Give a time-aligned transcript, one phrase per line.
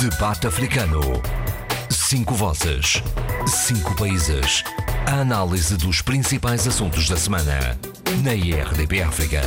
[0.00, 1.02] Debate Africano.
[1.90, 3.02] Cinco vozes.
[3.46, 4.64] Cinco países.
[5.06, 7.78] A análise dos principais assuntos da semana.
[8.24, 9.42] Na IRDP África.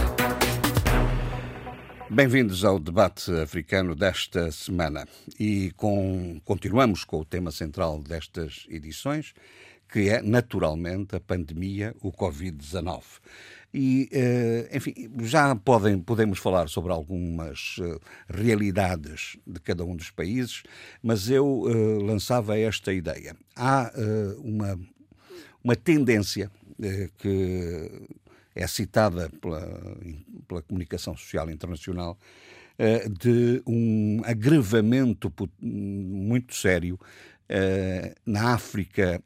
[2.08, 5.08] Bem-vindos ao debate africano desta semana.
[5.40, 9.34] E com, continuamos com o tema central destas edições,
[9.92, 13.02] que é, naturalmente, a pandemia, o Covid-19.
[13.74, 14.94] E, eh, enfim,
[15.24, 20.62] já podem, podemos falar sobre algumas eh, realidades de cada um dos países,
[21.02, 23.36] mas eu eh, lançava esta ideia.
[23.56, 23.92] Há
[24.38, 24.80] uma,
[25.64, 26.52] uma tendência
[27.18, 27.90] que
[28.56, 29.98] é citada pela,
[30.48, 32.18] pela comunicação social internacional
[33.20, 37.00] de um agravamento muito sério
[38.26, 39.22] na África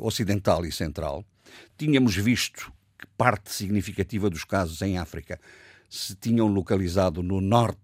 [0.00, 1.24] Ocidental e Central.
[1.76, 5.40] Tínhamos visto que parte significativa dos casos em África
[5.88, 7.78] se tinham localizado no norte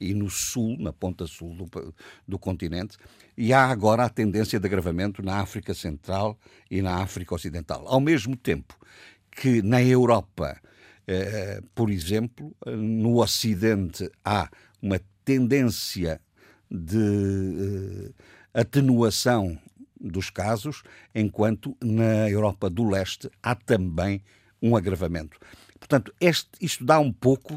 [0.00, 1.94] e no sul, na ponta sul do,
[2.26, 2.96] do continente,
[3.36, 6.38] e há agora a tendência de agravamento na África Central
[6.70, 7.84] e na África Ocidental.
[7.86, 8.76] Ao mesmo tempo
[9.30, 10.60] que na Europa,
[11.06, 14.48] eh, por exemplo, no Ocidente há
[14.80, 16.20] uma tendência
[16.70, 18.12] de
[18.54, 19.58] eh, atenuação
[20.00, 20.82] dos casos,
[21.14, 24.22] enquanto na Europa do Leste há também
[24.64, 25.38] um agravamento.
[25.78, 27.56] Portanto, este, isto dá um pouco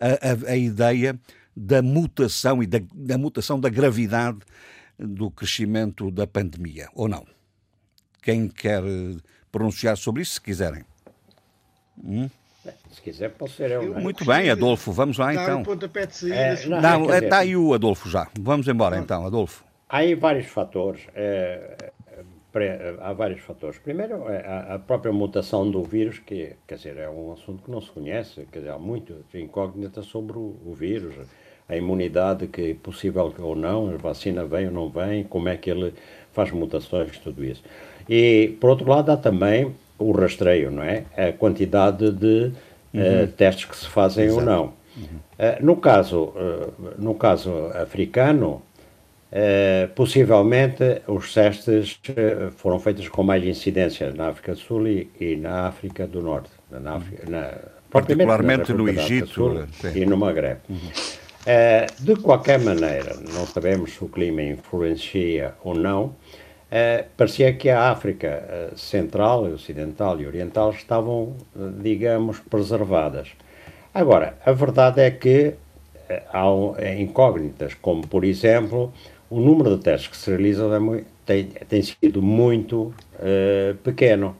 [0.00, 1.18] a, a, a ideia
[1.54, 4.38] da mutação e da, da, mutação da gravidade
[4.98, 7.26] do crescimento da pandemia, ou não?
[8.22, 8.82] Quem quer
[9.52, 10.84] pronunciar sobre isso, se quiserem?
[12.02, 12.30] Hum?
[12.90, 13.96] Se quiser, posso ser eu.
[13.96, 14.00] É?
[14.00, 15.62] Muito bem, Adolfo, vamos lá então.
[16.32, 18.26] É, não, não está aí o Adolfo já.
[18.40, 19.64] Vamos embora então, Adolfo.
[19.86, 21.02] Há aí vários fatores.
[21.14, 21.92] É,
[23.00, 23.78] há vários fatores.
[23.78, 27.80] Primeiro, é a própria mutação do vírus, que quer dizer, é um assunto que não
[27.80, 31.14] se conhece, quer dizer, há muito incógnita sobre o, vírus,
[31.68, 35.56] a imunidade que é possível ou não, a vacina vem ou não vem, como é
[35.56, 35.94] que ele
[36.32, 37.62] faz mutações, tudo isso.
[38.08, 41.04] E, por outro lado, há também o rastreio, não é?
[41.16, 42.52] A quantidade de
[42.92, 43.24] eh, uhum.
[43.24, 44.40] uh, testes que se fazem Exato.
[44.40, 44.62] ou não.
[44.96, 45.02] Uhum.
[45.04, 48.62] Uh, no, caso, uh, no caso africano,
[49.34, 55.10] Uh, possivelmente os testes uh, foram feitos com mais incidência na África do Sul e,
[55.18, 56.50] e na África do Norte.
[56.70, 57.52] Na África, na,
[57.90, 60.60] Particularmente no Egito e no Maghreb.
[60.68, 60.76] Uhum.
[60.76, 66.14] Uh, de qualquer maneira, não sabemos se o clima influencia ou não,
[67.16, 71.36] parecia que a África Central, Ocidental e Oriental estavam,
[71.80, 73.28] digamos, preservadas.
[73.92, 75.54] Agora, a verdade é que
[76.32, 76.44] há
[76.98, 78.92] incógnitas, como por exemplo
[79.34, 84.36] o número de testes que se realizam é muito, tem, tem sido muito uh, pequeno.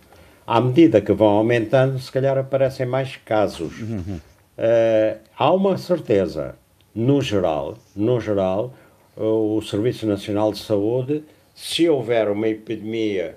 [0.46, 3.76] À medida que vão aumentando, se calhar aparecem mais casos.
[3.80, 4.20] Uhum.
[4.56, 6.54] Uh, há uma certeza,
[6.94, 8.72] no geral, no geral,
[9.16, 11.24] o Serviço Nacional de Saúde,
[11.56, 13.36] se houver uma epidemia,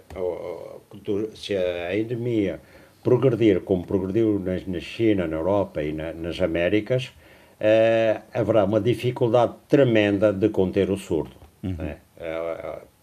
[1.33, 2.59] se a endemia
[3.03, 9.53] progredir como progrediu na, China, na Europa e na, nas Américas, uh, haverá uma dificuldade
[9.67, 11.36] tremenda de conter o surdo.
[11.63, 11.75] Uhum.
[11.77, 11.97] Né?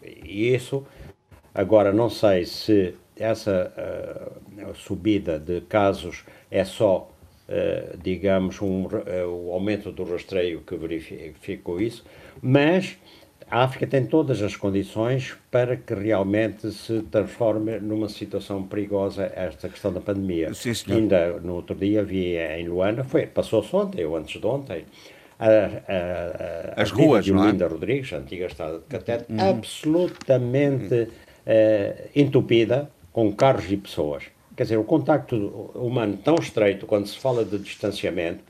[0.03, 0.87] E isso,
[1.55, 3.73] agora não sei se essa
[4.69, 7.11] uh, subida de casos é só,
[7.49, 8.91] uh, digamos, um, uh,
[9.29, 12.05] o aumento do rastreio que verificou isso,
[12.43, 12.99] mas
[13.51, 19.69] a África tem todas as condições para que realmente se transforme numa situação perigosa esta
[19.69, 20.53] questão da pandemia.
[20.55, 24.85] Sim, Ainda no outro dia vi em Luanda, foi, passou-se ontem ou antes de ontem,
[25.45, 27.69] a, a, as ruas, de Olinda é?
[27.69, 29.51] Rodrigues, antiga estrada de Catete, uhum.
[29.51, 34.25] absolutamente uh, entupida com carros e pessoas.
[34.57, 35.37] Quer dizer, o contacto
[35.75, 38.41] humano tão estreito, quando se fala de distanciamento,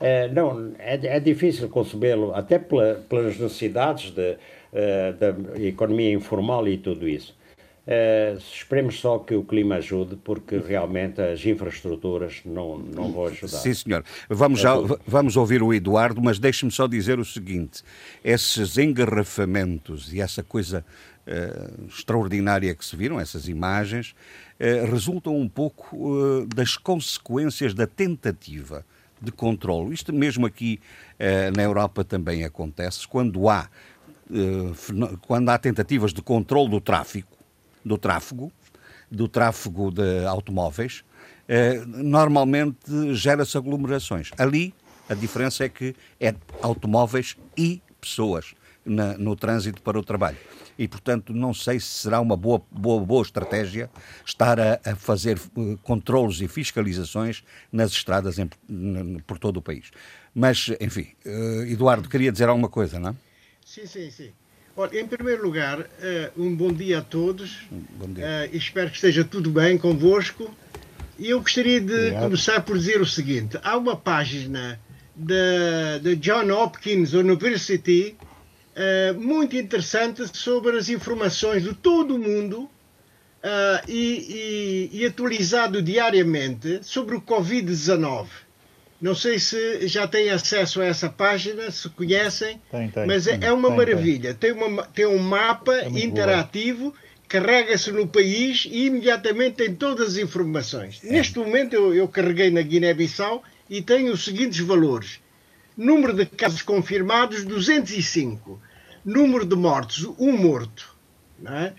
[0.00, 6.68] uh, não, é, é difícil concebê-lo, até pela, pelas necessidades de, uh, da economia informal
[6.68, 7.34] e tudo isso.
[7.86, 13.58] Uh, esperemos só que o clima ajude, porque realmente as infraestruturas não, não vão ajudar.
[13.58, 14.02] Sim, senhor.
[14.26, 14.72] Vamos, já,
[15.06, 17.82] vamos ouvir o Eduardo, mas deixe-me só dizer o seguinte:
[18.24, 20.82] esses engarrafamentos e essa coisa
[21.26, 24.14] uh, extraordinária que se viram, essas imagens,
[24.58, 28.82] uh, resultam um pouco das consequências da tentativa
[29.20, 29.92] de controle.
[29.92, 30.80] Isto mesmo aqui
[31.56, 33.70] na Europa também acontece, quando há,
[35.22, 37.34] quando há tentativas de controle do tráfico
[37.84, 38.52] do tráfego,
[39.10, 41.04] do tráfego de automóveis,
[41.48, 44.30] eh, normalmente gera-se aglomerações.
[44.38, 44.74] Ali
[45.08, 48.54] a diferença é que é automóveis e pessoas
[48.84, 50.38] na, no trânsito para o trabalho.
[50.78, 53.88] E, portanto, não sei se será uma boa, boa, boa estratégia
[54.26, 58.48] estar a, a fazer uh, controlos e fiscalizações nas estradas em,
[59.26, 59.90] por todo o país.
[60.34, 63.14] Mas, enfim, uh, Eduardo, queria dizer alguma coisa, não é?
[63.64, 64.32] Sim, sim, sim.
[64.76, 65.86] Olha, em primeiro lugar, uh,
[66.36, 67.58] um bom dia a todos.
[67.70, 68.24] Bom dia.
[68.24, 70.52] Uh, espero que esteja tudo bem convosco.
[71.16, 72.22] E eu gostaria de Obrigado.
[72.22, 74.80] começar por dizer o seguinte: há uma página
[75.14, 78.16] da da John Hopkins University
[78.74, 82.68] uh, muito interessante sobre as informações de todo o mundo
[83.86, 88.26] e, e, e atualizado diariamente sobre o Covid-19.
[89.00, 93.06] Não sei se já têm acesso a essa página, se conhecem, Tem, tem.
[93.06, 94.34] mas é, é uma Tem, maravilha.
[94.34, 96.94] Tem, uma, tem um mapa É interativo,
[97.28, 101.02] carrega-se no país e imediatamente tem todas as informações.
[101.02, 105.20] Neste momento eu, eu carreguei na Guiné-Bissau e tenho os seguintes valores.
[105.76, 108.60] Número de casos confirmados, 205.
[109.04, 110.94] Número de mortos, um morto.
[111.44, 111.72] é?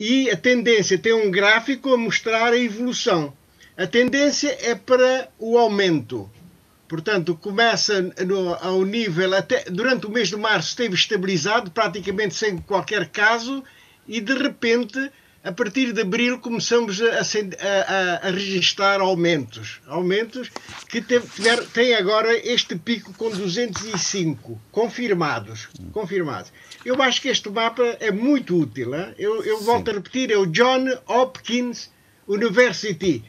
[0.00, 3.32] E a tendência tem um gráfico a mostrar a evolução.
[3.76, 6.30] A tendência é para o aumento.
[6.96, 12.58] Portanto, começa no, ao nível, até durante o mês de março esteve estabilizado, praticamente sem
[12.58, 13.64] qualquer caso,
[14.06, 15.10] e de repente,
[15.42, 19.80] a partir de abril, começamos a, a, a- a- registrar aumentos.
[19.86, 20.50] Aumentos
[20.90, 21.00] que
[21.72, 25.68] têm agora este pico com 205 confirmados.
[25.92, 26.52] confirmados.
[26.84, 28.94] Eu acho que este mapa é muito útil.
[28.94, 29.14] hein?
[29.18, 31.90] Eu, eu volto a repetir, é o John Hopkins
[32.28, 33.24] University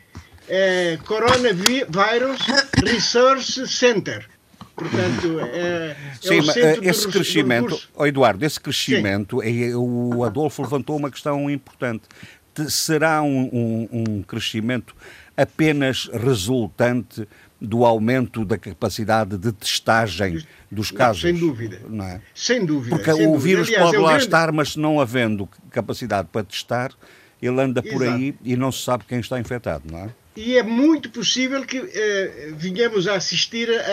[0.50, 2.40] eh, Coronavirus
[2.84, 4.28] Research Center.
[4.76, 9.76] Portanto, é, é Sim, o mas eh, esse re- crescimento, oh, Eduardo, esse crescimento, é,
[9.76, 12.04] o Adolfo levantou uma questão importante.
[12.56, 14.96] Te- Será um, um- um crescimento
[15.38, 17.28] apenas resultante
[17.62, 21.22] do aumento da capacidade de testagem dos casos?
[21.22, 21.80] Sem dúvida.
[21.88, 22.20] Não é?
[22.34, 22.96] Sem dúvida.
[22.96, 26.92] Porque sem o vírus pode é lá grande- estar, mas não havendo capacidade para testar,
[27.42, 28.12] ele anda por Exato.
[28.18, 30.10] aí e não se sabe quem está infectado, não é?
[30.36, 33.84] E é muito possível que eh, venhamos a assistir a, a-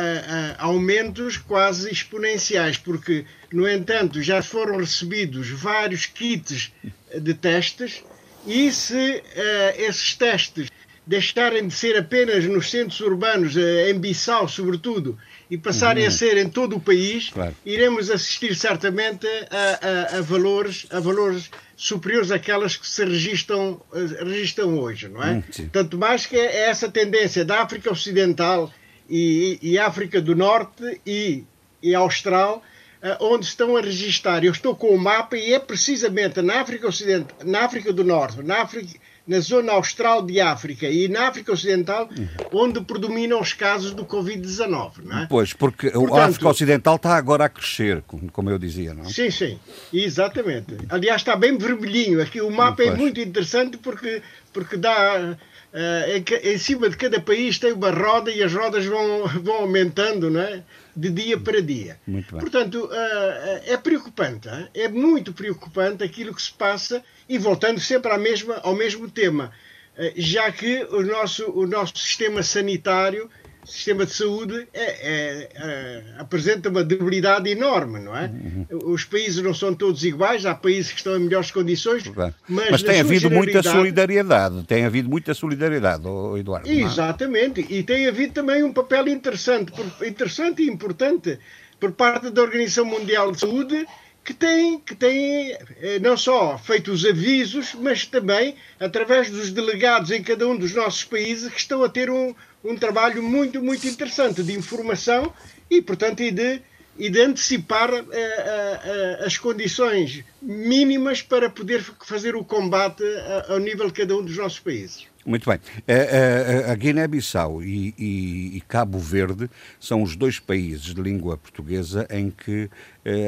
[0.00, 6.72] a- a aumentos quase exponenciais, porque, no entanto, já foram recebidos vários kits
[7.20, 8.04] de testes
[8.42, 10.68] e se eh, esses testes
[11.06, 15.18] deixarem de ser apenas nos centros urbanos, eh, em Bissau sobretudo,
[15.50, 17.54] e passarem a ser em todo o país, Claro.
[17.64, 24.24] iremos assistir certamente a, a- a valores, a valores superiores àquelas que se registram, eh,
[24.24, 25.32] registram hoje, não é?
[25.34, 25.68] Hum, sim.
[25.68, 28.72] Tanto mais que é essa tendência da África Ocidental
[29.08, 31.44] e, e África do Norte e,
[31.82, 32.62] e Austral,
[33.02, 34.42] eh, onde estão a registrar.
[34.42, 38.42] Eu estou com o mapa e é precisamente na África Ocidental, na África do Norte,
[38.42, 42.08] na África na zona austral de África e na África Ocidental,
[42.52, 45.26] onde predominam os casos do Covid-19, não é?
[45.26, 48.02] Pois, porque a Portanto- África Ocidental está agora a crescer,
[48.32, 49.08] como eu dizia, não é?
[49.08, 49.58] Sim, sim,
[49.92, 50.76] exatamente.
[50.88, 52.22] Aliás, está bem vermelhinho.
[52.22, 52.98] Aqui o mapa é Pois.
[52.98, 55.36] muito interessante porque, porque dá.
[55.72, 59.26] eh, em, ca- em cima de cada país tem uma roda e as rodas vão,
[59.42, 60.62] vão aumentando não é?
[60.96, 62.00] De dia para dia.
[62.40, 68.16] Portanto, eh, é preocupante, é muito preocupante aquilo que se passa e voltando sempre à
[68.16, 69.52] mesma, ao mesmo tema,
[69.96, 73.30] eh, já que o nosso, o nosso sistema sanitário,
[73.66, 78.26] sistema de saúde, é- é- é, apresenta uma debilidade enorme, não é?
[78.26, 78.92] Uhum.
[78.92, 82.70] Os países não são todos iguais, há países que estão em melhores condições, Bem, mas,
[82.70, 86.02] Mas tem havido muita solidariedade, tem havido muita solidariedade,
[86.38, 86.68] Eduardo.
[86.70, 89.72] Exatamente, e tem havido também um papel interessante,
[90.02, 91.38] interessante e importante
[91.78, 93.86] por parte da Organização Mundial de Saúde,
[94.26, 100.10] que tem, que tem eh, não só feito os avisos, mas também através dos delegados
[100.10, 103.86] em cada um dos nossos países que estão a ter um, um trabalho muito, muito
[103.86, 105.32] interessante de informação
[105.70, 106.60] e, portanto, e de,
[106.98, 113.04] e de antecipar eh, eh, as condições mínimas para poder fazer o combate
[113.48, 115.06] ao nível de cada um dos nossos países.
[115.26, 115.58] Muito bem.
[115.88, 121.36] A, a- a Guiné-Bissau e, e- e Cabo Verde são os dois países de língua
[121.36, 122.70] portuguesa em que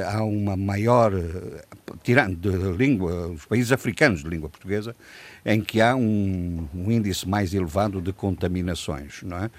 [0.07, 1.13] há uma maior,
[2.05, 4.95] tirando de língua, os países africanos de língua portuguesa,
[5.45, 9.51] em que há um, um índice mais elevado de contaminações, não é?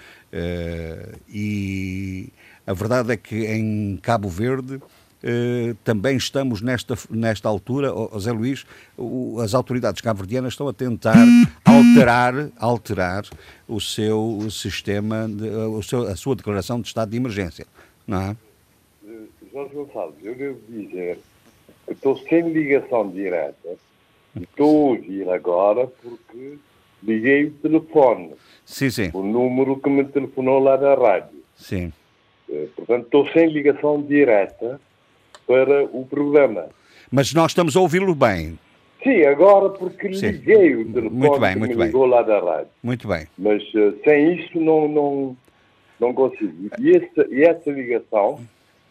[1.27, 2.29] E
[2.65, 4.79] a verdade é que em Cabo Verde
[5.23, 8.65] eh, também estamos nesta, nesta altura, ó Zé Luís,
[8.97, 11.25] o- as autoridades cabo-verdianas estão a tentar
[11.65, 13.23] alterar, alterar
[13.67, 17.65] o seu sistema, de- o seu- a sua declaração de estado de emergência,
[18.07, 18.35] não é?
[19.51, 21.19] Jorge Gonçalves, eu devo dizer
[21.87, 23.69] que estou sem ligação direta
[24.35, 26.57] e estou a ouvir agora porque
[27.01, 28.33] liguei o telefone,
[28.65, 31.39] Sim, sim, o número que me telefonou lá da rádio.
[31.57, 31.91] sim.
[32.47, 34.79] Eh, Portanto, estou sem ligação direta
[35.49, 36.67] para o programa.
[37.11, 38.57] Mas nós estamos a ouvi-lo bem,
[39.03, 40.27] Sim, agora porque Sim.
[40.31, 41.85] liguei o telefone Muito bem, muito me bem.
[41.87, 42.67] ligou lá da rádio.
[42.83, 43.25] muito bem.
[43.37, 45.37] Mas eh, sem isso não, não,
[45.99, 46.69] não consigo.
[46.77, 48.41] E essa, e essa ligação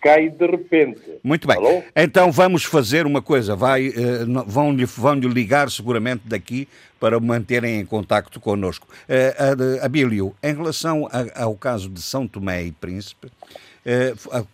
[0.00, 1.02] cai de repente.
[1.22, 1.58] Muito bem.
[1.58, 1.82] Alô?
[1.94, 3.54] Então vamos fazer uma coisa.
[3.54, 3.92] Vai,
[4.26, 6.66] no- vão-lhe vão ligar seguramente daqui
[6.98, 8.88] para manterem em contacto connosco.
[9.08, 13.28] A- Abílio, em relação a- ao caso de São Tomé e Príncipe,
[14.32, 14.44] a-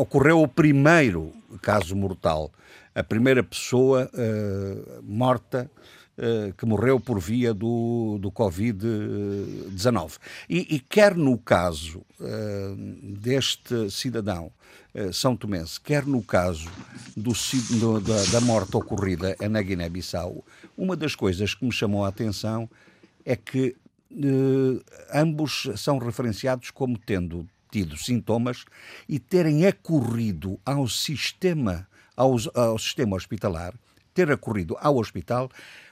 [0.00, 2.50] ocorreu o primeiro caso mortal.
[2.94, 5.70] A primeira pessoa eh, morta
[6.18, 10.18] eh, que morreu por via do, do Covid-19.
[10.48, 14.52] E, e quer no caso eh, deste cidadão
[14.94, 16.68] eh, são tomense, quer no caso
[17.16, 17.32] do,
[17.78, 20.44] do- da, da morte ocorrida na Guiné-Bissau,
[20.76, 22.68] uma das coisas que me chamou a atenção
[23.24, 23.74] é que
[24.12, 24.82] eh,
[25.14, 28.64] ambos são referenciados como tendo tido sintomas
[29.08, 33.74] e terem acorrido ao sistema, aos- ao sistema hospitalar,
[34.14, 35.50] ter acorrido ao hospital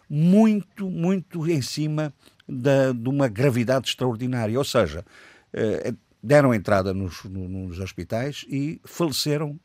[0.08, 2.12] muito, muito em cima
[2.46, 4.58] da- de uma gravidade extraordinária.
[4.58, 5.04] Ou seja,
[5.52, 9.58] eh, deram entrada nos, no- nos hospitais e faleceram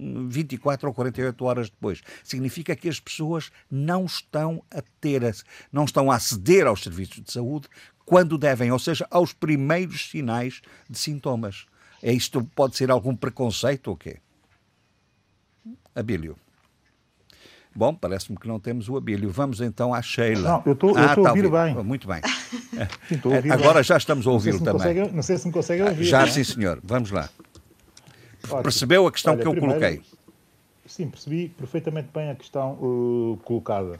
[0.00, 2.00] hum, 24 ou 48 horas depois.
[2.22, 5.20] Significa que as pessoas não estão a ter,
[5.72, 7.68] não estão a aceder aos serviços de saúde
[8.08, 11.66] quando devem, ou seja, aos primeiros sinais de sintomas.
[12.02, 14.16] É isto pode ser algum preconceito ou quê?
[15.94, 16.36] Abílio.
[17.74, 19.30] Bom, parece-me que não temos o Abílio.
[19.30, 20.48] Vamos então à Sheila.
[20.48, 21.74] Não, eu estou- Ah, estou a ouvir bem.
[21.84, 22.20] Muito bem.
[23.08, 23.82] Sim, ouvir Agora bem.
[23.84, 24.72] já estamos a ouvi-lo também.
[24.94, 26.04] consegue- não sei se me consegue ouvir.
[26.04, 26.30] Já, não é?
[26.30, 26.80] sim, senhor.
[26.82, 27.28] Vamos lá.
[28.44, 28.62] Ótimo.
[28.62, 30.02] Percebeu a questão Olha, que eu primeiro- coloquei?
[30.86, 33.98] Sim, percebi perfeitamente bem a questão uh, colocada.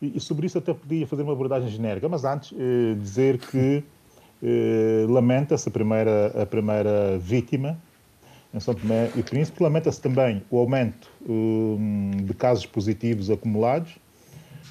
[0.00, 3.84] E, sobre isso até podia fazer uma abordagem genérica, mas antes eh, dizer que
[4.42, 7.78] eh, lamenta-se a primeira, a primeira vítima
[8.52, 13.96] em São Tomé e Príncipe, lamenta-se também o aumento hum, de casos positivos acumulados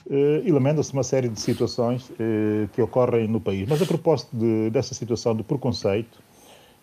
[0.09, 3.69] eh, e lamenta-se uma série de situações eh, que ocorrem no país.
[3.69, 6.19] Mas a propósito de, dessa situação de preconceito,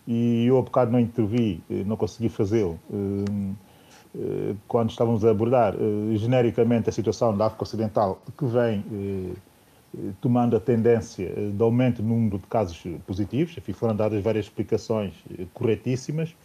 [0.07, 3.53] e eu há bocado não intervi, eh, não consegui fazê-lo, hum,
[4.67, 9.33] quando estávamos a abordar eh, genericamente a situação da África Ocidental, que vem eh,
[9.97, 13.95] eh, tomando a tendência eh, de aumento no número de casos eh, positivos, enfim, foram
[13.95, 16.35] dadas várias explicações eh, corretíssimas,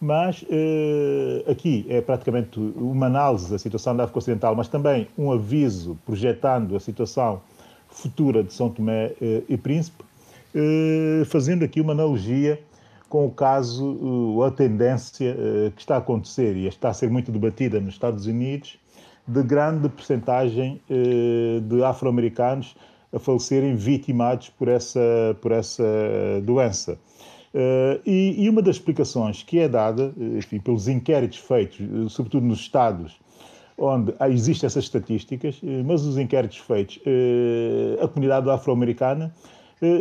[0.00, 5.30] mas eh, aqui é praticamente uma análise da situação da África Ocidental, mas também um
[5.30, 7.40] aviso projetando a situação
[7.88, 10.02] futura de São Tomé eh, e Príncipe,
[10.54, 12.60] eh, fazendo aqui uma analogia
[13.12, 17.30] com o caso, a tendência uh, que está a acontecer e está a ser muito
[17.30, 18.78] debatida nos Estados Unidos,
[19.28, 22.74] de grande percentagem uh, de afro-americanos
[23.12, 25.84] a falecerem vitimados por essa, por essa
[26.42, 26.98] doença.
[27.52, 31.80] Uh, e, uma das explicações que é dada, enfim, pelos inquéritos feitos,
[32.14, 33.20] sobretudo nos Estados,
[33.76, 36.98] onde existem essas estatísticas, mas os inquéritos feitos,
[38.02, 39.34] a comunidade afro-americana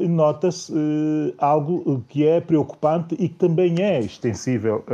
[0.10, 4.86] nota-se uh, algo que é preocupante e que também é extensível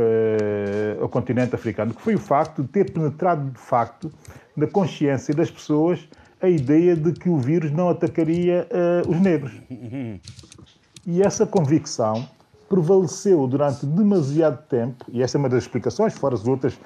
[1.00, 4.10] ao continente africano, que foi o facto de ter penetrado de facto
[4.56, 6.08] na consciência das pessoas
[6.40, 8.66] a ideia de que o vírus não atacaria
[9.08, 9.52] os negros.
[11.06, 12.26] E essa convicção
[12.68, 16.78] prevaleceu durante demasiado tempo, e essa é uma das explicações, fora as outras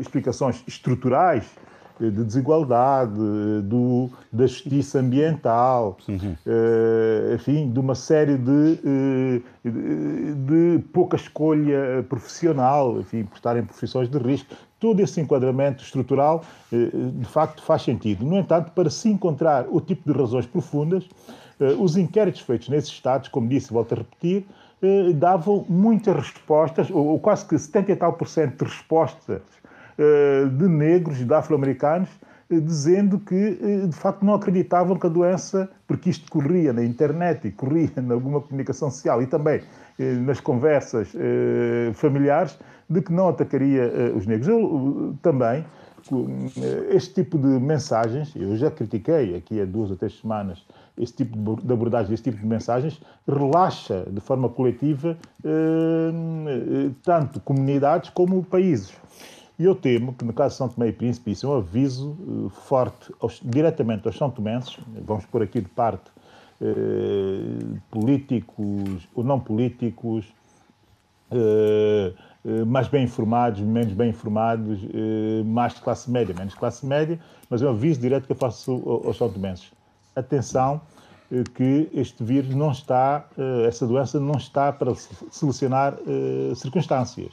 [0.00, 1.44] explicações estruturais
[2.00, 3.12] de desigualdade,
[3.62, 6.36] do, da justiça ambiental, uhum.
[6.46, 13.56] uh, enfim, de uma série de, uh, de, de, pouca escolha profissional, enfim, por estar
[13.56, 14.54] em profissões de risco.
[14.80, 18.24] Todo esse enquadramento estrutural, uh, de facto, faz sentido.
[18.24, 21.08] No entanto, para se encontrar o tipo de razões profundas,
[21.78, 24.44] os inquéritos feitos nesses Estados, como disse, volto a repetir,
[25.14, 29.40] davam muitas respostas, ou, ou quase que 70 e tal por cento de respostas
[30.58, 32.08] de negros, de afro-americanos,
[32.50, 37.50] dizendo que de facto não acreditavam que a doença, porque isto corria na internet e
[37.50, 39.62] corria em alguma comunicação social e também
[40.24, 41.12] nas conversas
[41.94, 42.58] familiares,
[42.88, 44.48] de que não atacaria os negros.
[44.48, 45.64] Eu também,
[46.90, 50.64] este tipo de mensagens, eu já critiquei aqui há duas ou três semanas
[50.96, 55.16] este tipo de abordagem, este tipo de mensagens, relaxa de forma coletiva
[57.02, 58.92] tanto comunidades como países.
[59.58, 62.10] E eu temo que, no caso de São Tomé e Príncipe, isso é um aviso
[62.10, 66.10] uh, forte aos, diretamente aos São Tomenses, vamos pôr aqui de parte
[66.60, 70.26] uh, políticos ou não políticos,
[71.30, 74.78] uh, mais bem informados, menos bem informados,
[75.46, 77.18] mais de classe média, menos classe média,
[77.48, 79.72] mas é um aviso direto que eu faço aos São Tomenses.
[80.14, 80.82] Atenção,
[81.54, 83.26] que este vírus não está,
[83.66, 84.94] essa doença não está para
[85.30, 85.96] solucionar
[86.54, 87.32] circunstâncias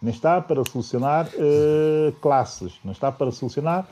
[0.00, 3.86] não está para solucionar uh, classes, não está para solucionar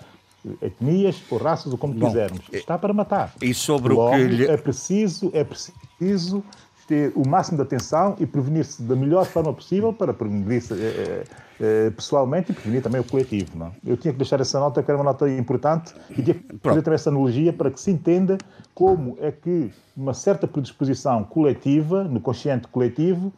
[0.62, 2.40] etnias ou raças ou como Bom, quisermos.
[2.52, 3.34] Está para matar.
[3.42, 4.46] E sobre Logo, o que lhe...
[4.46, 6.44] é preciso é preciso
[6.86, 10.72] ter o máximo de atenção e prevenir-se da melhor forma possível para prevenir-se.
[10.74, 11.24] É,
[11.58, 13.56] eh, pessoalmente e prevenir também o coletivo.
[13.56, 13.72] Não?
[13.82, 16.82] Eu tinha que deixar essa nota, que era uma nota importante, e tinha que fazer
[16.82, 18.36] também essa analogia para que se entenda
[18.74, 23.32] como é que uma certa predisposição coletiva, no consciente coletivo,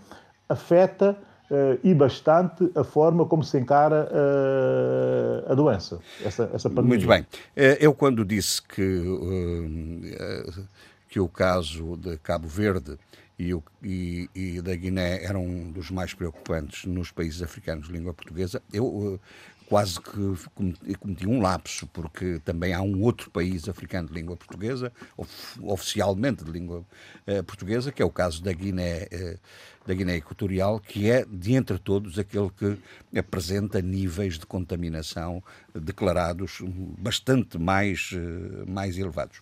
[0.49, 1.17] afeta
[1.51, 6.99] uh, e bastante a forma como se encara uh, a doença, essa, essa pandemia.
[6.99, 7.27] Muito bem.
[7.81, 10.65] Eu, quando disse que, uh,
[11.09, 12.99] que o caso de Cabo Verde
[13.39, 17.93] e, o, e, e, da Guiné eram um dos mais preocupantes nos países africanos de
[17.93, 19.21] língua portuguesa, eu
[19.69, 24.91] quase que cometi um lapso, porque também há um outro país africano de língua portuguesa,
[25.17, 25.31] of,
[25.63, 26.79] oficialmente de língua
[27.27, 29.39] uh, portuguesa, que é o caso da Guiné, uh,
[29.87, 32.79] da Guiné Equatorial, que é, de entre todos, aquele que
[33.19, 35.43] apresenta níveis de contaminação
[35.75, 36.61] declarados
[36.99, 38.11] bastante mais,
[38.67, 39.41] mais elevados.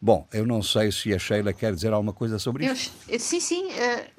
[0.00, 2.92] Bom, eu não sei se a Sheila quer dizer alguma coisa sobre isso.
[3.18, 3.68] Sim, sim.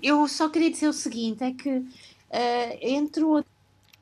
[0.01, 1.85] eu só queria dizer o seguinte: é que
[2.81, 3.43] entre o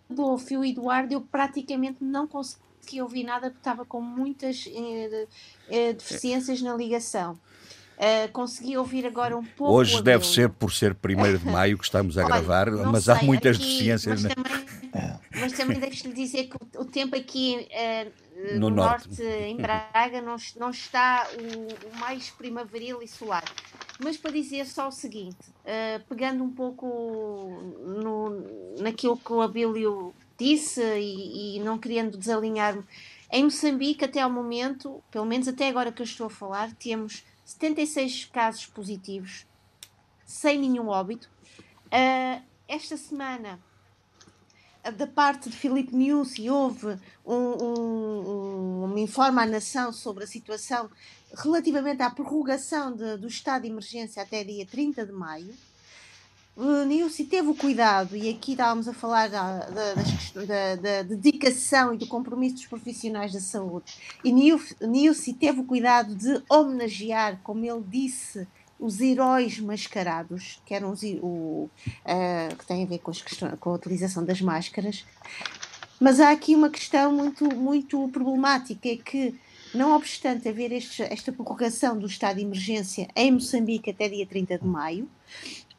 [0.10, 5.28] Adolfo e o Eduardo, eu praticamente não consegui ouvir nada porque estava com muitas eh,
[5.70, 7.38] eh, deficiências na ligação.
[7.96, 9.74] Uh, consegui ouvir agora um pouco.
[9.74, 13.14] Hoje deve ser por ser 1 de maio que estamos a Olha, gravar, mas sei,
[13.14, 14.24] há muitas aqui, deficiências.
[14.24, 18.12] Mas, também, mas também deixo-lhe dizer que o, o tempo aqui uh,
[18.54, 23.46] no, no, norte, norte em Braga, não, não está o, o, mais primaveril e solar.
[24.00, 26.86] Mas para dizer só o seguinte, uh, pegando um pouco
[27.82, 32.84] no, naquilo que o Abílio disse e, e não querendo desalinhar-me,
[33.32, 37.24] em Moçambique, até ao momento, pelo menos até agora que eu estou a falar, temos
[37.46, 39.46] 76 casos positivos,
[40.26, 41.30] sem nenhum óbito.
[41.86, 43.60] Uh, esta semana,
[44.92, 50.28] da parte de Filipe Niusi, houve um, um, um, me informa à nação sobre a
[50.28, 50.90] situação
[51.36, 55.54] relativamente à prorrogação de, do estado de emergência até dia 30 de maio.
[56.88, 59.94] Nilce teve o cuidado, e aqui estávamos a falar da, da,
[60.46, 66.16] da, da, dedicação e do compromisso dos profissionais da saúde, e Nilce teve o cuidado
[66.16, 68.48] de homenagear, como ele disse,
[68.80, 73.70] os heróis mascarados, que eram os, o, uh, que têm a ver com, questões, com
[73.70, 75.06] a utilização das máscaras.
[76.00, 79.34] Mas há aqui uma questão muito, muito problemática, é que
[79.74, 84.60] não obstante haver este, esta prorrogação do estado de emergência em Moçambique até dia 30
[84.60, 85.10] de maio,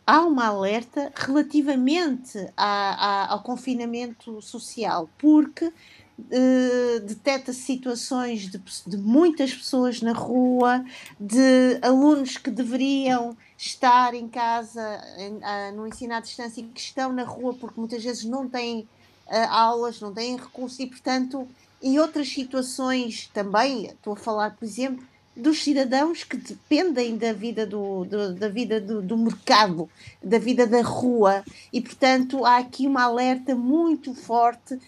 [0.06, 5.72] há uma alerta relativamente a, a, ao confinamento social, porque
[6.18, 10.84] uh, detecta situações de, de, muitas pessoas na rua,
[11.18, 16.80] de alunos que deveriam estar em casa em, uh, no ensino à distância e que
[16.80, 18.80] estão na rua porque muitas vezes não têm
[19.26, 21.46] uh, aulas, não têm recursos e, portanto,
[21.82, 25.04] em outras situações também, estou a falar, por exemplo,
[25.36, 29.88] dos cidadãos que dependem da vida do, do da vida do, do, mercado,
[30.22, 34.80] da vida da rua, e portanto há aqui uma alerta muito forte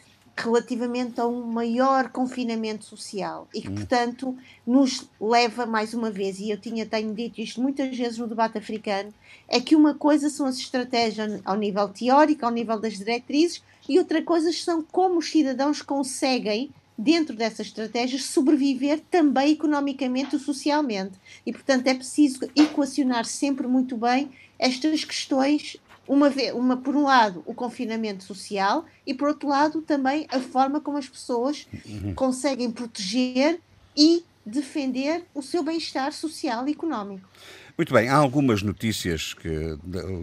[0.42, 3.74] relativamente a um maior confinamento social e que, hum.
[3.74, 8.26] portanto, nos leva mais uma vez, e eu tinha, tenho dito isto muitas vezes no
[8.26, 9.12] debate africano,
[9.48, 13.98] é que uma coisa são as estratégias ao nível teórico, ao nível das diretrizes, e
[13.98, 21.12] outra coisa são como os cidadãos conseguem dentro dessas estratégias, sobreviver também economicamente e socialmente.
[21.46, 25.76] E, portanto, é preciso equacionar sempre muito bem estas questões,
[26.08, 30.80] uma, uma por um lado, o confinamento social e, por outro lado, também a forma
[30.80, 32.14] como as pessoas uhum.
[32.14, 33.60] conseguem proteger
[33.96, 37.28] e defender o seu bem-estar social e económico.
[37.76, 39.78] Muito bem, há algumas notícias que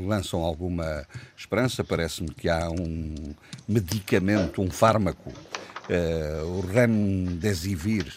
[0.06, 1.06] lançam alguma
[1.38, 1.86] esperança.
[1.86, 3.34] Parece-me que há um
[3.67, 5.32] medicamento, um fármaco
[5.89, 8.12] uh, o Remdesivir,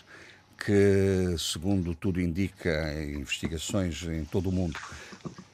[0.58, 4.78] que, segundo tudo indica, investigações em todo o mundo,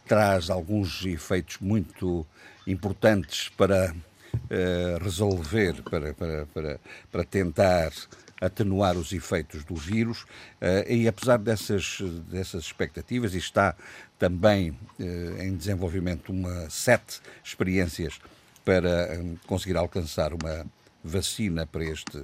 [0.07, 2.27] traz alguns efeitos muito
[2.67, 3.95] importantes para
[4.35, 7.93] uh, resolver, para, para, para, para tentar
[8.41, 10.23] atenuar os efeitos do vírus.
[10.61, 13.75] Uh, e apesar dessas, dessas expectativas e está
[14.19, 18.19] também uh, em desenvolvimento uma sete experiências
[18.65, 20.67] para um, conseguir alcançar uma
[21.03, 22.23] vacina para este,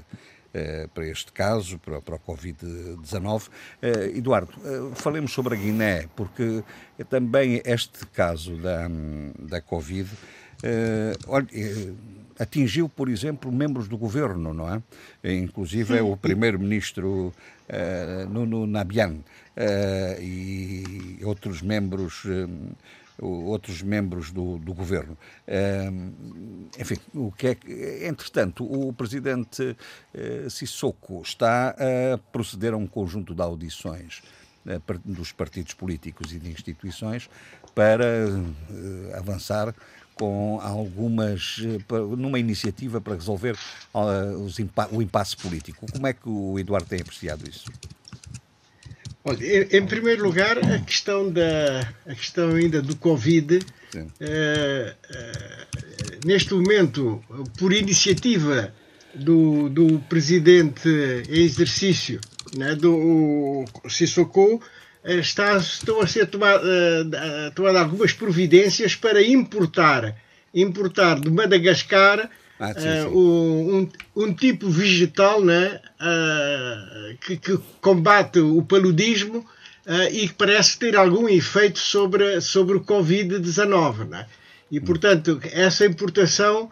[0.93, 3.47] para este caso, para, para o Covid-19.
[3.47, 3.51] Uh,
[3.83, 6.63] eh, Eduardo, uh, falemos sobre a Guiné, porque
[7.09, 8.89] também este caso da,
[9.39, 10.11] da Covid
[12.39, 14.83] atingiu, por exemplo, membros do governo, não é?
[15.33, 17.33] Inclusive é o primeiro-ministro
[18.29, 19.21] Nuno Nabian
[20.21, 22.27] e outros membros
[23.21, 25.17] outros membros do, do governo.
[26.79, 29.77] enfim, o que é que, entretanto, o presidente
[30.15, 34.23] uh, Sissoko está a proceder a um conjunto de audições
[34.67, 37.29] uh, dos partidos políticos e de instituições
[37.75, 39.75] para uh, avançar
[40.15, 41.57] com algumas
[42.19, 43.57] numa iniciativa para resolver
[44.45, 44.59] os,
[44.93, 45.87] o impasse político.
[45.91, 47.71] Como é que o Eduardo tem apreciado isso?
[49.23, 54.91] Olha, em primeiro lugar, a questão, da, a questão ainda do Covid, uh, uh,
[56.25, 57.23] neste momento,
[57.59, 58.73] por iniciativa
[59.15, 60.89] do, do presidente
[61.29, 62.19] em exercício,
[62.57, 64.63] né, do Sissoko,
[65.05, 66.63] eh, está, estão a ser tomadas
[67.55, 70.17] tomado algumas providências para importar,
[70.55, 73.07] importar de Madagascar ah, sim, sim.
[73.07, 73.89] Uh, um,
[74.25, 79.39] um, tipo vegetal né, uh, que, que, combate o paludismo
[79.87, 84.09] uh, e que parece ter algum efeito sobre, sobre o Covid-19.
[84.09, 84.27] Né?
[84.71, 84.85] E, hum.
[84.85, 86.71] portanto, essa importação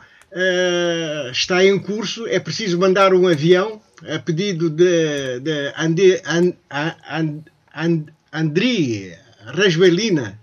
[1.32, 2.26] está em curso.
[2.26, 7.42] É preciso mandar um avião a pedido de, de Ande, And, And,
[7.74, 10.38] And, Andri Rasvelina,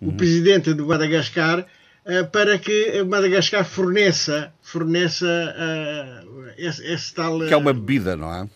[0.00, 0.08] uhum.
[0.08, 1.64] o presidente de Madagascar, eh,
[2.32, 7.38] para que Madagascar forneça, forneça uh, esse, esse, tal.
[7.40, 8.48] Que é uma bebida, não é?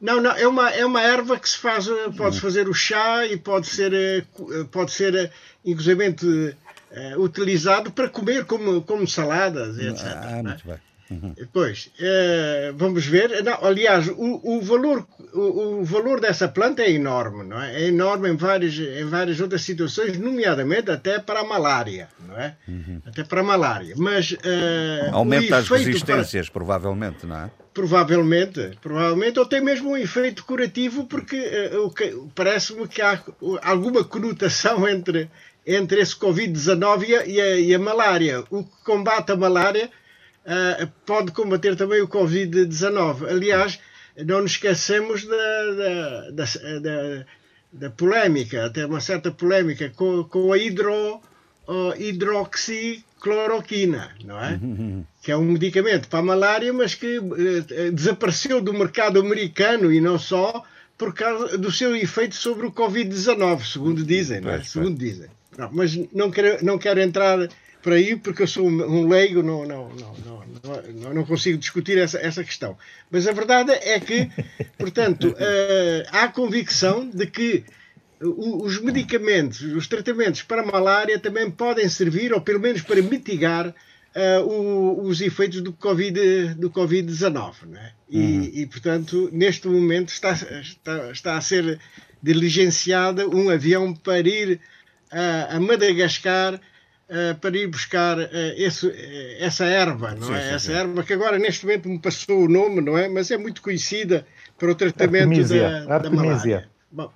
[0.00, 2.42] Não, não, é uma, é uma erva que se faz, pode-se uhum.
[2.42, 4.26] fazer o chá e pode ser,
[4.70, 5.32] pode ser
[5.64, 6.14] inclusive,
[7.16, 10.04] utilizado para comer como, como saladas, etc.
[10.06, 10.76] Ah, muito bem.
[11.10, 11.34] Uhum.
[11.52, 13.42] Pois, é, vamos ver.
[13.42, 17.82] Não, aliás, o, o valor, o, o, valor dessa planta é enorme, não é?
[17.82, 22.56] É enorme em várias, em várias outras situações, nomeadamente até para a malária, não é?
[22.66, 23.02] Uhum.
[23.06, 23.94] Até para a malária.
[23.98, 24.36] Mas uh,
[25.12, 26.54] aumenta as resistências, para...
[26.54, 27.50] provavelmente, não é?
[27.74, 33.20] Provavelmente, provavelmente, ou tem mesmo um efeito curativo, porque uh, parece-me que há
[33.62, 35.28] alguma conotação entre,
[35.66, 38.42] entre esse Covid-19 e, e, e a malária.
[38.48, 39.90] O que combate a malária
[40.44, 43.28] uh, pode combater também o Covid-19.
[43.28, 43.78] Aliás,
[44.16, 46.44] não nos esquecemos da, da, da,
[46.80, 47.26] da,
[47.72, 51.20] da polémica, até uma certa polémica com, com a hidro,
[51.66, 54.58] uh, hidroxicloroquina, não é?
[55.24, 60.00] Que é um medicamento para a malária, mas que uh, desapareceu do mercado americano e
[60.00, 60.62] não só
[60.98, 64.62] por causa do seu efeito sobre o Covid-19, segundo dizem, não é?
[64.62, 65.28] Segundo dizem.
[65.56, 67.48] Não, mas não quero, não quero entrar
[67.84, 70.14] por aí, porque eu sou um leigo, não, não, não,
[70.94, 72.78] não, não consigo discutir essa, essa questão.
[73.10, 74.30] Mas a verdade é que,
[74.78, 77.62] portanto, uh, há convicção de que
[78.22, 83.68] os medicamentos, os tratamentos para a malária também podem servir, ou pelo menos para mitigar
[83.68, 86.54] uh, o, os efeitos do Covid-19.
[86.54, 87.12] Do COVID
[87.68, 87.92] né?
[88.08, 88.50] e, uhum.
[88.54, 91.78] e, portanto, neste momento está, está, está a ser
[92.22, 94.58] diligenciada um avião para ir
[95.10, 96.58] a, a Madagascar
[97.06, 98.92] Uh, para ir buscar uh, esse, uh,
[99.38, 100.40] essa erva, não sim, é?
[100.40, 100.72] Sim, essa sim.
[100.72, 103.08] erva que agora neste momento me passou o nome, não é?
[103.08, 104.26] Mas é muito conhecida
[104.58, 105.84] para o tratamento Artemisia.
[105.86, 106.22] da, Artemisia.
[106.22, 106.68] da malária.
[106.90, 107.12] Bom,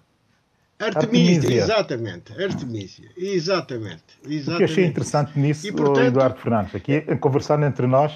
[0.79, 4.51] Artemisia, Artemisia, exatamente, Artemisia, exatamente, exatamente.
[4.51, 8.13] O que achei interessante nisso, e, portanto, Eduardo Fernandes, aqui conversando entre nós,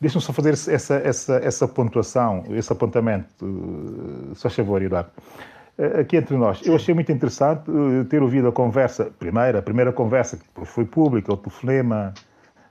[0.00, 5.10] deixa-me só fazer essa, essa, essa pontuação, esse apontamento, só favor, Eduardo.
[5.78, 6.60] Eh, aqui entre nós.
[6.64, 10.86] Eu achei muito interessante eh, ter ouvido a conversa, primeira, a primeira conversa que foi
[10.86, 12.14] pública, o telefonema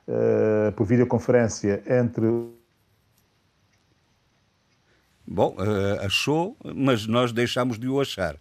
[0.08, 2.26] uh, por videoconferência entre.
[5.28, 8.36] Bom, uh, achou, mas nós deixámos de o achar.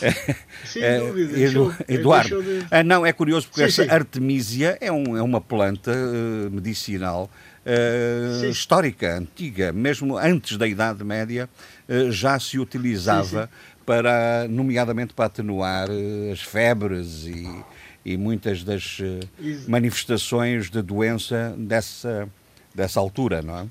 [0.64, 2.66] Sim, dúvida, Edu, Eduardo, de...
[2.70, 3.90] ah, não, é curioso porque sim, essa sim.
[3.90, 7.30] artemisia é, um, é uma planta uh, medicinal
[7.64, 11.48] uh, histórica, antiga, mesmo antes da Idade Média,
[11.88, 17.64] uh, já se utilizava sim, para, nomeadamente para atenuar uh, as febres e,
[18.04, 19.20] e muitas das uh,
[19.68, 22.28] manifestações de doença dessa,
[22.74, 23.66] dessa altura, não é?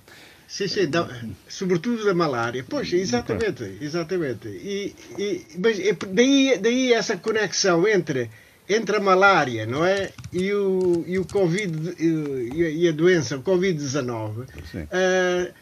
[0.53, 1.09] Sim, sim, da,
[1.49, 2.63] sobretudo da malária.
[2.69, 4.47] Pois, exatamente, exatamente.
[4.47, 8.29] E, e, mas é daí, daí essa conexão entre,
[8.69, 10.11] entre a malária, não é?
[10.31, 14.45] E o, e o Covid, e, a doença, o Covid-19.
[14.45, 15.53] Uh,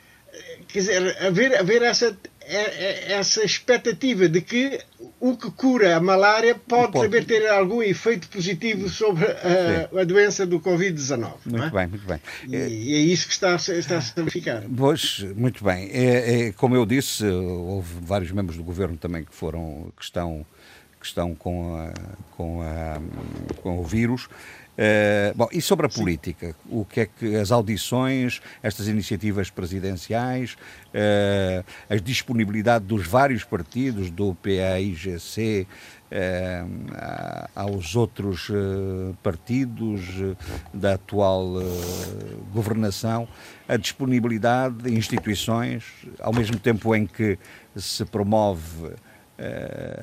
[0.67, 2.17] quer dizer, haver, haver essa,
[2.51, 4.79] essa expectativa de que
[5.19, 7.05] o que cura a malária pode, pode.
[7.05, 11.33] também ter algum efeito positivo sobre a, a doença do Covid-19.
[11.45, 11.69] Muito é?
[11.69, 12.19] bem, muito bem.
[12.47, 12.55] E,
[12.93, 14.63] é isso que está, está a verificar.
[14.75, 15.89] Pois, muito bem.
[15.91, 20.45] É, é, como eu disse, houve vários membros do governo também que foram, que estão,
[20.99, 21.93] que estão com, a,
[22.31, 22.99] com, a,
[23.61, 24.27] com o vírus.
[24.71, 30.53] Uh, bom, e sobre a política, o que é que as audições, estas iniciativas presidenciais,
[30.53, 35.67] uh, a disponibilidade dos vários partidos, do PAIGC,
[36.11, 38.49] uh, aos outros
[39.21, 40.01] partidos
[40.73, 41.47] da atual
[42.53, 43.27] governação,
[43.67, 45.83] a disponibilidade de instituições,
[46.19, 47.37] ao mesmo tempo em que
[47.75, 48.93] se promove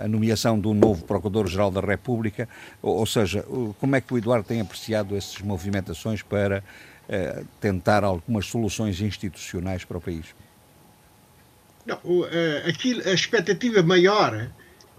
[0.03, 2.48] a nomeação do novo Procurador-Geral da República,
[2.83, 3.44] ou, seja,
[3.79, 6.62] como é que o Eduardo tem apreciado essas movimentações para
[7.61, 10.27] tentar algumas soluções institucionais para o país?
[11.87, 12.27] Não, o,
[12.68, 14.51] aquilo, a expectativa maior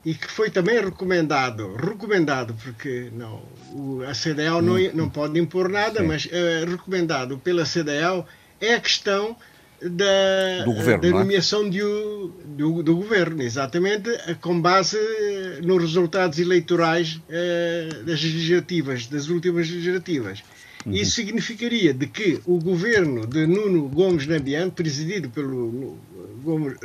[0.03, 3.43] e que foi também recomendado, recomendado porque não,
[4.07, 4.91] a CDL não, hum.
[4.93, 6.07] não pode impor nada, Sim.
[6.07, 6.27] mas
[6.67, 8.25] recomendado pela CDL
[8.59, 9.35] é a questão
[9.81, 11.11] da, governo, da é?
[11.11, 11.69] nomeação é?
[11.69, 14.09] do, do, do, governo, exatamente
[14.41, 14.97] com base
[15.63, 20.43] nos resultados eleitorais uh, das legislativas, das últimas legislativas.
[20.85, 20.93] Uhum.
[20.93, 25.97] Isso significaria de que o governo de Nuno Gomes Nabian, presidido pelo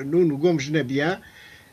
[0.05, 1.21] Nuno Gomes Nabian,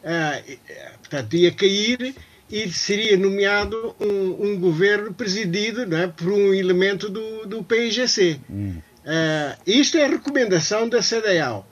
[0.03, 0.57] uh,
[0.99, 2.15] portanto, ia cair
[2.51, 8.39] e seria nomeado um, um governo presidido é, por um elemento do, do PIGC.
[8.49, 8.75] Hum.
[9.03, 11.67] Uh, isto é a recomendação da CDAO.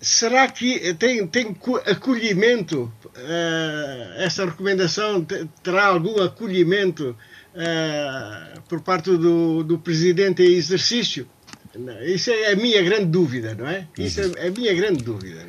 [0.00, 1.56] Será que tem, tem
[1.86, 2.92] acolhimento?
[3.16, 5.24] Uh, essa recomendação
[5.62, 7.16] terá algum acolhimento
[7.54, 11.28] uh, por parte do, do presidente em exercício?
[12.02, 13.88] Isso é a minha grande dúvida, não é?
[13.98, 15.44] Isso é a minha grande dúvida.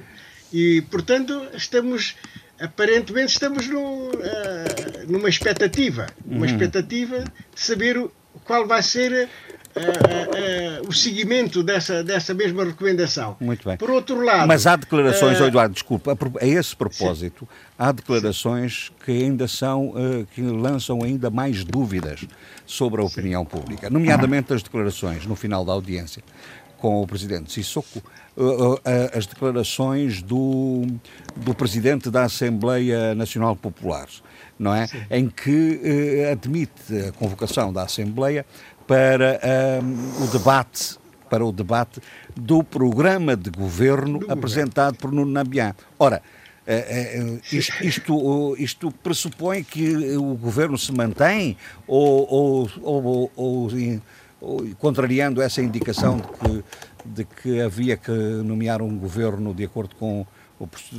[0.54, 2.16] E, portanto, estamos
[2.60, 4.14] aparentemente estamos no, uh,
[5.08, 6.46] numa expectativa, uma uhum.
[6.46, 8.10] expectativa de saber
[8.44, 9.30] qual vai ser
[9.76, 13.36] uh, uh, o seguimento dessa, dessa mesma recomendação.
[13.40, 13.78] Muito bem.
[13.78, 14.48] Por outro lado.
[14.48, 17.74] Mas há declarações, uh, Eduardo, desculpa, a, esse propósito, sim.
[17.78, 19.94] há declarações que ainda são,
[20.34, 22.26] que lançam ainda mais dúvidas
[22.66, 23.50] sobre a opinião sim.
[23.50, 26.24] pública, nomeadamente as declarações no final da audiência
[26.78, 28.02] com o presidente Sissoko
[29.14, 30.86] as declarações do,
[31.38, 34.08] do presidente da Assembleia Nacional Popular,
[34.60, 34.88] não é?
[34.88, 35.02] Sim.
[35.10, 38.46] Em que eh, admite a convocação da Assembleia
[38.88, 39.40] para
[39.82, 40.98] um, o debate
[41.30, 42.00] para o debate
[42.36, 45.00] do programa de governo do apresentado governo.
[45.00, 45.76] por Nuno Nabian.
[45.98, 46.22] Ora,
[46.68, 55.44] Uh, isto, isto, isto, pressupõe que o governo se mantém ou, ou, ou, ou, contrariando
[55.44, 56.64] essa indicação de que
[57.06, 60.26] de que havia que nomear um governo de acordo com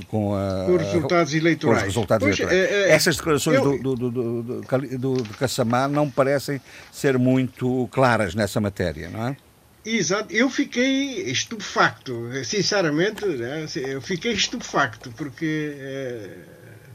[0.08, 1.82] com, a, os resultados eleitorais.
[1.82, 2.70] os resultados pois, eleitorais.
[2.70, 4.62] É, é, Essas declarações eu, do, do, do, do,
[4.98, 6.60] do, não parecem
[6.92, 9.36] ser muito claras nessa matéria, não é?
[9.84, 13.66] Exato, eu fiquei estupefacto, sinceramente, né?
[13.76, 16.30] eu fiquei estupefacto, porque é,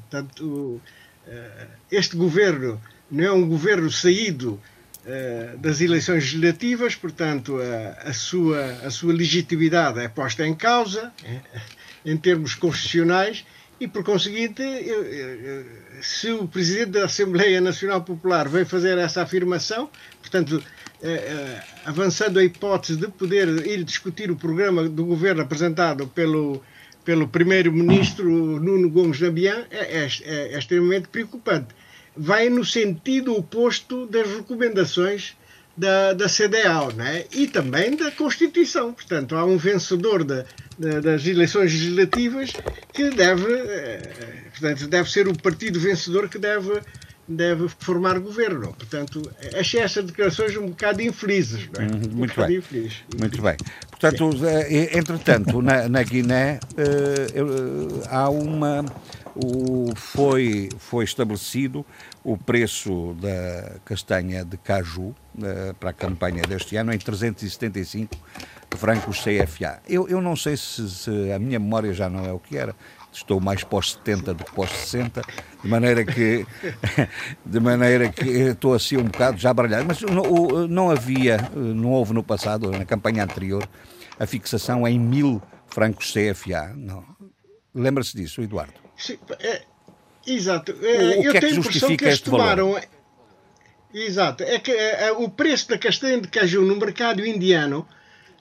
[0.10, 0.82] tanto,
[1.26, 4.60] é, este governo não é um governo saído
[5.04, 11.12] eh, das eleições legislativas, portanto, a, a, sua, a sua legitimidade é posta em causa
[12.06, 13.46] em termos constitucionais
[13.80, 14.62] e, por conseguinte,
[16.02, 19.90] se o Presidente da Assembleia Nacional Popular vem fazer essa afirmação,
[20.22, 20.64] portanto,
[21.02, 26.62] eh, eh, avançando a hipótese de poder ir discutir o programa do governo apresentado pelo,
[27.04, 31.70] pelo Primeiro-Ministro Nuno Gomes Nabian, é, é, é, é extremamente preocupante.
[32.16, 35.36] Vai no sentido oposto das recomendações
[35.76, 37.26] da, da CDAO né?
[37.32, 38.94] e também da Constituição.
[38.94, 40.46] Portanto, há um vencedor da,
[40.78, 42.52] da, das eleições legislativas
[42.94, 44.02] que deve, eh,
[44.52, 46.82] portanto, deve ser o partido vencedor que deve,
[47.28, 48.74] deve formar governo.
[48.74, 49.22] Portanto,
[49.58, 51.70] achei essas declarações um bocado infelizes.
[51.74, 51.88] Não é?
[51.88, 52.58] Uhum, muito um bem.
[52.58, 53.56] Infeliz, Muito bem.
[53.90, 54.32] Portanto.
[54.46, 58.84] Eh, entretanto, na, na Guiné uh, há uma
[59.36, 61.86] o, foi, foi estabelecido
[62.24, 68.16] o preço da castanha de caju uh, para a campanha deste ano em 375
[68.78, 69.82] francos CFA.
[69.88, 72.76] Eu, eu não sei se, se, a minha memória já não é o que era,
[73.12, 75.22] estou mais pós 70 do que pós 60,
[75.64, 76.46] de maneira que
[77.46, 82.14] de maneira que estou assim um bocado já baralhado, mas não, não havia, não houve
[82.14, 83.68] no passado, na campanha anterior,
[84.20, 86.76] a fixação em mil francos CFA.
[87.74, 88.74] Lembra-se disso, Eduardo?
[88.98, 89.64] Sim, é,
[90.26, 90.72] exato.
[90.82, 92.78] É, o, eu é tenho a impressão que eles tomaram.
[92.78, 92.84] É,
[93.94, 94.44] exato.
[94.44, 97.88] É que é, é, o preço da castanha de caju no mercado indiano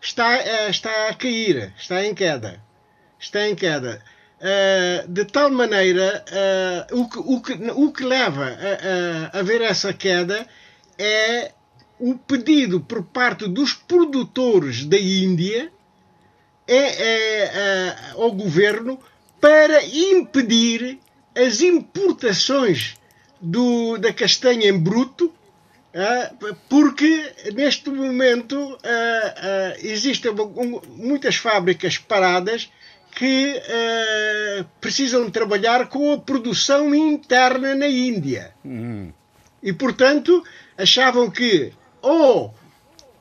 [0.00, 2.62] está, é, está a cair, está em queda.
[3.18, 4.02] Está em queda.
[5.06, 6.24] de tal maneira,
[6.92, 10.46] o, que, o, que, o que leva a, a, a ver essa queda
[10.98, 11.52] é
[12.00, 15.70] o pedido por parte dos produtores da Índia
[16.66, 18.98] é, é, é, ao governo
[19.40, 20.98] para impedir
[21.34, 22.96] as importações
[23.40, 28.78] do, da castanha em bruto, uh, porque neste momento uh, uh,
[29.82, 30.32] existem
[30.96, 32.70] muitas fábricas paradas
[33.12, 33.60] que
[34.80, 38.54] precisam trabalhar com a produção interna na Índia.
[38.64, 39.12] Uhum.
[39.60, 40.44] E, portanto,
[40.78, 42.54] achavam que ou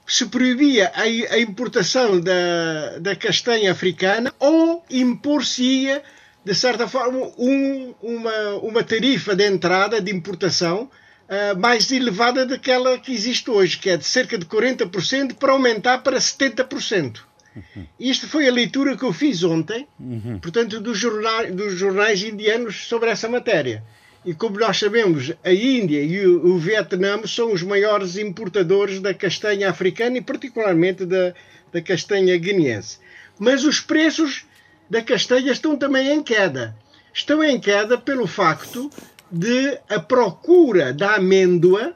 [0.06, 6.04] se proibia a, a importação da, da castanha africana ou impor-se-ia
[6.50, 10.90] de certa forma, um, uma, uma tarifa de entrada de importação
[11.30, 16.00] uh, mais elevada daquela que existe hoje, que é de cerca de 40%, para aumentar
[16.00, 17.20] para 70%.
[17.56, 17.86] Uhum.
[18.00, 20.40] Isto foi a leitura que eu fiz ontem, uhum.
[20.40, 23.84] portanto, dos jornais, dos jornais indianos sobre essa matéria.
[24.26, 29.14] E como nós sabemos, a Índia e o, o Vietnã são os maiores importadores da
[29.14, 31.32] castanha africana e, particularmente, da,
[31.72, 32.98] da castanha guineense.
[33.38, 34.49] Mas os preços
[34.90, 36.76] da castanha estão também em queda.
[37.14, 38.90] Estão em queda pelo facto
[39.32, 41.94] de a procura da amêndoa,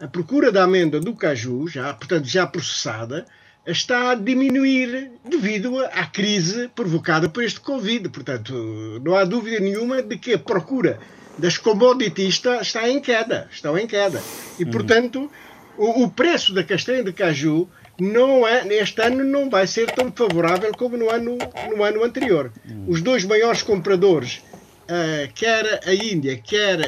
[0.00, 3.26] a procura da amêndoa do caju, já, portanto já processada,
[3.66, 8.08] está a diminuir devido à crise provocada por este Covid.
[8.08, 8.54] Portanto,
[9.04, 10.98] não há dúvida nenhuma de que a procura
[11.38, 13.48] das commodities está, está em queda.
[13.50, 14.22] Estão em queda.
[14.58, 14.70] E, uhum.
[14.70, 15.30] portanto,
[15.76, 20.12] o, o, preço da castanha de caju não é, este ano não vai ser tão
[20.12, 21.38] favorável como no ano,
[21.74, 22.52] no ano anterior.
[22.68, 22.84] Uhum.
[22.88, 24.42] Os dois maiores compradores,
[24.84, 26.78] uh, quer a Índia, quer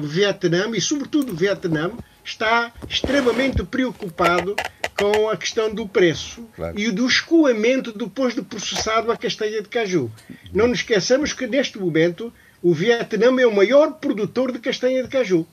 [0.00, 1.90] o uh, Vietnã, e sobretudo o Vietnã,
[2.24, 4.54] está extremamente preocupado
[4.98, 6.78] com a questão do preço claro.
[6.78, 10.10] e do escoamento depois de processado a castanha de caju.
[10.52, 15.08] Não nos esqueçamos que neste momento o Vietnã é o maior produtor de castanha de
[15.08, 15.46] caju.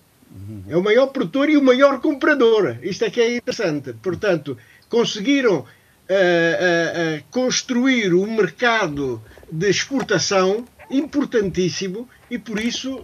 [0.67, 2.77] É o maior produtor e o maior comprador.
[2.81, 3.93] Isto é que é interessante.
[3.93, 4.57] Portanto,
[4.95, 13.03] conseguiram uh, uh, construir um mercado de exportação importantíssimo e por isso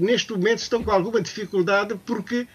[0.00, 2.46] neste momento estão com alguma dificuldade porque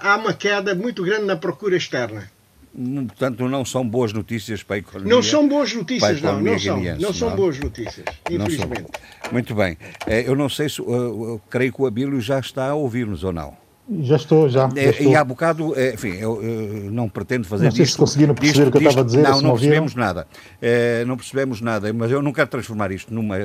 [0.00, 2.30] há uma queda muito grande na procura externa.
[2.72, 5.12] Portanto, não são boas notícias para a economia.
[5.12, 6.40] Não são boas notícias, não.
[6.40, 8.92] Não são, não são boas notícias, infelizmente.
[9.32, 9.76] Muito bem.
[10.06, 10.78] Eu não sei se.
[10.78, 13.67] Eu creio que o Abílio já está a ouvir-nos ou não.
[13.90, 14.68] Já estou, já.
[14.68, 15.10] já estou.
[15.10, 17.94] E há bocado, é, enfim, eu, eu não pretendo fazer não sei disto.
[17.94, 19.22] Se conseguiram perceber disto, o que eu estava a dizer.
[19.22, 20.26] Não, não percebemos nada.
[20.60, 23.36] É, não percebemos nada, mas eu não quero transformar isto numa,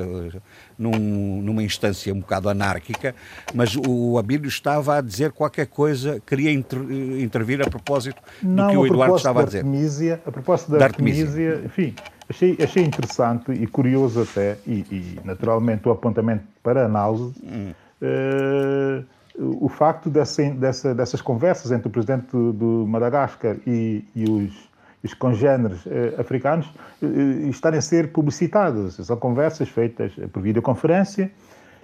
[0.78, 3.14] num, numa instância um bocado anárquica,
[3.54, 6.78] mas o Abílio estava a dizer qualquer coisa, queria inter,
[7.18, 9.58] intervir a propósito não, do que o Eduardo estava a dizer.
[9.58, 11.94] Artemisia, a propósito da, da Artemisia, Artemisia, enfim,
[12.28, 17.32] achei, achei interessante e curioso até, e, e naturalmente o apontamento para análise.
[17.42, 17.72] Hum.
[18.02, 24.68] Uh, o facto dessa, dessa, dessas conversas entre o presidente do Madagascar e, e os,
[25.02, 28.94] os congêneres eh, africanos eh, estarem a ser publicitadas.
[28.94, 31.30] São conversas feitas por videoconferência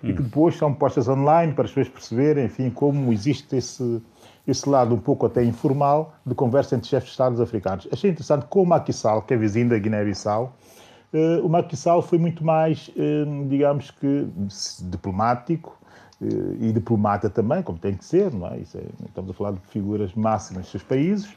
[0.02, 0.10] hum.
[0.10, 4.00] e que depois são postas online para as pessoas perceberem, enfim, como existe esse,
[4.46, 7.88] esse lado um pouco até informal de conversa entre chefes de Estados africanos.
[7.90, 10.54] Achei interessante como Macky Sall, que é vizinho da Guiné-Bissau,
[11.12, 14.28] eh, o Macky Sall foi muito mais, eh, digamos que,
[14.82, 15.79] diplomático, eh,
[16.22, 18.58] e diplomata também, como tem que ser, não é?
[18.58, 21.28] é estamos a falar de figuras máximas dos seus países,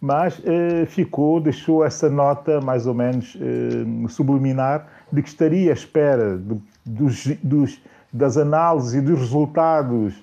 [0.00, 5.72] mas eh, ficou, deixou essa nota mais ou menos eh, subliminar de que estaria à
[5.72, 6.38] espera
[6.84, 7.80] dos, dos,
[8.12, 10.14] das análises e dos resultados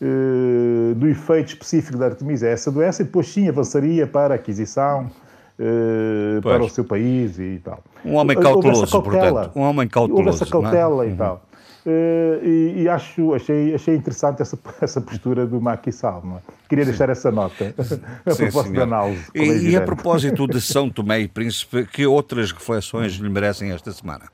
[0.00, 4.36] eh, do efeito específico da Artemisa a essa doença e depois sim avançaria para a
[4.36, 5.10] aquisição
[5.58, 7.80] eh, para o seu país e tal.
[8.04, 9.50] Um homem cauteloso, portanto.
[9.56, 10.28] Um homem cauteloso.
[10.28, 11.08] Houve essa cautela é?
[11.08, 11.16] e uhum.
[11.16, 11.42] tal.
[11.86, 16.22] Uh, e, e, acho, achei, achei interessante essa, essa postura do Macky Sall.
[16.38, 16.52] É?
[16.66, 16.90] Queria Sim.
[16.90, 17.74] deixar essa nota
[18.24, 19.24] a Sim, propósito de análise.
[19.34, 23.70] E, é e a propósito de São Tomé e Príncipe, que outras reflexões lhe merecem
[23.70, 24.24] esta semana?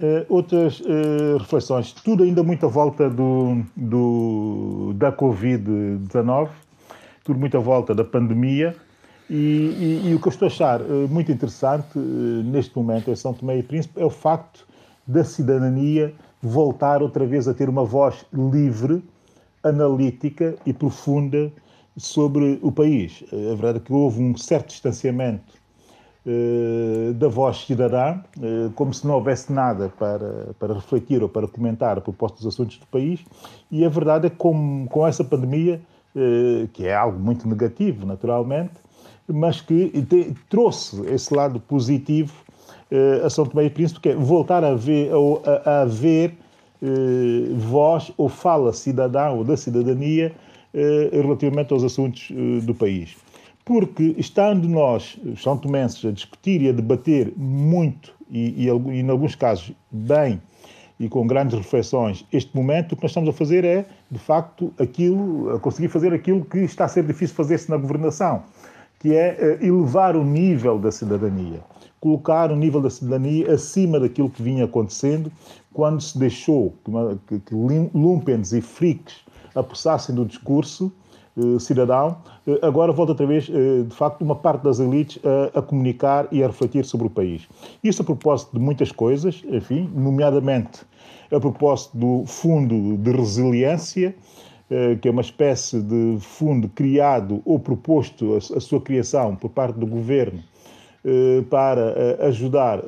[0.00, 6.48] Uh, outras uh, reflexões, tudo ainda muito à volta do, do, da Covid-19,
[7.22, 8.74] tudo muito à volta da pandemia.
[9.30, 13.32] E, e, e, o que eu estou a achar muito interessante neste momento em São
[13.32, 14.66] Tomé e Príncipe é o facto
[15.06, 19.02] da cidadania voltar outra vez a ter uma voz livre,
[19.62, 21.52] analítica e profunda
[21.96, 23.22] sobre o país.
[23.32, 25.54] A verdade é que houve um certo distanciamento
[26.26, 31.46] uh, da voz cidadã, uh, como se não houvesse nada para, para refletir ou para
[31.46, 33.20] comentar a propósito dos assuntos do país,
[33.70, 35.80] e a verdade é que com, com essa pandemia,
[36.74, 38.74] que é algo muito negativo, naturalmente,
[39.26, 42.34] mas que te, trouxe esse lado positivo
[43.24, 45.10] a São Tomé e Príncipe, que é voltar a ver,
[45.64, 46.34] a, a ver
[46.82, 50.32] uh, voz ou fala cidadã ou da cidadania
[50.74, 52.30] uh, relativamente aos assuntos
[52.62, 53.16] do país.
[53.64, 59.08] Porque estando nós, São Tomenses, a discutir e a debater muito, e, e, e em
[59.08, 60.42] alguns casos bem,
[60.98, 64.72] e com grandes reflexões, este momento, o que nós estamos a fazer é, de facto,
[64.78, 68.42] aquilo, a conseguir fazer aquilo que está a ser difícil fazer-se na governação,
[68.98, 71.60] que é elevar o nível da cidadania
[72.02, 75.30] colocar o nível da cidadania acima daquilo que vinha acontecendo
[75.72, 76.74] quando se deixou
[77.28, 79.20] que, que, lumpens e freaks
[79.54, 80.92] apossassem do discurso
[81.60, 82.18] cidadão,
[82.60, 86.46] agora volta outra vez, de facto, uma parte das elites a, a, comunicar e a
[86.46, 87.48] refletir sobre o país.
[87.82, 90.80] Isso a propósito de muitas coisas, enfim, nomeadamente
[91.30, 94.14] a propósito do Fundo de Resiliência,
[95.00, 99.86] que é uma espécie de fundo criado ou proposto a sua criação por parte do
[99.86, 100.42] governo
[101.50, 102.80] para ajudar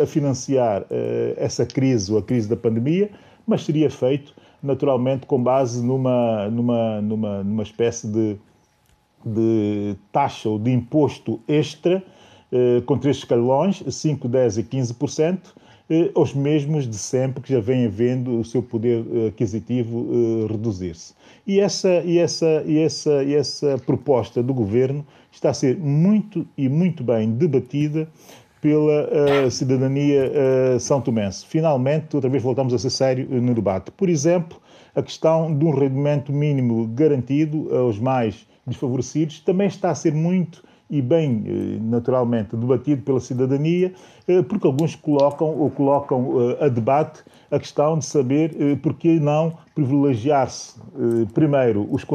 [0.00, 0.84] a financiar
[1.36, 3.10] essa crise, ou a crise da pandemia,
[3.46, 8.36] mas seria feito naturalmente com base numa, numa, numa, numa espécie de,
[9.24, 12.02] de taxa ou de imposto extra
[12.52, 15.38] eh, com três escalões, 5, 10 e 15%,
[15.88, 20.52] eh, os mesmos de sempre que já vêm vendo o seu poder eh, aquisitivo eh,
[20.52, 21.14] reduzir-se.
[21.46, 26.46] E essa, e, essa, e, essa, e essa proposta do governo está a ser muito
[26.56, 28.08] e muito bem debatida
[28.60, 29.08] pela
[29.46, 31.46] uh, cidadania uh, são tomense.
[31.46, 33.90] Finalmente, outra vez voltamos a ser sério no debate.
[33.90, 34.60] Por exemplo,
[34.94, 40.62] a questão de um rendimento mínimo garantido aos mais desfavorecidos também está a ser muito
[40.90, 43.92] e bem naturalmente debatido pela cidadania,
[44.48, 49.52] porque alguns colocam ou colocam a debate a questão de saber eh, por que não
[49.74, 52.06] privilegiar-se eh, primeiro os,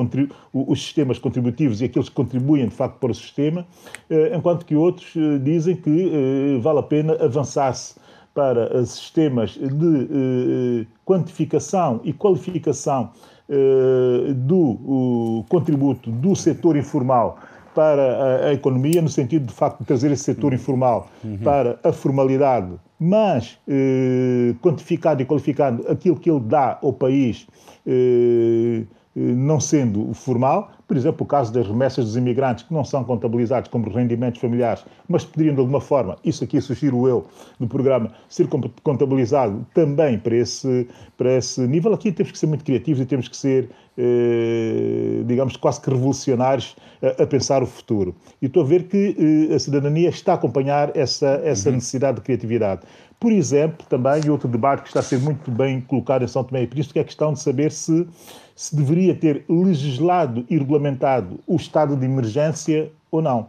[0.53, 3.65] os, sistemas contributivos e aqueles que contribuem de facto para o sistema,
[4.09, 7.95] eh, enquanto que outros eh, dizem que eh, vale a pena avançar-se
[8.33, 13.11] para eh, sistemas de quantificação e qualificação
[14.37, 17.37] do contributo do setor informal
[17.75, 20.55] para a, economia, no sentido de facto de trazer esse setor uhum.
[20.55, 21.37] informal uhum.
[21.37, 27.45] para a formalidade mas eh, quantificado e qualificado aquilo que ele dá ao país,
[27.85, 28.83] eh,
[29.15, 33.69] não sendo formal, por exemplo, o caso das remessas dos imigrantes, que não são contabilizados
[33.69, 37.25] como rendimentos familiares, mas poderiam de alguma forma, isso aqui sugiro eu
[37.59, 38.47] no programa, ser
[38.83, 40.87] contabilizado também para esse,
[41.17, 41.93] para esse nível.
[41.93, 46.75] Aqui temos que ser muito criativos e temos que ser, eh, digamos, quase que revolucionários
[47.01, 48.13] a, a, pensar o futuro.
[48.41, 51.75] E estou a ver que eh, a cidadania está a acompanhar essa, essa uhum.
[51.75, 52.81] necessidade de criatividade.
[53.19, 56.63] Por exemplo, também outro debate que está a ser muito bem colocado em São Tomé
[56.63, 58.05] e Príncipe, que é a questão de saber se
[58.55, 63.47] se deveria ter legislado e regulamentado o estado de emergência ou não.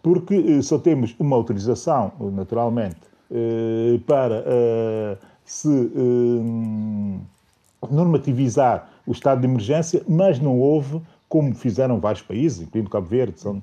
[0.00, 5.68] Porque eh, só temos uma autorização, naturalmente, eh, para eh, se
[7.90, 13.40] normativizar o estado de emergência, mas não houve, como fizeram vários países, incluindo Cabo Verde,
[13.40, 13.60] São,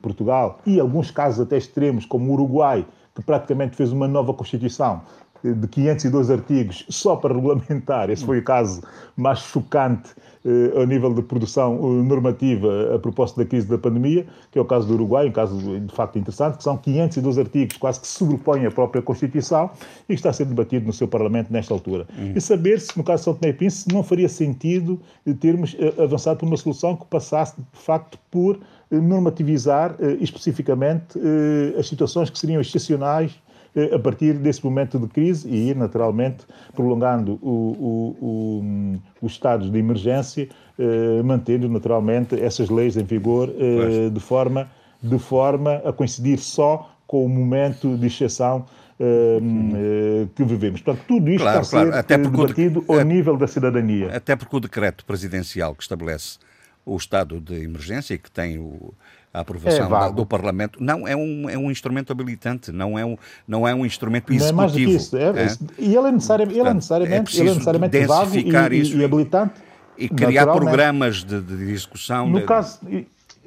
[0.00, 5.02] Portugal e alguns casos até extremos, como o Uruguai, que praticamente fez uma nova Constituição
[5.42, 8.10] de 502 artigos só para regulamentar.
[8.10, 8.82] Esse foi o caso
[9.16, 10.10] mais chocante
[10.42, 14.62] eh, ao nível de produção eh, normativa a propósito da crise da pandemia, que é
[14.62, 18.06] o caso do Uruguai, um caso de facto interessante, que são 502 artigos quase que
[18.06, 19.70] sobrepõem a própria Constituição
[20.04, 22.06] e que está a ser debatido no seu Parlamento nesta altura.
[22.16, 22.32] Uhum.
[22.34, 24.98] E saber se, no caso de São Tomé e Príncipe, não faria sentido
[25.40, 28.58] termos eh, avançado por uma solução que passasse, de facto, por
[28.90, 31.16] normativizar especificamente
[31.78, 33.40] as situações que seriam excepcionais
[33.94, 36.44] a partir desse momento de crise e ir naturalmente
[36.74, 40.48] prolongando o, o, o, os estados de emergência,
[40.78, 44.68] eh, mantendo naturalmente essas leis em vigor eh, de, forma,
[45.02, 48.66] de forma a coincidir só com o momento de exceção
[50.36, 50.82] que vivemos.
[50.82, 52.00] Portanto, tudo isto claro, está a ser claro.
[52.00, 54.14] até debatido ao nível da cidadania.
[54.14, 56.38] Até porque o decreto presidencial que estabelece
[56.84, 58.92] o estado de emergência e que tem o,
[59.32, 60.82] a aprovação é do Parlamento.
[60.82, 63.16] Não, é um, é um instrumento habilitante, não é um,
[63.46, 64.56] não é um instrumento executivo.
[64.56, 65.16] Não é mais do que isso.
[65.16, 65.56] É, é.
[65.78, 69.54] E ele é, necessariamente, ele é necessariamente, ele é necessariamente vago e, e, e habilitante.
[69.96, 72.28] E criar programas de, de execução.
[72.28, 72.46] No de...
[72.46, 72.80] caso...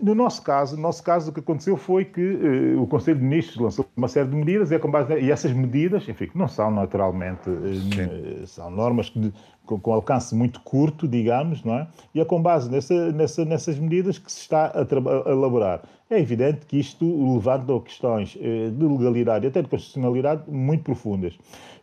[0.02, 3.24] No nosso caso, no nosso caso, o que aconteceu foi que uh, o Conselho de
[3.24, 6.48] Ministros lançou uma série de medidas e, é com base, e essas medidas, enfim, não
[6.48, 9.32] são naturalmente, uh, são normas que
[9.66, 11.88] com, com, alcance muito curto, digamos, não é?
[12.14, 15.84] E é com base nessa, nessa, nessas medidas que se está a, a, elaborar.
[16.09, 21.34] É evidente que isto levanta questões eh, de legalidade e até de constitucionalidade muito profundas.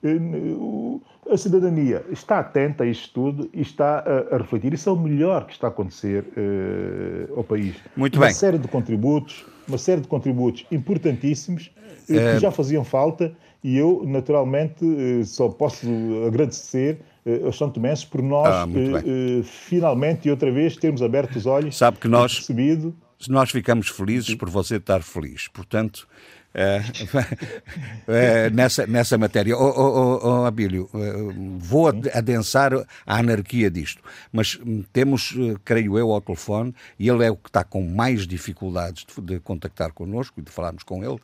[0.05, 0.19] Eh,
[1.33, 4.73] a cidadania está atenta a isto tudo e está a, a refletir.
[4.73, 7.77] Isso é o melhor que está a acontecer eh, ao país.
[7.97, 8.35] Muito uma bem.
[8.35, 11.71] série de contributos, uma série de contributos importantíssimos
[12.07, 12.39] que é...
[12.39, 14.85] já faziam falta e eu, naturalmente,
[15.25, 15.87] só posso
[16.27, 16.99] agradecer
[17.45, 21.77] aos São Tomenses por nós ah, uh, finalmente e outra vez termos aberto os olhos
[21.77, 22.95] Sabe que nós, percebido...
[23.29, 25.49] nós ficamos felizes por você estar feliz.
[25.49, 26.09] Portanto,
[26.55, 29.57] uh, nessa, nessa matéria.
[29.57, 30.89] Oh, oh, oh, oh Abílio,
[31.59, 32.73] vou adensar
[33.07, 34.03] a anarquia disto,
[34.33, 38.27] mas hum, temos, creio eu, ao telefone, e ele é o que está com mais
[38.27, 41.21] dificuldades de, de contactar connosco e de falarmos com ele,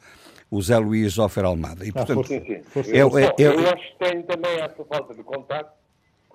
[0.50, 1.84] o Zé Luís Offer Almada.
[1.84, 2.90] E, ah, portanto, ah, sim, sim.
[2.92, 5.85] Eu, eu, eu, eu, acho que tenho também essa falta de contato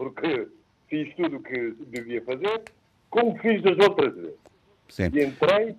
[0.02, 0.48] porque
[0.88, 2.64] fiz tudo o que devia fazer,
[3.12, 4.40] como fiz das outras vezes.
[4.90, 5.12] Sim.
[5.14, 5.76] E entrei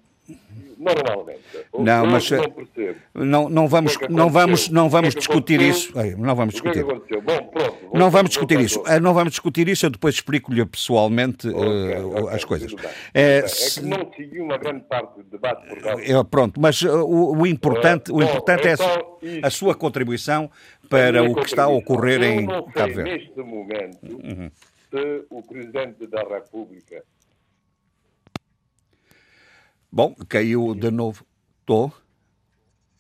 [0.83, 1.41] normalmente.
[1.79, 5.93] Não, mas não, não, não vamos, é não vamos, não vamos discutir isso.
[6.19, 6.85] Não vamos discutir.
[6.85, 8.83] Bom, pronto, não vamos discutir isso.
[9.01, 9.87] Não vamos discutir isso.
[9.87, 12.75] Eu depois explico-lhe pessoalmente okay, uh, okay, as coisas.
[13.15, 13.81] É, é, se...
[13.81, 16.03] que não segui uma grande parte do debate por causa.
[16.03, 20.51] É, pronto, mas o, o, importante, o importante é, então, a, a, sua contribuição
[20.89, 23.03] para o que está a ocorrer em Cabo Verde.
[23.03, 24.51] Neste momento, uhum.
[24.91, 27.03] se o Presidente da República
[29.93, 31.23] Bom, caiu de novo.
[31.61, 31.93] Estou.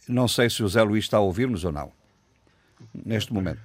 [0.06, 1.90] Não sei se o Zé Luís está a ouvir-nos ou não.
[2.92, 3.62] Neste momento.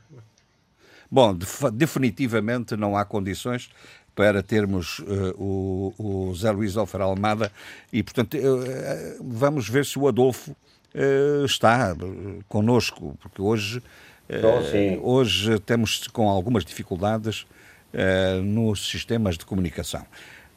[1.12, 1.38] Bom,
[1.74, 3.70] definitivamente não há condições
[4.16, 7.52] para termos uh, o, o, Zé Luís Alfer Almada
[7.92, 11.96] e, portanto, uh, vamos ver se o Adolfo uh, está
[12.48, 13.84] connosco, porque hoje,
[15.02, 17.46] hoje temos com algumas dificuldades
[18.44, 20.06] nos sistemas de comunicação.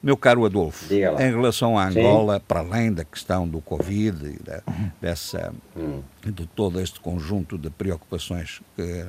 [0.03, 2.45] Meu caro Adolfo, em relação à Angola, Sim.
[2.49, 4.63] para além da questão do Covid e da,
[4.99, 6.01] dessa, hum.
[6.25, 9.05] de todo este conjunto de preocupações que,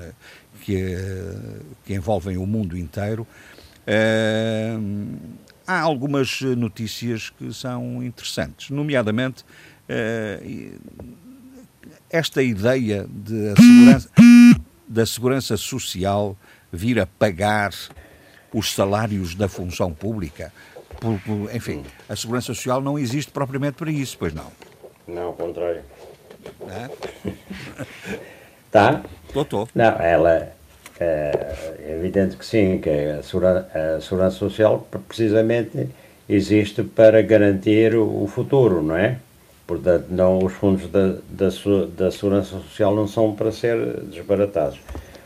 [0.62, 0.98] que,
[1.86, 3.26] que envolvem o mundo inteiro,
[3.88, 4.78] eh,
[5.66, 9.46] há algumas notícias que são interessantes, nomeadamente
[9.88, 10.74] eh,
[12.10, 14.10] esta ideia de segurança,
[14.88, 16.38] da segurança social
[16.72, 17.72] vir a pagar
[18.54, 20.52] os salários da função pública
[21.02, 24.46] por, por, enfim, a segurança social não existe propriamente para isso, pois não?
[25.08, 25.82] Não, ao contrário.
[26.70, 26.90] É?
[28.72, 29.02] tá?
[29.36, 29.68] Estou.
[29.74, 30.54] Não, ela
[31.00, 35.90] é evidente que sim, que a segurança, a segurança social precisamente
[36.30, 39.18] existe para garantir o futuro, não é?
[39.66, 41.48] Portanto, não, os fundos da, da,
[41.98, 44.80] da segurança social não são para ser desbaratados.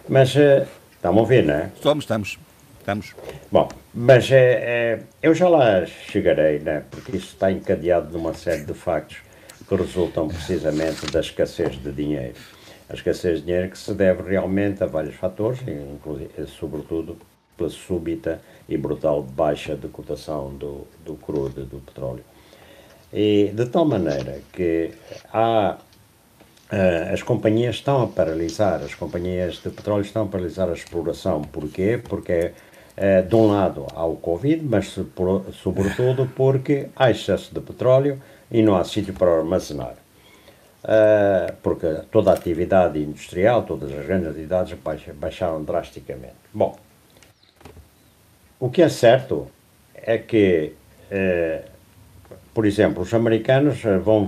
[0.08, 1.72] Mas uh, estamos a ouvir, não é?
[1.76, 2.40] Estamos, estamos.
[2.86, 3.16] Estamos.
[3.52, 6.84] Bom, mas é, é, eu já lá chegarei, né?
[6.92, 9.18] porque isto está encadeado numa série de factos
[9.68, 12.36] que resultam precisamente da escassez de dinheiro.
[12.88, 15.62] A escassez de dinheiro que se deve realmente a vários fatores,
[16.60, 17.18] sobretudo
[17.58, 22.24] pela súbita e brutal baixa de cotação do, do crudo do petróleo.
[23.12, 24.92] E de tal maneira que
[25.34, 25.76] há
[26.66, 31.44] Uh, as companhias estão a paralisar, as companhias de petróleo estão a paralisar a exploração.
[31.44, 32.02] Porquê?
[32.04, 32.54] Porque
[32.98, 34.96] eh, de um lado há o Covid, mas
[35.54, 39.96] sobretudo porque há excesso de petróleo e não há sítio para armazenar.
[40.84, 44.78] Uh, porque toda a atividade industrial, todas as grandes atividades
[45.16, 46.36] baixaram drasticamente.
[46.54, 46.78] Bom,
[48.60, 49.48] o que é certo
[49.96, 50.74] é que,
[51.12, 51.68] uh,
[52.54, 54.28] por exemplo, os americanos vão,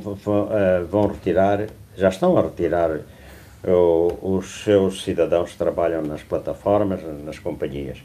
[0.89, 3.01] vão retirar, já estão a retirar
[4.21, 7.99] os seus cidadãos que trabalham nas plataformas, nas companhias.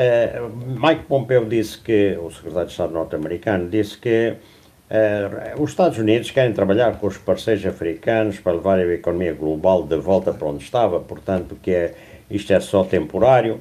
[0.00, 0.48] Uh,
[0.80, 6.30] Mike Pompeo disse que, o secretário de Estado norte-americano, disse que uh, os Estados Unidos
[6.30, 10.64] querem trabalhar com os parceiros africanos para levar a economia global de volta para onde
[10.64, 11.94] estava, portanto, que é,
[12.30, 13.60] isto é só temporário,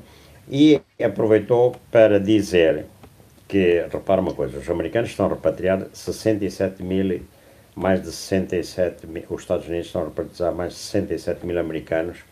[0.50, 2.86] e aproveitou para dizer
[3.46, 7.20] que, repara uma coisa, os americanos estão a repatriar 67 mil,
[7.76, 12.18] mais de 67 mil, os Estados Unidos estão a repatriar mais de 67 mil americanos
[12.18, 12.29] eh,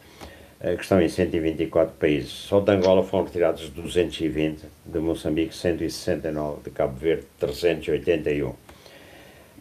[0.59, 2.29] que estão em 124 países.
[2.29, 8.49] Só de Angola foram retirados 220, de Moçambique 169, de Cabo Verde 381.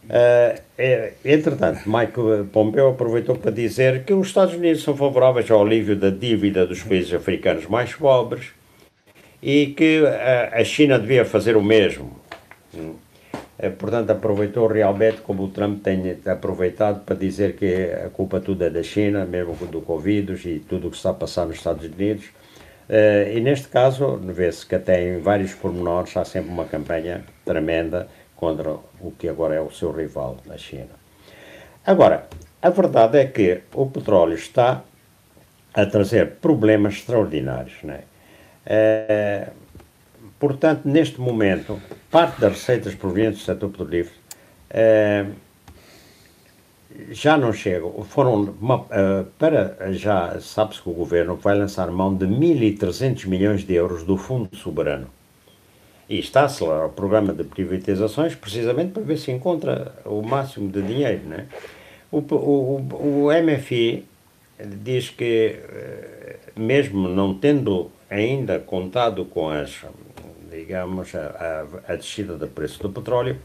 [0.07, 2.13] Uh, é, entretanto, Mike
[2.51, 6.81] Pompeo aproveitou para dizer que os Estados Unidos são favoráveis ao alívio da dívida dos
[6.81, 8.51] países africanos mais pobres
[9.43, 12.17] e que a, a China devia fazer o mesmo.
[13.59, 18.63] Eh, portanto, aproveitou realmente, como o Trump tem aproveitado, para dizer que a culpa tudo
[18.63, 21.85] é da China, mesmo do Covid e tudo o que está a passar nos Estados
[21.85, 22.25] Unidos.
[22.89, 28.07] Eh, e neste caso, vê-se que até em vários pormenores há sempre uma campanha tremenda
[28.35, 30.95] contra o que agora é o seu rival, a China.
[31.85, 32.27] Agora,
[32.61, 34.83] a verdade é que o petróleo está
[35.73, 37.77] a trazer problemas extraordinários.
[37.83, 38.01] Não é?
[38.65, 39.47] É,
[40.39, 41.81] Portanto, neste momento,
[42.11, 44.15] parte das receitas provenientes do setor petrolífero
[44.69, 45.25] eh,
[47.09, 47.91] já não chegam.
[48.03, 48.55] Foram
[48.91, 54.03] eh, para já sabe-se que o governo vai lançar mão de 1.300 milhões de euros
[54.03, 55.07] do Fundo Soberano.
[56.09, 60.69] E está a acelerar o programa de privatizações precisamente para ver se encontra o máximo
[60.69, 61.23] de dinheiro.
[61.25, 61.47] Né?
[62.11, 64.05] O, o, o MFI
[64.83, 69.83] diz que, eh, mesmo não tendo ainda contado com as
[70.67, 73.37] digamos, a, a, a descida do preço do petróleo,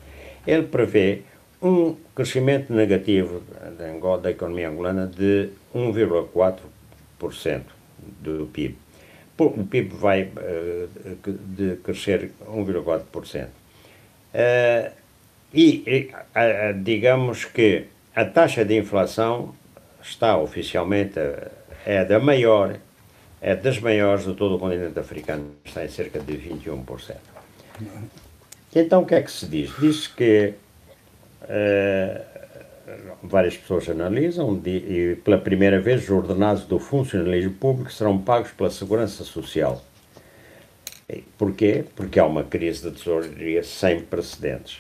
[0.45, 1.23] ele prevê
[1.63, 3.41] um crescimento negativo
[3.79, 7.63] da, da economia angolana de 1,4%
[8.21, 8.77] do PIB.
[9.39, 10.89] O PIB vai uh,
[11.25, 13.47] de crescer 1,4%.
[13.47, 14.93] Uh,
[15.55, 19.55] e, e uh, digamos que a taxa de inflação
[20.03, 21.19] está oficialmente,
[21.87, 22.77] é da maior,
[23.43, 27.17] é das maiores de todo o continente africano, está em cerca de 21%.
[28.75, 29.71] Então o que é que se diz?
[29.81, 30.55] Diz que
[31.43, 32.25] uh,
[33.21, 38.71] várias pessoas analisam e pela primeira vez os ordenados do funcionalismo público serão pagos pela
[38.71, 39.83] Segurança Social.
[41.37, 41.85] Porquê?
[41.97, 44.79] Porque há uma crise de tesouraria sem precedentes.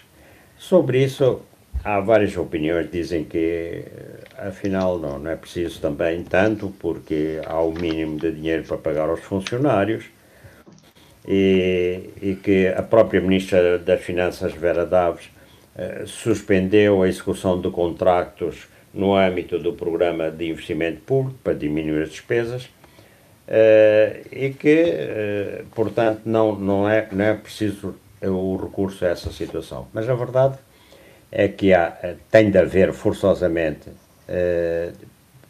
[0.56, 1.42] Sobre isso,
[1.84, 3.84] há várias opiniões dizem que
[4.38, 9.08] afinal não, não é preciso também tanto, porque há o mínimo de dinheiro para pagar
[9.08, 10.04] aos funcionários
[11.26, 15.30] e, e que a própria Ministra das Finanças, Vera Daves,
[15.76, 22.02] eh, suspendeu a execução de contratos no âmbito do programa de investimento público para diminuir
[22.02, 22.64] as despesas
[23.48, 29.32] uh, e que, uh, portanto, não, não, é, não é preciso o recurso a essa
[29.32, 29.88] situação.
[29.92, 30.58] Mas a verdade
[31.32, 33.88] é que há, tem de haver forçosamente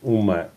[0.00, 0.48] uma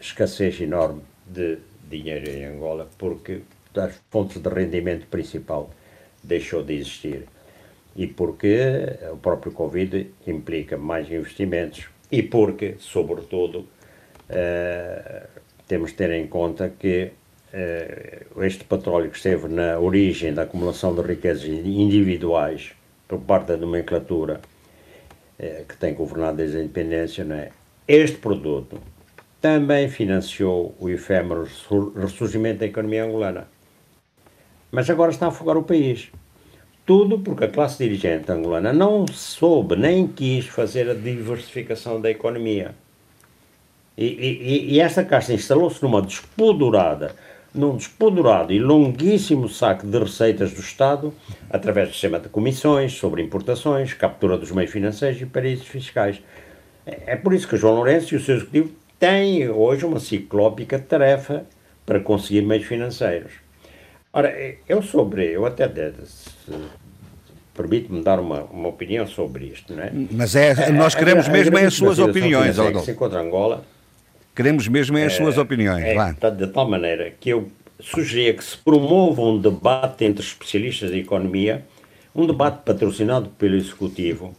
[0.00, 1.58] escassez enorme de
[1.88, 3.42] dinheiro em Angola porque
[3.76, 5.70] as fontes de rendimento principal
[6.22, 7.26] deixou de existir.
[7.94, 8.58] E porque
[9.12, 13.68] o próprio Covid implica mais investimentos e porque, sobretudo,
[15.68, 17.12] temos de ter em conta que
[18.42, 22.72] este petróleo que esteve na origem da acumulação de riquezas individuais
[23.06, 24.40] por parte da nomenclatura
[25.38, 27.50] uh, que tem governado desde a independência, não é?
[27.86, 28.80] este produto
[29.40, 31.46] também financiou o efêmero
[31.96, 33.46] ressurgimento da economia angolana.
[34.70, 36.10] Mas agora está a afogar o país.
[36.86, 42.74] Tudo porque a classe dirigente angolana não soube nem quis fazer a diversificação da economia.
[43.96, 47.14] E, e, e esta casta instalou-se numa despodurada,
[47.54, 51.14] num despodurado e longuíssimo saco de receitas do Estado,
[51.48, 56.20] através do sistema de comissões sobre importações, captura dos meios financeiros e paraísos fiscais.
[56.84, 61.46] É, por isso que João Lourenço e o seu executivo têm hoje uma ciclópica tarefa
[61.86, 63.32] para conseguir meios financeiros.
[64.12, 64.32] Ora,
[64.68, 65.70] eu sobre, eu até
[67.54, 69.92] permite-me dar uma, uma opinião sobre isto, não é?
[70.10, 72.80] Mas é, nós queremos a, a, mesmo é as suas opiniões, Aldo.
[72.80, 73.64] Se encontra Angola.
[74.34, 76.10] Queremos mesmo é as suas opiniões, é, Vá.
[76.30, 81.64] De tal maneira que eu sugeria que se promova um debate entre especialistas de economia,
[82.14, 84.34] um debate patrocinado pelo Executivo,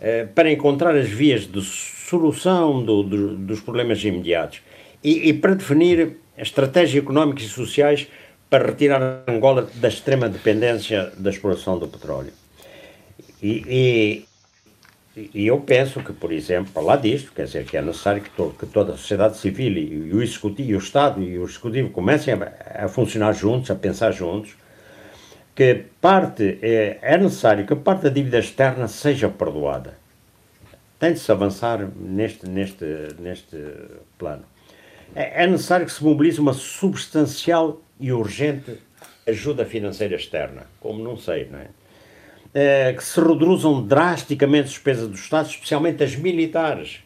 [0.00, 4.60] eh, para encontrar as vias de solução do, do, dos problemas imediatos
[5.04, 8.08] e, e para definir estratégias económicas e sociais
[8.48, 12.32] para retirar Angola da extrema dependência da exploração do petróleo.
[13.42, 14.24] E,
[15.16, 18.30] e, e, eu penso que, por exemplo, lá disto, quer dizer, que é necessário que,
[18.30, 21.90] to, que toda a sociedade civil e, o executivo, e o Estado e o Executivo
[21.90, 24.54] comecem a, a funcionar juntos, a pensar juntos,
[25.54, 29.98] que parte, é, é necessário que parte da dívida externa seja perdoada.
[30.98, 32.84] Tem de se avançar neste, neste,
[33.18, 33.56] neste
[34.16, 34.44] plano.
[35.14, 38.78] É, é necessário que se mobilize uma substancial e urgente
[39.26, 41.66] ajuda financeira externa, como não sei, não é?
[42.52, 47.00] É que se reduzam drasticamente as despesas do Estado, especialmente as militares.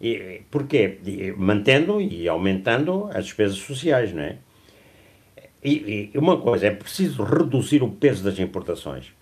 [0.00, 0.98] E, porquê?
[1.36, 4.36] Mantendo e aumentando as despesas sociais, não é?
[5.62, 9.12] E, e, uma coisa, é preciso reduzir o peso das importações.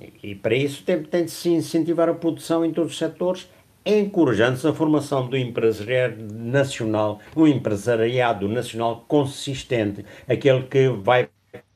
[0.00, 3.48] E, e para isso tem, tem de se incentivar a produção em todos os setores
[3.84, 11.28] encorajando-se a formação do empresariado nacional, um empresariado nacional consistente, aquele que vai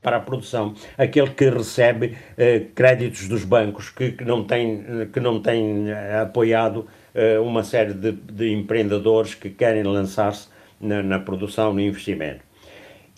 [0.08, 5.20] para a produção, aquele que recebe eh, créditos dos bancos, que, que, não tem, que
[5.20, 10.48] não tem eh, apoiado eh, uma série de, de, empreendedores que querem lançar-se
[10.80, 12.40] na, na, produção, no investimento.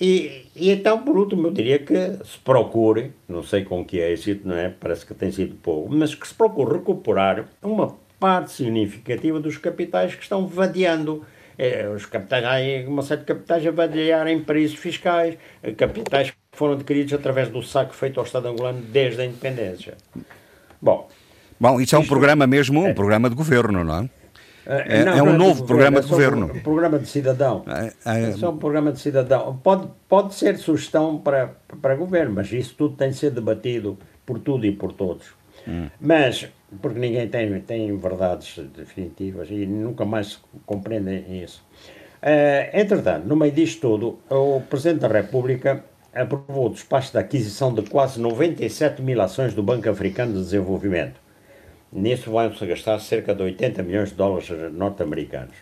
[0.00, 4.48] E, e, então, por último, eu diria que se procure, não sei com que êxito,
[4.48, 4.68] não é?
[4.68, 10.16] Parece que tem sido pouco, mas que se procure recuperar uma parte significativa dos capitais
[10.16, 11.24] que estão vadeando.
[11.56, 16.32] É, os capitais, há uma série de capitais a vadear em paraísos fiscais, eh, capitais
[16.60, 19.94] foram adquiridos através do saco feito ao Estado angolano desde a independência.
[20.78, 21.08] Bom,
[21.58, 24.10] Bom isso é um programa mesmo, um é, programa de governo, não é?
[24.66, 26.52] É, não, é um novo programa de governo.
[26.54, 27.64] Um programa de cidadão.
[27.66, 29.58] É, é, é só um programa de cidadão.
[29.62, 31.50] Pode, pode ser sugestão para,
[31.80, 35.28] para governo, mas isso tudo tem de ser debatido por tudo e por todos.
[35.66, 35.88] Hum.
[35.98, 36.46] Mas
[36.82, 41.64] porque ninguém tem, tem verdades definitivas e nunca mais compreendem isso.
[42.22, 45.84] Uh, entretanto, no meio disto tudo, o Presidente da República
[46.14, 51.20] aprovou o despacho da aquisição de quase 97 mil ações do Banco Africano de Desenvolvimento.
[51.92, 55.54] Nisso vão-se gastar cerca de 80 milhões de dólares norte-americanos.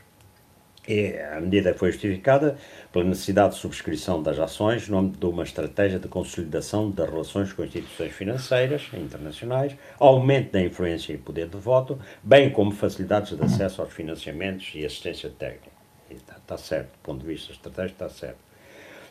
[0.86, 2.56] E a medida foi justificada
[2.90, 7.52] pela necessidade de subscrição das ações no âmbito de uma estratégia de consolidação das relações
[7.52, 13.42] com instituições financeiras internacionais, aumento da influência e poder de voto, bem como facilidades de
[13.42, 15.76] acesso aos financiamentos e assistência técnica.
[16.10, 18.47] Está, está certo, do ponto de vista estratégico está certo.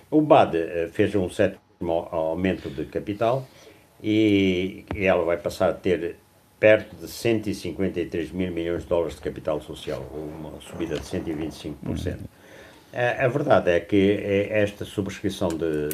[0.09, 3.45] O BAD eh, fez um sétimo aumento de capital
[4.01, 6.15] e, ela vai passar a ter
[6.59, 11.75] perto de 153 mil milhões de dólares de capital social, uma subida de 125%.
[11.85, 12.17] Uhum.
[12.93, 15.89] A, a, verdade é que é esta subscrição de,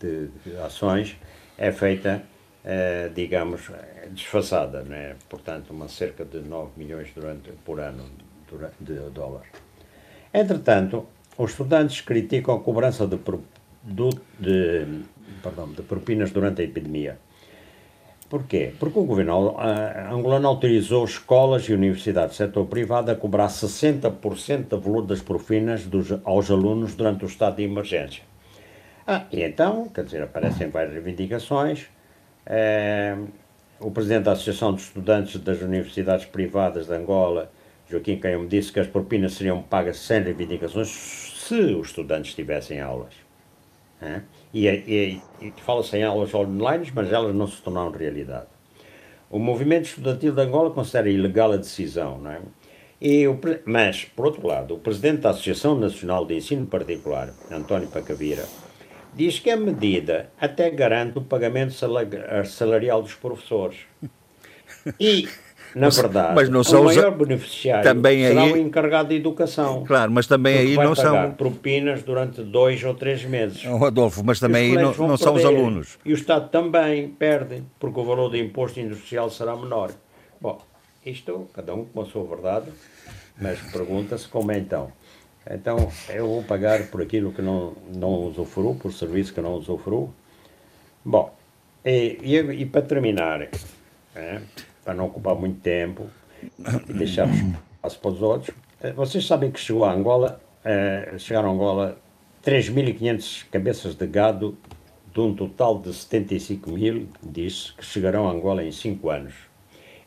[0.00, 1.16] de, de ações
[1.56, 2.22] é feita,
[2.64, 3.70] uh, digamos,
[4.10, 5.14] desfasada, né?
[5.28, 8.04] portanto, uma cerca de 9 milhões durante, por ano
[8.80, 9.50] de, de dólares.
[10.32, 11.06] Entretanto,
[11.36, 13.18] os estudantes criticam a cobrança de,
[14.38, 15.02] de,
[15.42, 17.18] perdão, de propinas durante a epidemia.
[18.28, 18.74] Porquê?
[18.78, 19.56] Porque o governo
[20.12, 25.86] angolano autorizou escolas e universidades do setor privado a cobrar 60% da valor das profinas
[25.86, 28.22] dos, aos alunos durante o estado de emergência.
[29.06, 31.86] Ah, e então, quer dizer, aparecem várias reivindicações.
[32.44, 33.16] É,
[33.80, 37.50] o presidente da Associação de Estudantes das Universidades Privadas de Angola,
[37.88, 43.27] Joaquim me disse que as propinas seriam pagas sem reivindicações se os estudantes tivessem aulas.
[44.00, 44.20] É?
[44.54, 48.46] E, e, e fala-se em aulas online, mas elas não se tornaram realidade.
[49.28, 52.40] O movimento estudantil de Angola considera ilegal a decisão, é?
[53.00, 57.88] E o, mas, por outro lado, o presidente da Associação Nacional de Ensino Particular, António
[57.88, 58.44] Pacavira,
[59.14, 61.72] diz que a medida até garante o pagamento
[62.44, 63.78] salarial dos professores.
[64.98, 65.28] E
[65.74, 67.18] na verdade, mas não são o maior os...
[67.18, 68.52] beneficiário também será aí...
[68.52, 69.84] o encarregado de educação.
[69.84, 71.32] Claro, mas também aí não são.
[71.32, 73.64] propinas durante dois ou três meses.
[73.66, 75.98] Oh, Adolfo, mas também aí não, não são os alunos.
[76.04, 79.90] E o Estado também perde, porque o valor do imposto industrial será menor.
[80.40, 80.60] Bom,
[81.04, 82.66] isto, cada um com a sua verdade,
[83.40, 84.92] mas pergunta-se como é então.
[85.50, 90.12] Então, eu vou pagar por aquilo que não, não usufruo, por serviço que não usufruo.
[91.04, 91.34] Bom,
[91.84, 93.48] e, e, e para terminar,
[94.14, 94.40] é,
[94.88, 96.06] para não ocupar muito tempo
[96.88, 98.56] e deixar espaço para os outros.
[98.80, 101.98] Eh, vocês sabem que chegou a Angola, eh, chegaram a Angola
[102.42, 104.56] 3.500 cabeças de gado
[105.12, 109.34] de um total de 75 mil, disse, que chegarão a Angola em 5 anos.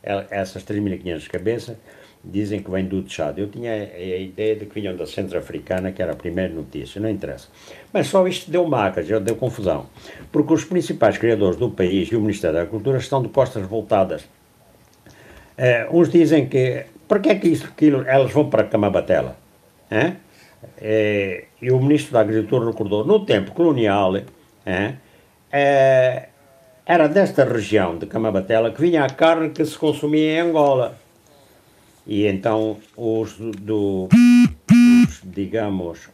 [0.02, 1.76] Essas 3.500 cabeças
[2.24, 3.38] dizem que vêm do Tchad.
[3.38, 7.08] Eu tinha a, ideia de que vinham da Centro-Africana, que era a primeira notícia, não
[7.08, 7.46] interessa.
[7.92, 9.86] Mas só isto deu macas, deu confusão,
[10.32, 14.24] porque os principais criadores do país e o Ministério da Cultura estão de costas voltadas
[15.58, 19.36] Uh, uns dizem que, por que é que isso, aquilo, elas vão para Camabatela?
[19.90, 20.16] Uh,
[21.60, 24.22] e o Ministro da Agricultura recordou, no tempo colonial, uh,
[26.84, 30.96] era desta região de Camabatela que vinha a carne que se consumia em Angola.
[32.06, 36.08] E então os do, os, digamos,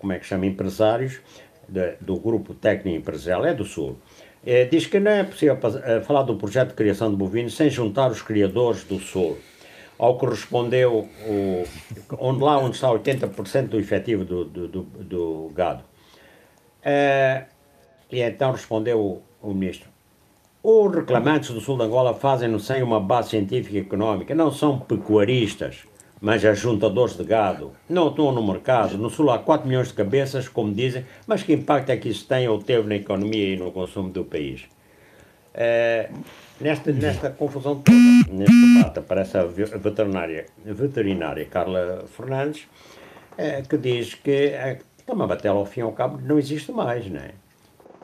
[0.00, 1.20] como é que chama, empresários
[1.68, 3.96] de, do grupo técnico empresarial, é do Sul,
[4.46, 7.70] é, diz que não é possível é, falar do projeto de criação de bovinos sem
[7.70, 9.38] juntar os criadores do Sul.
[9.96, 11.64] Ao que respondeu o,
[12.18, 15.84] onde lá onde está 80% do efetivo do, do, do, do gado.
[16.82, 17.44] É,
[18.10, 19.88] e então respondeu o, o ministro:
[20.62, 24.78] os reclamantes do sul de Angola fazem-no sem uma base científica e económica, não são
[24.78, 25.84] pecuaristas
[26.20, 28.96] mas ajuntadores de gado não estão no mercado.
[28.96, 32.26] No Sul há 4 milhões de cabeças, como dizem, mas que impacto é que isso
[32.26, 34.64] tem ou teve na economia e no consumo do país?
[35.52, 36.10] É,
[36.60, 37.96] nesta, nesta confusão toda,
[38.28, 42.66] neste debate, aparece a veterinária, veterinária Carla Fernandes,
[43.38, 47.08] é, que diz que a Camabatela, ao fim e ao cabo, não existe mais.
[47.10, 47.32] Não é?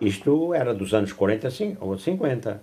[0.00, 1.48] Isto era dos anos 40
[1.80, 2.62] ou 50.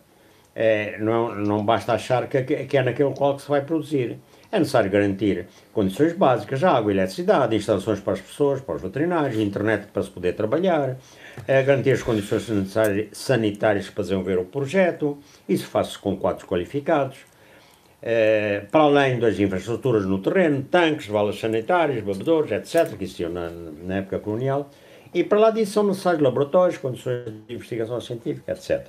[0.56, 4.18] É, não, não basta achar que, que é naquele qual que se vai produzir.
[4.52, 9.88] É necessário garantir condições básicas, água, eletricidade, instalações para as pessoas, para os veterinários, internet
[9.92, 10.98] para se poder trabalhar,
[11.46, 12.48] é garantir as condições
[13.12, 15.18] sanitárias para desenvolver o projeto,
[15.50, 17.18] isso faz-se com quadros qualificados,
[18.02, 23.50] é, para além das infraestruturas no terreno, tanques, valas sanitárias, bebedores, etc., que existiam na,
[23.50, 24.70] na época colonial,
[25.14, 28.88] e para lá disso são necessários laboratórios, condições de investigação científica, etc.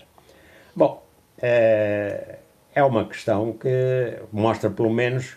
[0.75, 1.05] Bom,
[1.41, 2.39] é,
[2.75, 5.37] é uma questão que mostra, pelo menos,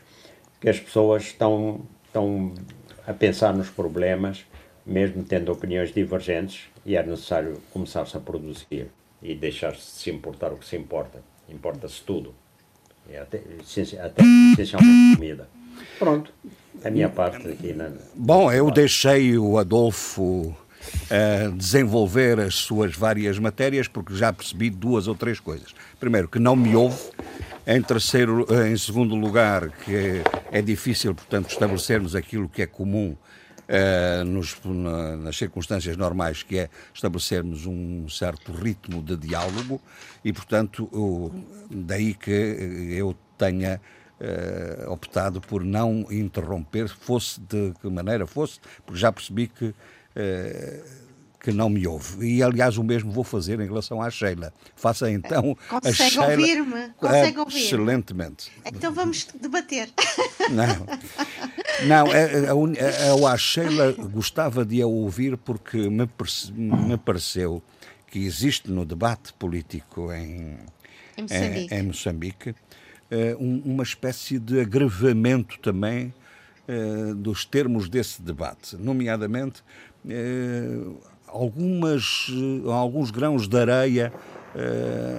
[0.62, 2.53] que as pessoas estão, estão
[3.05, 4.45] a pensar nos problemas,
[4.86, 8.88] mesmo tendo opiniões divergentes, e é necessário começar-se a produzir
[9.22, 11.22] e deixar-se de se importar o que se importa.
[11.49, 12.34] Importa-se tudo.
[13.09, 15.49] É até, até essencialmente comida.
[15.97, 16.32] Pronto,
[16.84, 17.74] a minha parte aqui.
[17.74, 20.55] Na, Bom, eu deixei o Adolfo
[21.09, 25.73] uh, desenvolver as suas várias matérias, porque já percebi duas ou três coisas.
[25.99, 26.99] Primeiro, que não me ouve
[27.65, 34.25] Em terceiro, em segundo lugar, que é difícil, portanto, estabelecermos aquilo que é comum uh,
[34.25, 39.79] nos, na, nas circunstâncias normais, que é estabelecermos um certo ritmo de diálogo
[40.25, 41.32] e, portanto, o,
[41.69, 43.79] daí que eu tenha
[44.19, 49.73] uh, optado por não interromper, fosse de que maneira fosse, porque já percebi que.
[50.16, 51.01] Uh,
[51.41, 52.26] que não me ouve.
[52.26, 54.53] E, aliás, o mesmo vou fazer em relação à Sheila.
[54.76, 56.30] Faça então Consegue a Sheila...
[56.30, 56.89] ouvir-me?
[56.97, 58.51] Consegue ouvir Excelentemente.
[58.64, 59.89] Então vamos debater.
[60.51, 60.86] Não,
[61.88, 66.07] não a, a, a, a Sheila gostava de a ouvir porque me,
[66.55, 67.64] me pareceu
[68.07, 70.57] que existe no debate político em,
[71.18, 72.55] em Moçambique, em, em Moçambique
[73.09, 76.14] eh, uma espécie de agravamento também
[76.68, 79.90] eh, dos termos desse debate, nomeadamente eh,
[81.27, 82.27] algumas,
[82.67, 84.11] alguns grãos de areia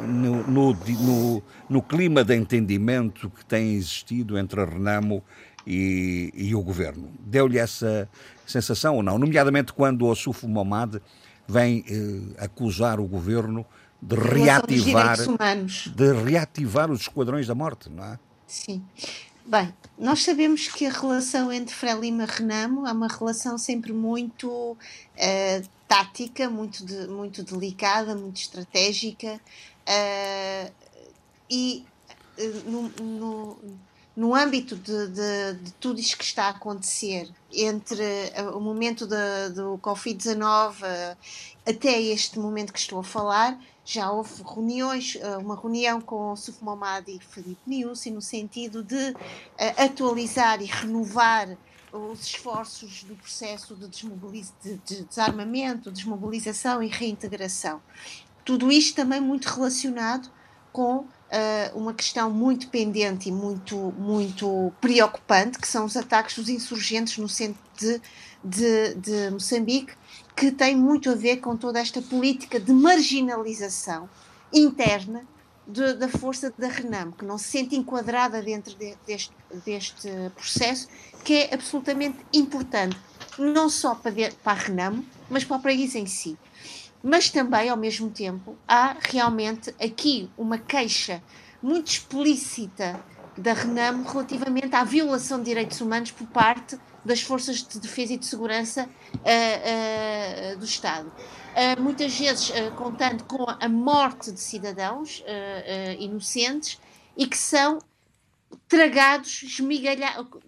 [0.07, 5.23] no, no, no, no, clima de entendimento que tem existido entre a Renamo
[5.67, 7.09] e, e o governo.
[7.21, 8.09] Deu-lhe essa
[8.47, 9.19] sensação ou não?
[9.19, 11.01] Nomeadamente quando o Sufo Momad
[11.49, 11.85] vem
[12.39, 13.65] acusar o governo
[14.03, 15.17] de reativar,
[15.95, 18.19] de reativar os esquadrões da morte, não é?
[18.47, 18.83] Sim.
[19.45, 24.49] Bem, nós sabemos que a relação entre Frelimo e Renamo é uma relação sempre muito
[24.49, 29.41] uh, tática, muito, de, muito delicada, muito estratégica
[29.89, 30.73] uh,
[31.51, 31.85] e
[32.39, 33.59] uh, no, no,
[34.17, 39.51] no, âmbito de, de, de, tudo isto que está a acontecer entre o momento de,
[39.55, 41.17] do Covid-19
[41.67, 46.63] até este momento que estou a falar, já houve reuniões, eh, uma reunião com Suf
[46.63, 49.15] Momad e Felipe Niusi no sentido de
[49.59, 51.57] eh, atualizar e renovar
[51.93, 57.83] os esforços do processo de, de, de desarmamento, desmobilização e reintegração.
[58.45, 60.31] Tudo isto também muito relacionado
[60.73, 66.49] com uh, uma questão muito pendente e muito, muito preocupante, que são os ataques dos
[66.49, 68.01] insurgentes no centro de,
[68.45, 69.95] de, de Moçambique,
[70.37, 74.09] que tem muito a ver com toda esta política de marginalização
[74.53, 75.27] interna
[75.67, 79.33] de, da força da Renam, que não se sente enquadrada dentro de, deste,
[79.65, 80.89] deste processo,
[81.25, 82.97] que é absolutamente importante,
[83.39, 86.37] não só para, de, para a Renam, mas para o país em si.
[87.03, 91.23] Mas também, ao mesmo tempo, há realmente aqui uma queixa
[91.63, 93.03] muito explícita
[93.37, 98.19] da Renam relativamente à violação de direitos humanos por parte das forças de defesa e
[98.19, 101.09] de segurança uh, uh, do Estado.
[101.09, 105.23] Uh, muitas vezes contando com a morte de cidadãos
[105.99, 106.79] inocentes
[107.17, 107.79] e que são
[108.69, 109.43] tragados,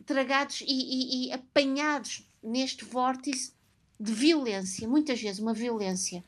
[0.06, 3.52] tragados e, e, e, apanhados neste vórtice
[3.98, 6.24] de violência, muitas vezes uma violência.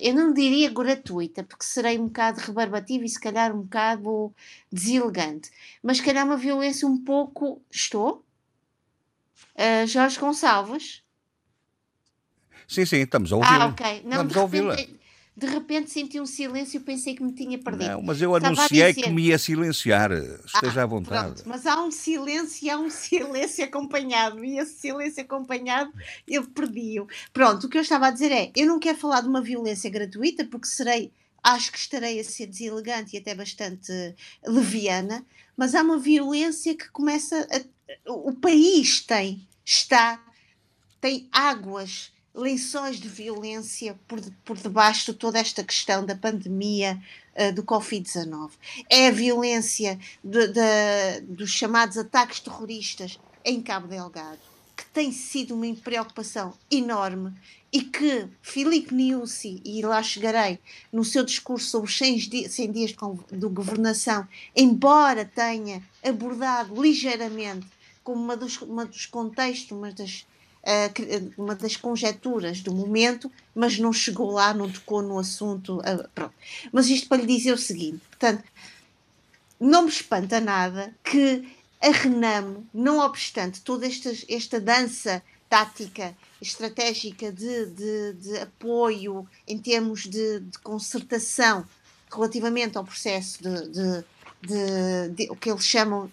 [0.00, 4.34] Eu não diria gratuita, porque serei um bocado rebarbativa e se calhar um bocado
[4.72, 5.50] deselegante,
[5.82, 7.62] mas se calhar uma violência um pouco.
[7.70, 8.24] Estou?
[9.54, 11.02] Uh, Jorge Gonçalves.
[12.66, 13.48] Sim, sim, estamos a ouvir.
[13.48, 14.02] Ah, ok.
[14.04, 14.76] Não, estamos a ouvi-la.
[15.40, 17.92] De repente senti um silêncio e pensei que me tinha perdido.
[17.92, 19.02] Não, mas eu Estava anunciei dizer...
[19.02, 20.12] que me ia silenciar.
[20.12, 21.34] Esteja ah, à vontade.
[21.34, 24.44] Pronto, mas há um silêncio e há um silêncio acompanhado.
[24.44, 25.90] E esse silêncio acompanhado
[26.28, 27.08] eu perdi-o.
[27.32, 29.88] Pronto, o que eu estava a dizer é: eu não quero falar de uma violência
[29.88, 31.10] gratuita, porque serei
[31.42, 33.90] acho que estarei a ser deselegante e até bastante
[34.46, 35.24] leviana,
[35.56, 40.22] mas há uma violência que começa a, o país tem está
[41.00, 47.00] tem águas lençóis de violência por, por debaixo de toda esta questão da pandemia
[47.36, 48.50] uh, do Covid-19.
[48.88, 54.38] É a violência de, de, dos chamados ataques terroristas em Cabo Delgado,
[54.76, 57.34] que tem sido uma preocupação enorme
[57.72, 60.58] e que Filipe Niusi, e lá chegarei,
[60.92, 62.90] no seu discurso sobre os 100 dias, 100 dias
[63.30, 64.26] de, governação,
[64.56, 67.66] embora tenha abordado ligeiramente
[68.02, 70.26] como uma dos, uma dos contextos, uma das,
[71.36, 75.80] uma das conjecturas do momento, mas não chegou lá, não tocou no assunto.
[76.14, 76.34] Pronto.
[76.72, 78.44] Mas isto para lhe dizer o seguinte: portanto,
[79.58, 81.46] não me espanta nada que
[81.80, 89.58] a Renamo, não obstante toda esta, esta dança tática estratégica de, de, de apoio em
[89.58, 91.66] termos de, de, concertação
[92.10, 94.04] relativamente ao processo de,
[95.10, 96.10] de, o que eles chamam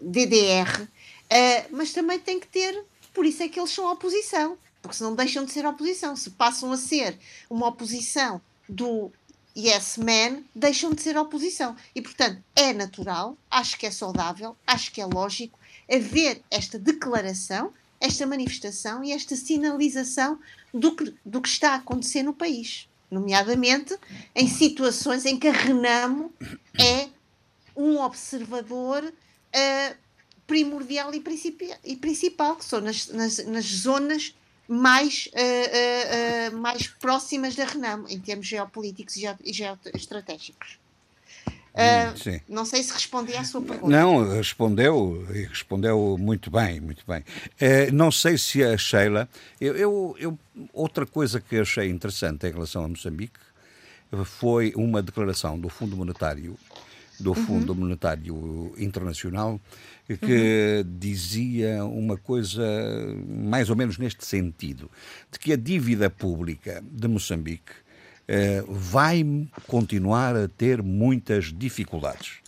[0.00, 0.88] DDR, uh,
[1.30, 5.02] eh, mas também tem que ter, por isso é que eles são oposição, porque se
[5.02, 9.12] não deixam de ser oposição, se passam a ser uma oposição do
[9.56, 11.76] yes man, deixam de ser oposição.
[11.94, 15.58] E, portanto, é natural, acho que é saudável, acho que é lógico
[15.90, 20.38] haver esta declaração, esta manifestação e esta sinalização
[20.72, 22.88] do que, do que está a acontecer no país.
[23.10, 23.96] Nomeadamente
[24.34, 26.32] em situações em que a Renamo
[26.80, 27.10] é
[27.76, 29.96] um observador uh,
[30.46, 31.22] primordial e,
[31.84, 34.34] e, principal, que são nas, nas, nas zonas
[34.68, 40.82] mais, uh, uh, mais próximas da Renamo, em termos geopolíticos e geoestratégicos.
[41.72, 43.88] Uh, não sei se respondi à sua pergunta.
[43.88, 47.20] Não, respondeu e respondeu muito bem, muito bem.
[47.20, 49.28] Uh, não sei se a Sheila.
[49.58, 50.38] Eu, eu, eu,
[50.72, 53.40] outra coisa que achei interessante em relação a Moçambique
[54.24, 56.58] foi uma declaração do Fundo Monetário,
[57.22, 57.46] do uhum.
[57.46, 57.78] Fundo uhum.
[57.80, 59.60] Monetário Internacional,
[60.06, 60.98] que uhum.
[60.98, 62.62] dizia uma coisa
[63.26, 64.90] mais ou menos neste sentido,
[65.30, 67.72] de que a dívida pública de Moçambique
[68.28, 69.24] eh, vai
[69.66, 72.38] continuar a ter muitas dificuldades.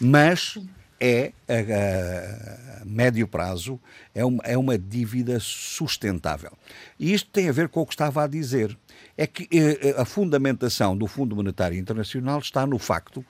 [0.00, 0.58] Mas
[1.00, 3.80] é, a, a, médio prazo,
[4.14, 6.52] é uma, é uma dívida sustentável.
[6.98, 8.76] E isto tem a ver com o que estava a dizer.
[9.16, 13.24] É que eh, a fundamentação do Fundo Monetário Internacional está no facto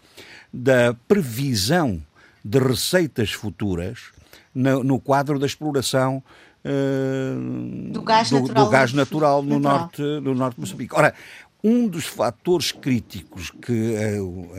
[0.52, 2.02] da previsão
[2.44, 4.12] de receitas futuras
[4.54, 6.22] no, quadro da exploração
[6.64, 9.78] uh, do gás natural, do gás natural no, natural.
[9.80, 10.94] Norte, no norte de Moçambique.
[10.94, 11.14] Ora,
[11.62, 13.94] um dos fatores críticos que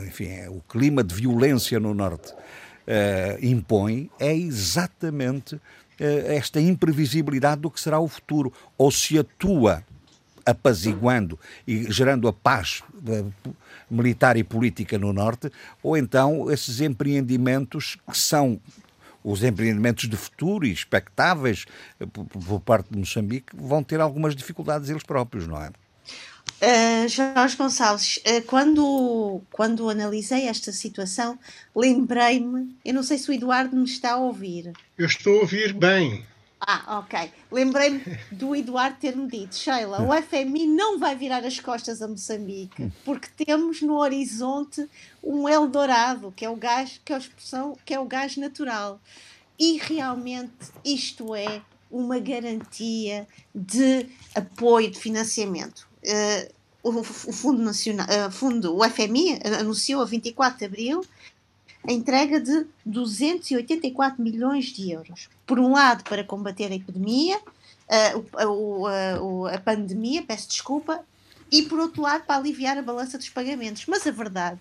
[0.06, 5.60] enfim, o clima de violência no norte uh, impõe é exatamente
[5.98, 8.52] esta imprevisibilidade do que será o futuro.
[8.76, 9.82] Ou se atua
[10.46, 12.82] apaziguando e gerando a paz
[13.90, 15.50] militar e política no Norte,
[15.82, 18.60] ou então esses empreendimentos que são
[19.22, 21.66] os empreendimentos de futuro e expectáveis
[22.00, 25.70] eh, por parte de Moçambique vão ter algumas dificuldades eles próprios, não é?
[26.62, 31.38] Uh, Jorge Gonçalves, uh, quando, quando analisei esta situação,
[31.74, 34.72] lembrei-me, eu não sei se o Eduardo me está a ouvir.
[34.96, 36.24] Eu estou a ouvir bem.
[36.68, 37.30] Ah, ok.
[37.52, 38.02] Lembrei-me
[38.32, 43.28] do Eduardo ter-me dito, Sheila, o FMI não vai virar as costas a Moçambique, porque
[43.44, 44.84] temos no horizonte
[45.22, 49.00] um Eldorado, que é o gás, que é a expressão, que é o gás natural.
[49.56, 55.86] E realmente isto é uma garantia de apoio de financiamento.
[56.02, 56.52] Uh,
[56.82, 61.04] o, o, Fundo Nacional, uh, Fundo, o FMI anunciou a 24 de abril
[61.86, 65.28] a entrega de 284 milhões de euros.
[65.46, 67.38] Por um lado, para combater a epidemia,
[67.88, 71.00] a, a, pandemia, peço desculpa,
[71.50, 73.84] e por outro lado, para aliviar a balança dos pagamentos.
[73.86, 74.60] Mas a verdade,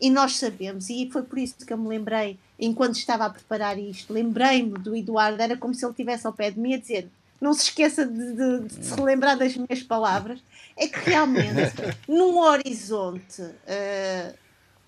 [0.00, 3.78] e nós sabemos, e foi por isso que eu me lembrei, enquanto estava a preparar
[3.78, 7.08] isto, lembrei-me do Eduardo, era como se ele estivesse ao pé de mim a dizer:
[7.40, 10.40] não se esqueça de, de, de se relembrar das minhas palavras,
[10.76, 11.74] é que realmente,
[12.08, 14.41] num horizonte uh,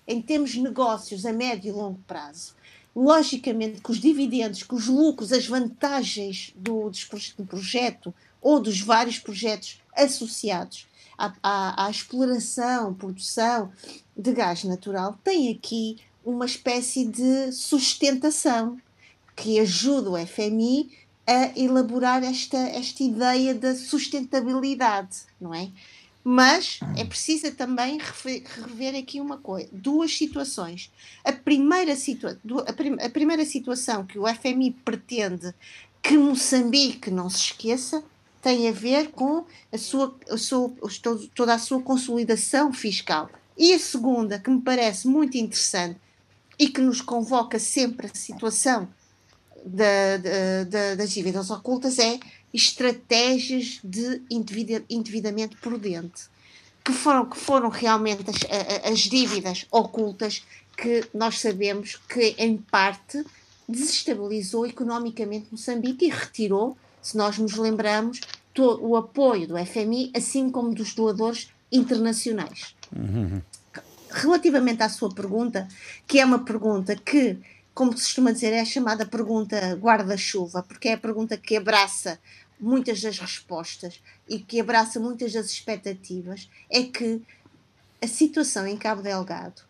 [0.07, 2.55] em termos de negócios a médio e longo prazo,
[2.95, 6.89] logicamente que os dividendos, que os lucros, as vantagens do,
[7.37, 10.87] do projeto ou dos vários projetos associados
[11.17, 13.71] à, à, à, exploração, produção
[14.15, 18.79] de gás natural, têm aqui uma espécie de sustentação
[19.35, 20.89] que ajuda o FMI
[21.27, 25.69] a elaborar esta, esta ideia da sustentabilidade, não é?
[26.27, 30.91] Mas é preciso também rever aqui uma coisa, duas situações.
[31.23, 35.53] A primeira, situa a, prim a primeira situação que o FMI pretende
[36.01, 38.03] que Moçambique não se esqueça
[38.41, 40.71] tem a ver com a sua, a sua,
[41.35, 43.29] toda a sua consolidação fiscal.
[43.55, 45.99] E a segunda, que me parece muito interessante
[46.57, 48.87] e que nos convoca sempre a situação
[49.63, 52.19] da, da, da, das dívidas ocultas, é
[52.55, 54.21] estratégias de
[54.89, 56.23] endividamento prudente,
[56.83, 60.45] que foram, que foram realmente as, as dívidas ocultas
[60.77, 63.23] que nós sabemos que, em parte,
[63.67, 68.21] desestabilizou economicamente Moçambique e retirou, se nós nos lembramos,
[68.57, 72.73] o apoio do FMI, assim como dos doadores internacionais.
[72.95, 73.41] Uhum.
[74.09, 75.67] Relativamente à sua pergunta,
[76.07, 77.37] que é uma pergunta que,
[77.73, 82.17] como se costuma dizer, é chamada pergunta guarda-chuva, porque é a pergunta que abraça
[82.65, 87.21] muitas das respostas e que abraça muitas das expectativas é que
[88.01, 89.61] a situação em Cabo Delgado,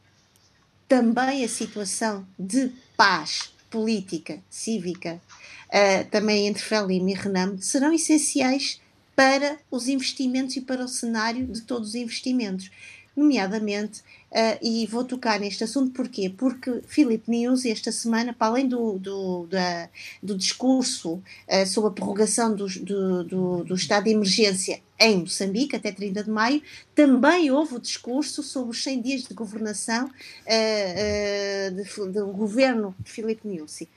[0.88, 5.22] também a situação de paz política, cívica,
[5.68, 8.80] uh, também entre Frelimo e Renamo, serão essenciais
[9.14, 12.72] para os investimentos e para o cenário de todos os investimentos
[13.16, 14.04] nomeadamente,
[14.36, 16.30] uh, e vou tocar neste assunto porquê?
[16.30, 19.90] Porque Philip News, esta semana, para além do, do, da,
[20.22, 21.14] do discurso
[21.48, 26.26] uh, sobre a prorrogação do, do, do, do, estado de emergência em Moçambique, até 30
[26.26, 26.62] de maio,
[26.94, 33.12] também houve o discurso sobre os 100 dias de governação uh, de, do governo de
[33.12, 33.88] Filipe Nyusi.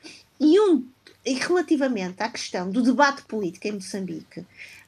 [0.40, 0.84] E, um,
[1.26, 4.44] e relativamente à questão do debate político em Moçambique,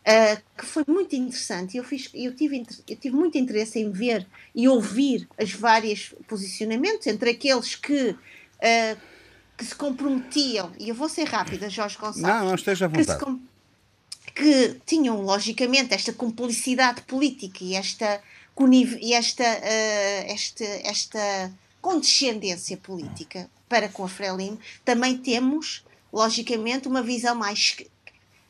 [0.07, 4.27] uh, que foi muito interessante, eu, fiz, eu, tive, eu tive muito interesse em ver
[4.55, 8.11] e ouvir os vários posicionamentos, entre aqueles que.
[8.11, 9.11] Uh,
[9.61, 12.23] que se comprometiam, e eu vou ser rápida, Jorge Gonçalves.
[12.23, 13.23] Não, não esteja à vontade.
[14.35, 18.23] Que, que tinham, logicamente, esta cumplicidade política e esta,
[18.99, 27.03] e esta, uh, esta, esta condescendência política para com a Frelimo, também temos, logicamente, uma
[27.03, 27.77] visão mais,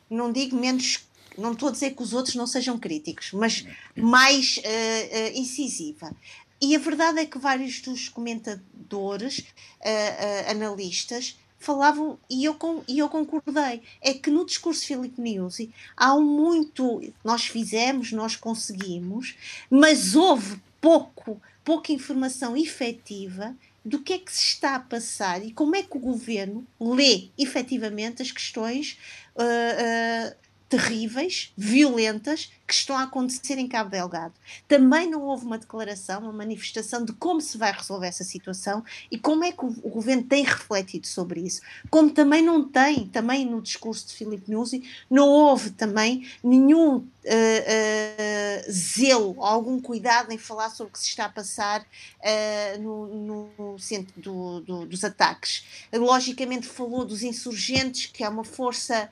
[0.09, 1.05] não digo menos,
[1.37, 3.65] não estou a dizer que os outros não sejam críticos, mas
[3.95, 6.15] mais uh, uh, incisiva.
[6.61, 12.57] E a verdade é que vários dos comentadores, uh, analistas, falavam, e eu,
[12.87, 18.11] e eu concordei, é que no discurso de Filipe Nuzzi há um muito, nós fizemos,
[18.11, 19.35] nós conseguimos,
[19.69, 23.55] mas houve pouco, pouca informação efetiva
[23.85, 27.29] do que é que se está a passar e como é que o governo lê
[27.37, 28.97] efetivamente as questões
[29.35, 30.35] uh,
[30.71, 34.33] terríveis, violentas, que estão a acontecer em Cabo Delgado.
[34.65, 39.17] Também não houve uma declaração, uma manifestação de como se vai resolver essa situação e
[39.17, 41.59] como é que o, governo tem refletido sobre isso.
[41.89, 47.01] Como também não tem, também no discurso de Filipe Nuzzi, não houve também nenhum uh,
[47.01, 53.49] uh, zelo, algum cuidado em falar sobre o que se está a passar uh, no,
[53.57, 55.65] no, centro do, do, dos ataques.
[55.91, 59.11] Logicamente falou dos insurgentes, que é uma força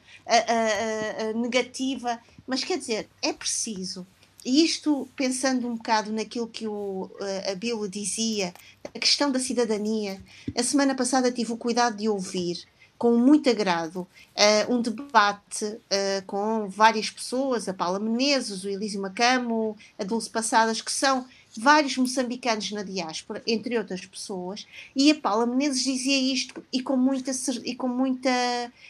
[1.49, 2.19] negativa
[2.49, 4.07] mas quer dizer, é preciso.
[4.43, 8.51] E isto, pensando um bocado naquilo que o, eh, a Bilo dizia,
[8.83, 10.19] a questão da cidadania,
[10.57, 12.65] a semana passada tive o cuidado de ouvir
[12.97, 18.99] com muito agrado uh, um debate uh, com várias pessoas, a Paula Menezes, o Elísio
[18.99, 21.25] Macamo, a Dulce Passadas, que são
[21.55, 26.97] vários moçambicanos na diáspora, entre outras pessoas, e a Paula Menezes dizia isto e com
[26.97, 27.31] muita,
[27.63, 28.29] e com muita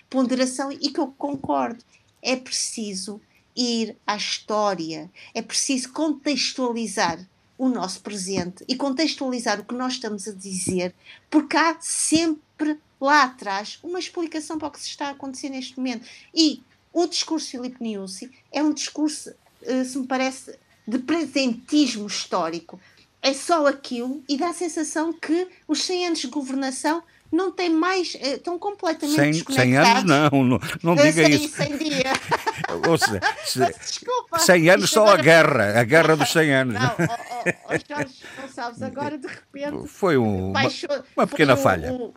[0.10, 1.84] ponderação e que eu concordo.
[2.22, 3.22] É preciso
[3.56, 7.20] ir à história, é preciso contextualizar
[7.58, 10.96] o nosso presente e contextualizar o que nós estamos a dizer,
[11.30, 15.78] porque há sempre lá atrás uma explicação para o que se está a acontecer neste
[15.78, 16.08] momento.
[16.34, 16.64] E
[16.94, 20.58] o discurso de Filipe Niusi é um discurso, eh, se me parece,
[20.88, 22.80] de presentismo histórico.
[23.22, 27.70] É só aquilo e dá a sensação que os 100 anos de governação não tem
[27.70, 29.72] mais, eh, estão completamente 100, desconectados.
[29.72, 31.56] 100 anos não, não, não diga 100, isso.
[31.56, 32.04] 100 dias.
[32.88, 34.40] Ou seja, Desculpa.
[34.40, 35.20] 100 anos só agora...
[35.20, 36.74] a guerra, a guerra dos 100 anos.
[36.76, 38.16] Não, oh, oh, oh, Jorge,
[38.54, 39.88] sabes, agora de repente...
[39.88, 41.94] Foi um, baixou, uma, pequena foi falha.
[41.94, 42.14] O,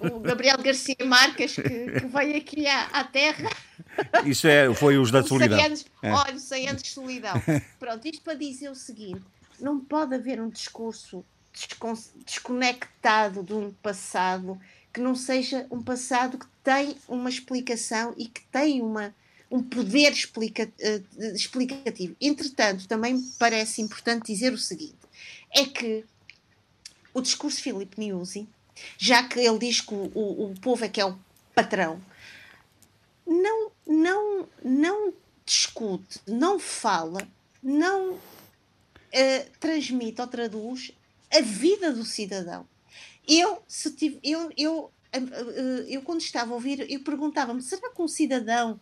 [0.00, 3.50] o, Gabriel Garcia Marques que, que veio aqui à, à, Terra.
[4.24, 5.58] Isso é, foi os da solidão.
[5.58, 6.12] 100 anos, é.
[6.12, 7.34] Olha, 100 anos de solidão.
[7.80, 9.22] Pronto, isto para dizer o seguinte,
[9.60, 11.24] não pode haver um discurso
[12.24, 14.58] desconectado de um passado
[14.92, 19.14] que não seja um passado que tem uma explicação e que tem uma,
[19.50, 22.14] um poder explica, uh, explicativo.
[22.20, 24.96] Entretanto, também me parece importante dizer o seguinte:
[25.50, 26.04] é que
[27.14, 28.48] o discurso de Filipe Niusi,
[28.98, 31.18] já que ele diz que o, o, o povo é que é o
[31.54, 32.00] patrão,
[33.26, 37.26] não, não, não discute, não fala,
[37.62, 38.20] não uh,
[39.58, 40.92] transmite ou traduz
[41.32, 42.66] a vida do cidadão.
[43.26, 44.90] Eu, se tive, eu, eu,
[45.88, 48.80] eu, quando estava a ouvir, eu perguntava-me: será que um cidadão,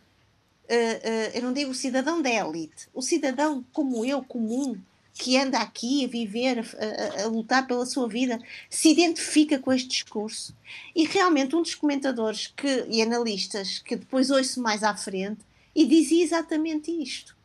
[1.35, 4.81] eu não digo o cidadão da elite, o cidadão como eu, comum,
[5.13, 8.41] que anda aqui a viver, a, a, a, lutar pela sua vida,
[8.71, 10.57] se identifica com este discurso.
[10.97, 15.41] E realmente um dos comentadores que, e analistas que depois ouço mais à frente
[15.75, 17.40] e dizia exatamente isto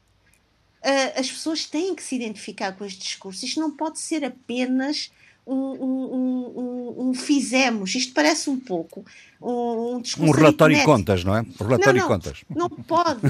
[1.15, 3.45] as pessoas têm que se identificar com este discurso.
[3.45, 5.11] Isto não pode ser apenas
[5.45, 7.93] um, um, um, um fizemos.
[7.95, 9.05] Isto parece um pouco
[9.41, 10.31] um, discurso.
[10.31, 11.41] Um relatório de contas, não é?
[11.41, 12.43] Um relatório não, não, contas.
[12.49, 13.21] Não pode.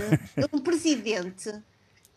[0.51, 1.53] Um presidente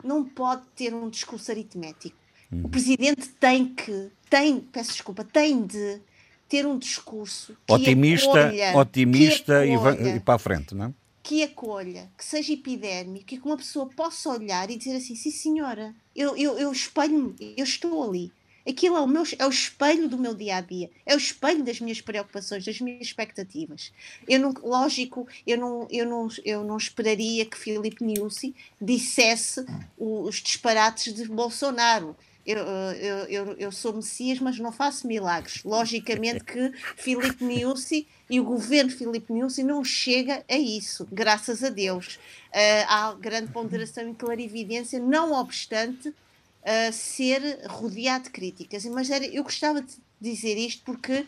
[0.03, 2.15] não pode ter um discurso aritmético.
[2.51, 2.61] Hum.
[2.63, 6.01] O presidente tem que, tem, peço desculpa, tem de
[6.47, 9.75] ter um discurso otimista, acolha, otimista e,
[10.15, 10.93] e para a frente, não é?
[11.29, 15.93] Que acolha, que seja epidérmico que uma pessoa possa olhar e dizer assim: sim, senhora,
[16.15, 18.31] eu, eu, eu espelho-me, eu estou ali.
[18.67, 21.63] Aquilo é o, meu, é o espelho do meu dia a dia, é o espelho
[21.63, 23.93] das minhas preocupações, das minhas expectativas.
[24.27, 29.63] Eu não, lógico, eu não, eu não, eu não esperaria que Filipe Niusi dissesse
[29.99, 35.63] os disparates de Bolsonaro eu, eu, eu, eu, sou Messias, mas não faço milagres.
[35.63, 41.69] Logicamente que Filipe Niusi e o governo Filipe Niusi não chega a isso, graças a
[41.69, 42.15] Deus.
[42.47, 48.85] Uh, há grande ponderação e clarividência, não obstante uh, ser rodeado de críticas.
[48.85, 51.25] Mas era, eu gostava de dizer isto porque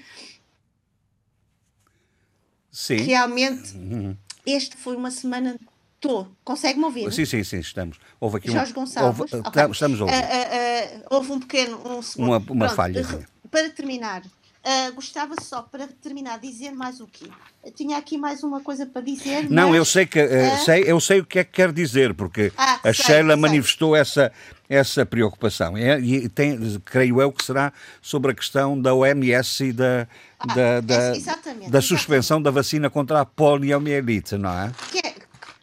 [2.72, 2.98] Sim.
[2.98, 4.18] realmente uhum.
[4.46, 5.60] este foi uma semana.
[6.04, 6.28] Estou.
[6.44, 7.14] Consegue-me ouvir?
[7.14, 8.00] Sim, sim, sim, estamos.
[8.20, 8.74] Houve aqui Jorge um...
[8.74, 9.34] Gonçalves.
[9.34, 9.48] Houve...
[9.48, 9.66] Okay.
[9.70, 10.16] Estamos a ouvir.
[10.16, 11.80] Uh, uh, uh, houve um pequeno.
[11.86, 12.24] Um.
[12.24, 13.06] Uma, uma falha.
[13.52, 14.24] Para terminar,
[14.64, 17.26] Uh, gostava só, para terminar, dizer mais o quê?
[17.66, 19.50] Eu tinha aqui mais uma coisa para dizer.
[19.50, 22.14] Não, mas, eu sei que uh, sei, eu sei o que é que quer dizer,
[22.14, 23.42] porque ah, a sei, Sheila sei.
[23.42, 24.32] manifestou essa,
[24.70, 25.76] essa preocupação.
[25.76, 27.74] E, e tem, creio eu que será
[28.04, 30.08] sobre a questão da OMS e da,
[30.38, 34.72] ah, da, da, é, da suspensão da vacina contra a poliomielite, não é?
[34.94, 35.01] é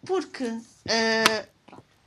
[0.04, 1.48] porque uh,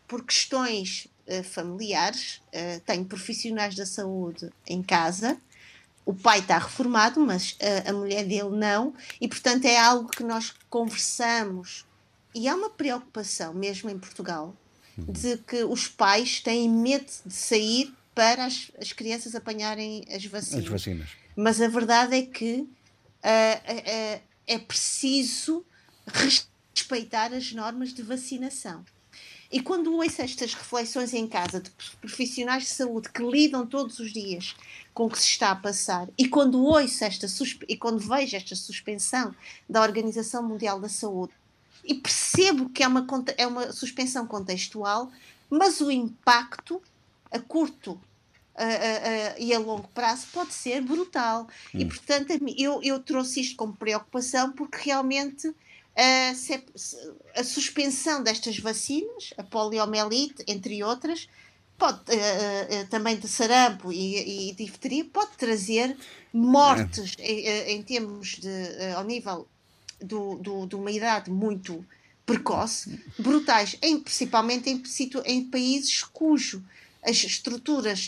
[0.08, 1.08] por questões
[1.46, 2.42] familiares,
[2.86, 5.40] tenho profissionais da saúde em casa
[6.06, 7.56] o pai está reformado, mas
[7.88, 11.86] a, mulher dele não, e portanto é algo que nós conversamos.
[12.34, 14.56] E há uma preocupação, mesmo em Portugal,
[14.98, 15.06] uhum.
[15.06, 20.66] de que os pais têm medo de sair para as, as crianças apanharem as vacinas.
[20.66, 21.10] As vacinas.
[21.36, 25.66] Mas a verdade é que uh, uh, uh, é preciso
[26.76, 28.84] respeitar as normas de vacinação.
[29.52, 31.70] E quando ouço estas reflexões em casa de
[32.00, 34.56] profissionais de saúde que lidam todos os dias
[34.94, 37.28] com o que se está a passar, e quando ouço esta
[37.68, 39.36] e quando vejo esta suspensão
[39.70, 41.34] da Organização Mundial da Saúde,
[41.84, 43.06] e percebo que é uma,
[43.38, 45.12] é uma suspensão contextual,
[45.50, 46.82] mas o impacto
[47.30, 48.00] a curto
[48.54, 51.48] Uh, uh, uh, e a longo prazo pode ser brutal.
[51.74, 51.80] Hum.
[51.80, 55.52] E, portanto, eu, eu trouxe isto como preocupação porque realmente
[55.96, 61.28] a, a suspensão destas vacinas, a poliomielite, entre outras,
[61.78, 65.98] pode, uh, uh, também de sarampo e, e difteria, pode trazer
[66.32, 67.72] mortes é.
[67.72, 69.48] em, em, termos de, uh, ao nível
[70.00, 71.84] do, do, de uma idade muito
[72.26, 74.82] precoce, brutais, em, principalmente em,
[75.26, 76.64] em países cujo
[77.04, 78.08] as estruturas,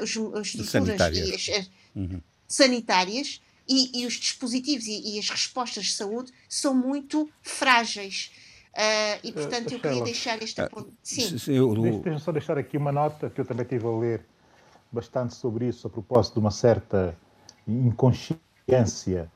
[0.00, 2.20] as estruturas sanitárias, as, uhum.
[2.46, 3.40] sanitárias
[3.70, 8.32] e, e os dispositivos e, e, as respostas de saúde são muito frágeis.
[8.72, 10.88] Uh, e portanto uh, eu queria deixar este ponto.
[10.88, 11.38] Uh, sim.
[11.38, 11.74] sim eu...
[11.74, 14.26] Deixa-me só deixar aqui uma nota que eu também estive a ler
[14.90, 17.16] bastante sobre isso, a propósito de uma certa
[17.66, 19.30] inconsciência,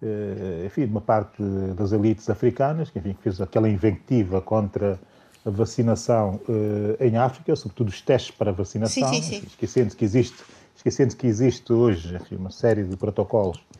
[0.00, 1.42] uh, enfim, de uma parte
[1.76, 5.00] das elites africanas, que, enfim, fez aquela inventiva contra
[5.44, 9.46] a vacinação uh, em África, sobretudo os testes para vacinação, sim, sim, sim.
[9.46, 10.36] esquecendo que existe
[10.80, 13.79] esquecendo que existe hoje enfim, uma série de protocolos eh,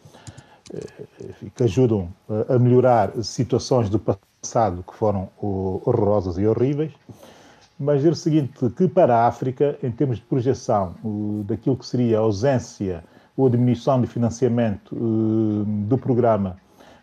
[1.55, 2.09] que ajudam
[2.49, 6.93] a melhorar situações do passado que foram horrorosas e horríveis,
[7.79, 10.95] mas dizer o seguinte, que para a África, em termos de projeção
[11.47, 13.03] daquilo que seria a ausência
[13.35, 16.59] ou a diminuição de financiamento eh, do programa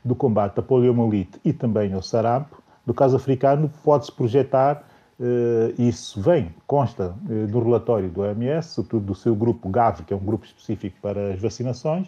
[0.05, 4.83] do combate à poliomielite e também ao sarampo, do caso africano, pode-se projetar,
[5.19, 7.15] eh, isso vem, consta
[7.49, 11.33] do relatório do OMS, sobretudo do seu grupo GAV, que é um grupo específico para
[11.33, 12.07] as vacinações,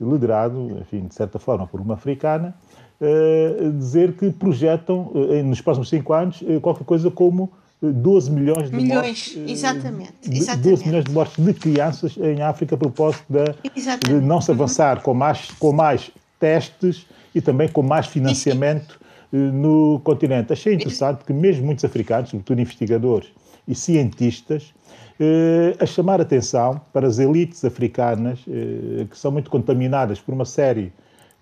[0.00, 2.54] liderado, enfim, de certa forma, por uma africana,
[3.00, 7.50] uh, dizer que projetam, uh, nos próximos cinco anos, uh, qualquer coisa como
[7.80, 9.36] 12 milhões de milhões, mortes.
[9.46, 10.68] Exatamente, exatamente.
[10.68, 15.02] 12 milhões de mortes de crianças em África a propósito de não se avançar uhum.
[15.04, 16.10] com, mais, com mais
[16.40, 18.98] testes e também com mais financiamento
[19.30, 20.52] no continente.
[20.52, 23.28] Achei interessante que mesmo muitos africanos, sobretudo investigadores
[23.68, 24.72] e cientistas,
[25.20, 30.46] eh, a chamar atenção para as elites africanas, eh, que são muito contaminadas por uma
[30.46, 30.92] série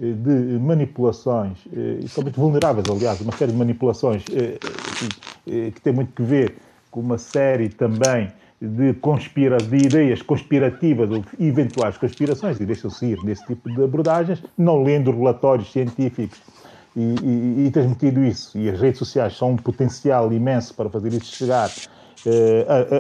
[0.00, 1.58] eh, de manipulações,
[2.02, 6.56] e são muito vulneráveis, aliás, uma série de manipulações que tem muito que ver
[6.90, 8.28] com uma série também
[8.60, 14.42] de, conspira, de ideias conspirativas ou eventuais conspirações, e deixam-se ir nesse tipo de abordagens,
[14.56, 16.40] não lendo relatórios científicos
[16.96, 18.58] e, e, e transmitindo isso.
[18.58, 21.70] E as redes sociais são um potencial imenso para fazer isso chegar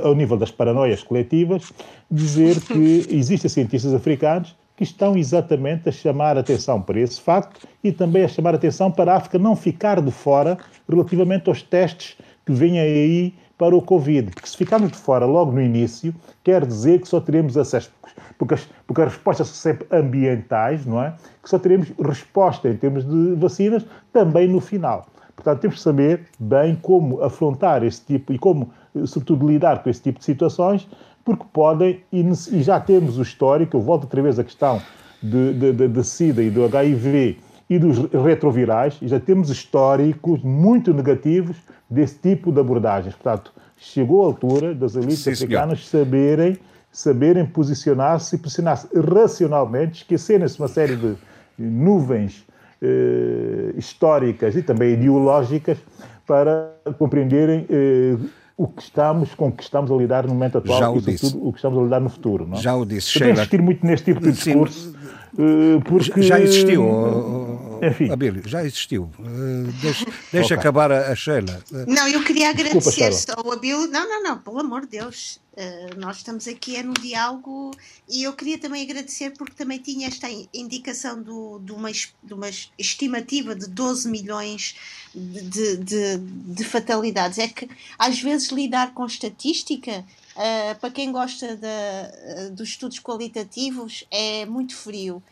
[0.02, 1.72] ao nível das paranoias coletivas,
[2.10, 7.66] dizer que existem cientistas africanos que estão exatamente a chamar a atenção para esse facto
[7.82, 11.62] e também a chamar a atenção para a África não ficar de fora relativamente aos
[11.62, 14.30] testes que vêm aí para o Covid.
[14.32, 16.14] Porque se ficarmos de fora logo no início,
[16.44, 17.90] quer dizer que só teremos acesso,
[18.38, 21.14] porque as, porque as respostas são sempre ambientais, não é?
[21.42, 25.06] Que só teremos resposta em termos de vacinas também no final.
[25.36, 28.72] Portanto, temos que saber bem como afrontar esse tipo e como
[29.04, 30.88] sobretudo, lidar com esse tipo de situações,
[31.24, 32.24] porque podem, e,
[32.62, 34.80] já temos o histórico, eu volto outra vez à questão
[35.22, 37.38] da SIDA e do HIV
[37.68, 41.56] e dos retrovirais, e já temos históricos muito negativos
[41.90, 43.14] desse tipo de abordagens.
[43.14, 46.58] Portanto, chegou a altura das elites Sim, africanas saberem,
[46.92, 51.16] saberem posicionar-se e posicionar-se racionalmente, esquecerem-se uma série de
[51.58, 52.46] nuvens
[52.82, 55.78] eh, históricas e também ideológicas
[56.26, 58.16] para compreenderem eh,
[58.56, 61.00] o que estamos, com o que estamos a lidar no momento atual Já o e,
[61.00, 62.46] sobretudo, o que estamos a lidar no futuro.
[62.46, 62.56] Não?
[62.56, 63.32] Já o disse, Sheila.
[63.32, 64.96] insistir muito neste tipo de discurso, Sim,
[65.38, 66.22] eh, porque...
[66.22, 68.10] Já existiu, oh, Enfim.
[68.10, 69.10] Abílio, já existiu.
[69.18, 70.56] Uh, deixa, deixa okay.
[70.58, 71.62] acabar a, a Sheila.
[71.86, 73.86] Não, eu queria agradecer Desculpa, ao Abílio.
[73.88, 75.40] Não, não, não, pelo amor de Deus.
[75.52, 77.70] Uh, nós estamos aqui é no diálogo
[78.06, 82.50] e eu queria também agradecer porque também tinha esta indicação do, de, uma, de uma
[82.78, 84.76] estimativa de 12 milhões
[85.14, 87.38] de, de, de fatalidades.
[87.38, 90.04] É que às vezes lidar com estatística
[90.36, 95.22] Uh, para quem gosta de, uh, dos estudos qualitativos, é muito frio.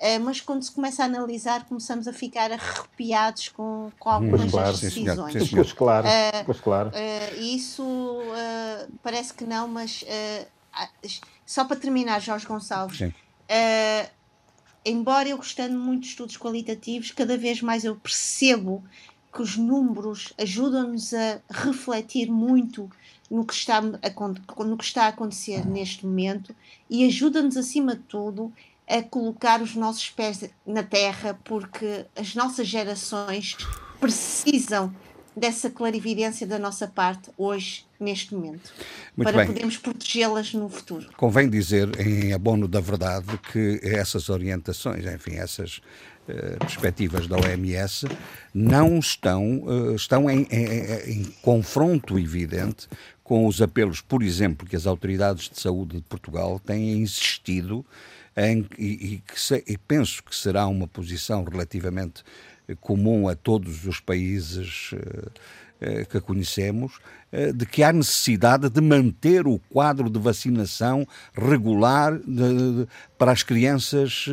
[0.00, 4.76] Uh, mas quando se começa a analisar, começamos a ficar arrepiados com, com algumas claro,
[4.76, 5.32] decisões.
[5.32, 6.06] Sim, pois claro,
[6.46, 6.92] pois claro.
[7.36, 7.84] isso
[9.02, 10.04] parece que não, mas
[11.44, 13.12] só para terminar, Jorge Gonçalves,
[14.84, 18.84] embora eu gostando muito de estudos qualitativos, cada vez mais eu percebo
[19.32, 22.90] que os números ajudam-nos a refletir muito
[23.30, 26.54] no que está a, no que está a acontecer neste momento
[26.88, 28.52] e ajuda-nos, acima de tudo,
[28.88, 33.56] a colocar os nossos pés na terra, porque as nossas gerações
[34.00, 34.94] precisam
[35.36, 38.72] dessa clarividência da nossa parte hoje, neste momento,
[39.16, 39.46] Muito para bem.
[39.46, 41.08] podermos protegê-las no futuro.
[41.16, 45.78] Convém dizer, em abono da verdade, que essas orientações, enfim, essas
[46.28, 48.06] uh, perspectivas da OMS
[48.52, 52.88] não estão, uh, estão em, em, em confronto evidente
[53.22, 57.84] com os apelos, por exemplo, que as autoridades de saúde de Portugal têm insistido
[58.38, 62.22] em, e, e, que se, e penso que será uma posição relativamente
[62.68, 67.00] eh, comum a todos os países uh, uh, que conhecemos,
[67.54, 72.18] de que há necessidade de manter o quadro de vacinação regular
[73.18, 74.24] para as crianças,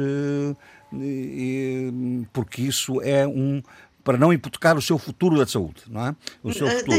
[2.32, 3.62] porque isso é um
[4.02, 6.16] para não hipotecar o seu futuro da saúde, não é?
[6.42, 6.98] O seu futuro.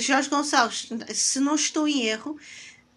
[0.00, 2.38] Jorge Gonçalves, se não estou em erro,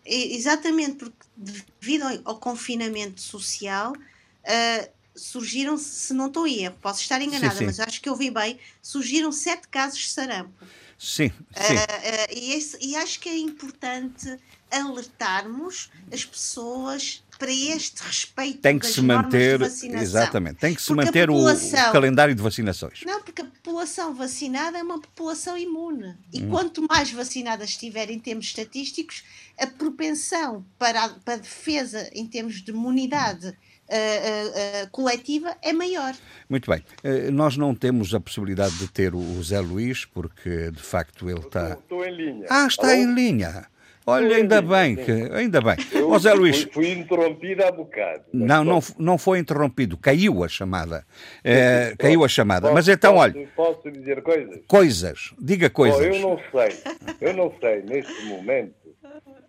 [0.06, 7.22] exatamente porque devido ao, ao confinamento social uh, surgiram, se não estou erro, posso estar
[7.22, 7.66] enganada, sim, sim.
[7.66, 10.54] mas acho que eu vi bem, surgiram sete casos de sarampo.
[10.98, 11.76] Sim, sim.
[11.76, 14.38] Uh, e, esse, e acho que é importante
[14.70, 21.06] alertarmos as pessoas para este respeito tem que se manter exatamente tem que se porque
[21.06, 26.16] manter população, o, calendário de vacinações não porque a população vacinada é uma população imune
[26.32, 26.52] e hum.
[26.52, 29.24] quanto mais vacinada estiver em termos estatísticos
[29.60, 35.58] a propensão para a, para a defesa em termos de imunidade uh, uh, uh, coletiva
[35.64, 36.16] é maior.
[36.48, 36.84] Muito bem.
[37.32, 41.74] nós não temos a possibilidade de ter o Zé Luís, porque de facto ele está.
[41.74, 42.46] Estou em linha.
[42.50, 42.96] Ah, está Alô?
[42.96, 43.71] em linha.
[44.06, 45.12] Olha, ainda bem que.
[45.12, 45.76] Ainda bem.
[45.92, 46.64] Eu José Luís.
[46.64, 48.24] Fui, fui interrompido há bocado.
[48.34, 49.98] Não, não, não foi interrompido.
[49.98, 51.06] Caiu a chamada.
[51.44, 52.62] É, caiu a chamada.
[52.62, 53.48] Posso, mas então, olha.
[53.56, 54.60] Posso dizer coisas?
[54.68, 55.34] Coisas.
[55.40, 56.00] Diga coisas.
[56.00, 56.94] Oh, eu não sei.
[57.22, 58.74] Eu não sei, neste momento,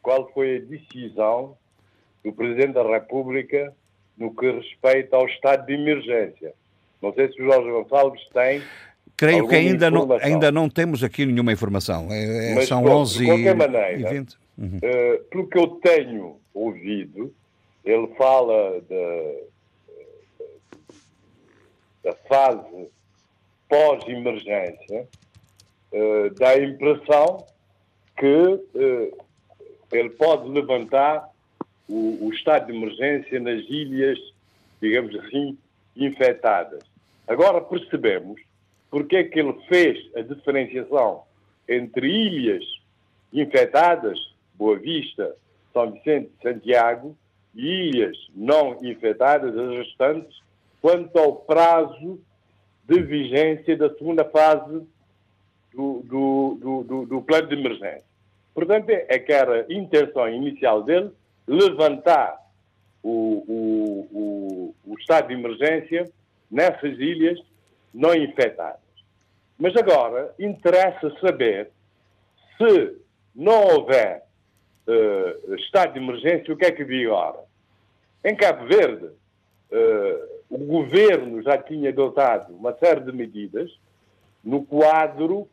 [0.02, 1.56] qual foi a decisão
[2.24, 3.72] do Presidente da República
[4.16, 6.52] no que respeita ao estado de emergência.
[7.00, 8.62] Não sei se o Jorge Gonçalves tem
[9.16, 12.08] Creio que ainda não, ainda não temos aqui nenhuma informação.
[12.10, 14.41] É, é são pronto, 11 de qualquer maneira, e 20.
[14.58, 14.76] Uhum.
[14.76, 17.34] Uh, pelo que eu tenho ouvido,
[17.84, 19.44] ele fala de,
[22.04, 22.88] da fase
[23.68, 25.08] pós-emergência,
[25.92, 27.46] uh, dá a impressão
[28.18, 29.24] que uh,
[29.90, 31.28] ele pode levantar
[31.88, 34.18] o, o, estado de emergência nas ilhas,
[34.80, 35.58] digamos assim,
[35.96, 36.82] infectadas.
[37.26, 38.40] Agora percebemos
[38.90, 41.22] porque é que ele fez a diferenciação
[41.66, 42.64] entre ilhas
[43.32, 44.18] infectadas,
[44.62, 45.34] Boa Vista,
[45.72, 47.16] São Vicente e Santiago,
[47.52, 50.40] e ilhas não infectadas, as restantes,
[50.80, 52.20] quanto ao prazo
[52.89, 54.86] de vigência da segunda fase
[55.74, 58.05] do, do, do, do plano de emergência.
[58.55, 61.10] Portanto, é que era a intenção inicial dele
[61.44, 62.39] levantar
[63.02, 63.10] o,
[63.48, 66.09] o, o, o estado de emergência
[66.48, 67.40] nessas ilhas
[67.93, 68.80] não infectadas.
[69.59, 71.70] Mas agora interessa saber
[72.56, 72.97] se
[73.34, 74.22] não houver
[74.86, 77.40] uh, estado de emergência, o que é que vigora?
[78.24, 83.70] Em Cabo Verde, uh, o governo já tinha adotado uma série de medidas
[84.44, 85.48] no quadro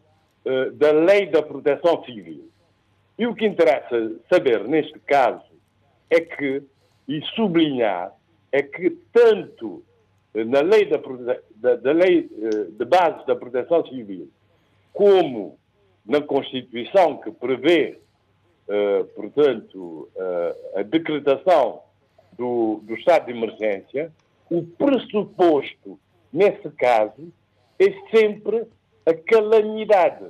[0.45, 2.49] uh, da Lei da Proteção Civil.
[3.17, 5.43] E o que interessa saber neste caso
[6.09, 6.63] é que,
[7.07, 8.13] e sublinhar,
[8.51, 9.83] é que tanto
[10.33, 10.97] na lei da,
[11.55, 12.29] da, da lei
[12.71, 14.29] de base da proteção civil,
[14.93, 15.57] como
[16.05, 17.99] na Constituição que prevê
[19.15, 21.81] portanto, uh, a decretação
[22.33, 24.11] do, do estado de emergência,
[24.49, 25.99] o pressuposto,
[26.31, 27.33] nesse caso,
[27.79, 28.67] é sempre
[29.05, 30.25] a calamidade.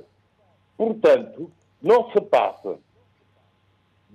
[0.76, 1.50] Portanto,
[1.82, 2.78] não se passa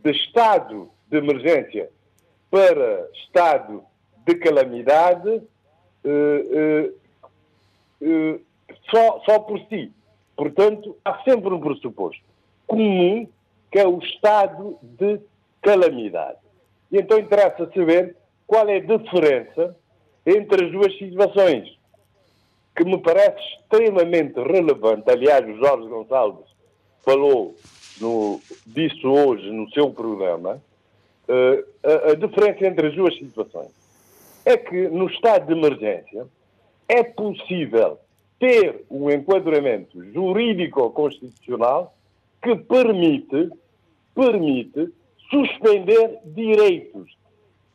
[0.03, 1.89] de estado de emergência
[2.49, 3.83] para estado
[4.25, 5.41] de calamidade
[6.03, 6.95] uh,
[8.89, 9.91] só, só por si.
[10.35, 12.23] Portanto, há sempre um pressuposto
[12.67, 13.27] comum,
[13.75, 15.19] que é o estado de
[15.61, 16.37] calamidade.
[16.89, 18.15] E então interessa saber
[18.47, 19.75] qual é a diferença
[20.25, 21.77] entre as duas situações,
[22.73, 25.11] que me parece extremamente relevante.
[25.11, 26.45] Aliás, o Jorge Gonçalves
[27.03, 27.53] falou
[27.99, 30.61] no, disso hoje no seu programa.
[31.27, 33.73] Uh, a, a diferença entre as duas situações
[34.45, 36.25] é que no estado de emergência
[36.87, 37.99] é possível
[38.39, 41.93] ter um enquadramento jurídico-constitucional
[42.41, 43.49] que permite,
[44.15, 44.89] permite
[45.29, 47.15] suspender direitos.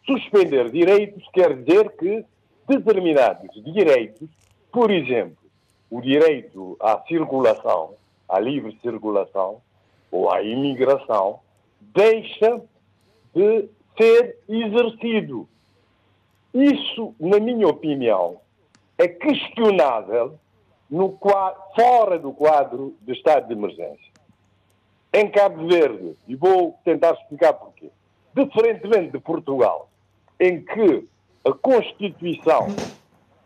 [0.06, 2.24] Suspender direitos quer dizer que
[2.66, 4.28] determinados direitos,
[4.72, 5.36] por exemplo,
[5.90, 7.94] o direito à circulação,
[8.28, 9.60] à livre circulação
[10.10, 11.40] ou à imigração,
[11.80, 12.62] deixa
[13.34, 15.48] de ser exercido.
[16.54, 18.40] Isso, na minha opinião,
[18.98, 20.38] é questionável
[20.90, 21.16] no
[21.76, 24.09] fora do quadro de estado de emergência.
[25.12, 27.90] Em Cabo Verde, e vou tentar explicar porquê,
[28.34, 29.90] diferentemente de Portugal,
[30.38, 31.08] em que
[31.44, 32.68] a Constituição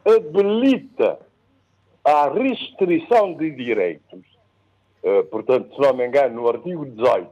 [0.05, 1.19] habilita
[2.05, 4.21] a restrição de direitos,
[5.03, 7.31] eh, portanto, se não me engano, no artigo 18,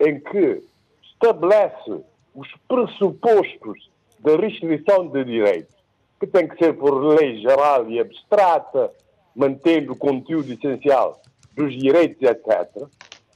[0.00, 0.64] em que
[1.12, 2.02] estabelece
[2.34, 3.90] os pressupostos
[4.20, 5.74] da restrição de direitos,
[6.18, 8.90] que tem que ser por lei geral e abstrata,
[9.36, 11.20] mantendo o conteúdo essencial
[11.54, 12.88] dos direitos, etc.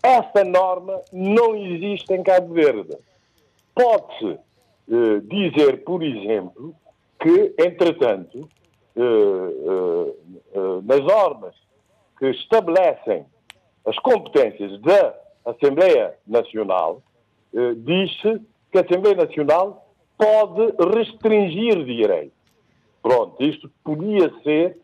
[0.02, 2.96] Essa norma não existe em Cabo Verde.
[3.74, 4.38] Pode-se
[4.90, 6.74] eh, dizer, por exemplo,
[7.20, 8.48] que, entretanto,
[8.96, 10.14] eh, eh,
[10.54, 11.54] eh nas normas
[12.18, 13.24] que estabelecem
[13.86, 15.14] as competências da
[15.46, 17.02] Assembleia Nacional,
[17.54, 19.86] eh, diz-se que a Assembleia Nacional
[20.18, 22.36] pode restringir direitos.
[23.02, 24.78] Pronto, isto podia ser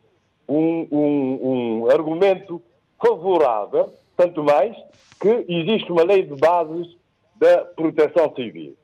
[0.48, 2.60] um, um, um argumento
[3.00, 4.76] favorável, tanto mais
[5.20, 6.96] que existe uma lei de bases
[7.36, 8.76] da proteção civil.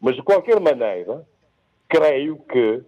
[0.00, 1.24] Mas, de qualquer maneira,
[1.88, 2.82] creio que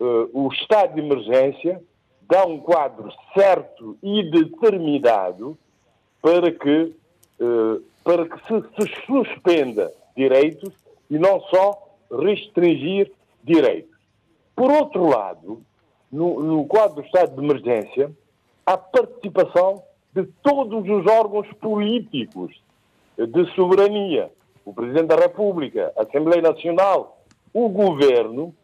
[0.00, 1.80] uh, o estado de emergência
[2.22, 5.56] dá um quadro certo e determinado
[6.20, 6.92] para que,
[7.40, 10.72] uh, para que se, se suspenda direitos
[11.08, 13.12] e não só restringir
[13.44, 13.94] direitos.
[14.56, 15.62] Por outro lado,
[16.10, 18.10] no, no quadro do estado de emergência,
[18.66, 19.84] a participação
[20.14, 22.54] de todos os órgãos políticos
[23.18, 24.30] de soberania,
[24.64, 27.18] o Presidente da República, a Assembleia Nacional,
[27.52, 28.54] o Governo,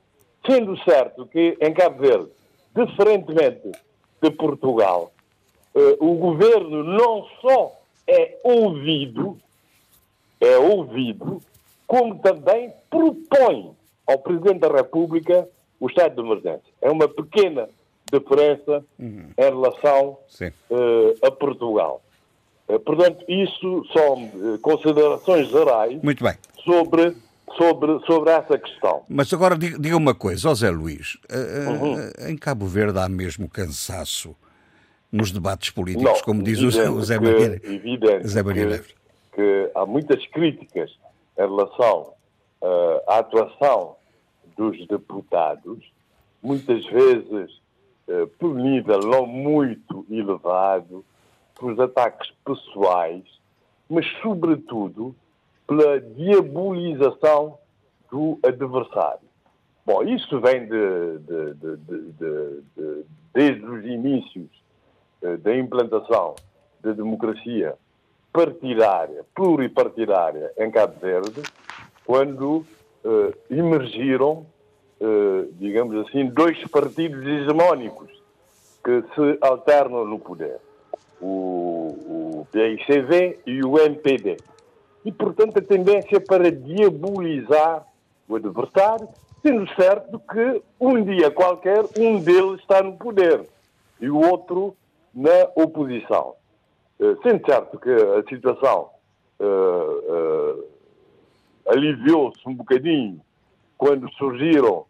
[0.48, 2.28] sendo certo que em Cabo Verde,
[2.74, 3.72] diferentemente
[4.22, 5.12] de Portugal,
[5.74, 7.72] eh, o Governo não só
[8.06, 9.38] é ouvido,
[10.40, 11.40] é ouvido,
[11.86, 13.72] como também propõe
[14.06, 15.48] ao Presidente da República
[15.78, 16.72] o estado de emergência.
[16.80, 17.68] É uma pequena
[18.10, 19.30] diferença uhum.
[19.36, 20.18] em relação
[20.70, 22.02] uh, a Portugal.
[22.68, 26.34] Uh, portanto, isso são uh, considerações gerais Muito bem.
[26.64, 27.16] Sobre,
[27.56, 29.02] sobre, sobre essa questão.
[29.08, 32.28] Mas agora diga, uma coisa, José Luís, uhum.
[32.28, 34.34] em Cabo Verde há mesmo cansaço
[35.10, 37.60] nos debates políticos, Não, como diz o Zé Maria,
[38.24, 38.94] Zé Maria que,
[39.34, 40.90] que há muitas críticas
[41.36, 42.12] em relação
[43.08, 43.96] à atuação
[44.56, 45.90] dos deputados,
[46.42, 47.59] muitas vezes
[48.38, 51.04] por nível muito elevado,
[51.58, 53.24] pelos ataques pessoais,
[53.88, 55.14] mas, sobretudo,
[55.66, 57.58] pela diabolização
[58.10, 59.28] do adversário.
[59.84, 64.48] Bom, isso vem de, de, de, desde os inícios
[65.22, 66.34] eh, da implantação
[66.82, 67.76] da democracia
[68.32, 71.42] partidária, pluripartidária em Cabo Verde,
[72.04, 72.64] quando
[73.04, 74.46] uh, emergiram,
[75.58, 78.10] digamos assim, dois partidos hegemónicos
[78.84, 80.58] que se alternam no poder.
[81.20, 84.38] O, o PICV e o MPD.
[85.04, 87.86] E, portanto, a tendência para diabolizar
[88.28, 89.08] o adversário,
[89.42, 93.46] sendo certo que um dia qualquer um deles está no poder
[94.00, 94.76] e o outro
[95.14, 96.34] na oposição.
[96.98, 98.90] Uh, sendo certo que a situação
[99.40, 100.64] uh, uh,
[101.66, 103.20] aliviou-se um bocadinho
[103.76, 104.84] quando surgiram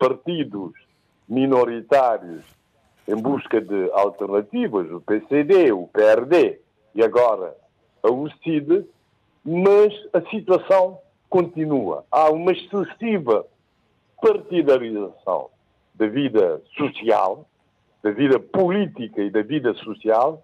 [0.00, 0.72] partidos
[1.28, 2.42] minoritários
[3.06, 6.58] em busca de alternativas, o PCD, o PRD
[6.94, 7.54] e agora
[8.02, 8.86] a UCID,
[9.44, 10.98] mas a situação
[11.28, 12.04] continua.
[12.10, 13.46] Há uma excessiva
[14.20, 15.50] partidarização
[15.94, 17.46] da vida social,
[18.02, 20.42] da vida política e da vida social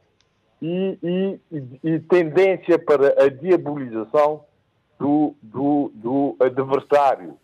[0.61, 1.41] e, e,
[1.83, 4.45] e tendência para a diabolização
[4.99, 7.39] do, do, do adversário.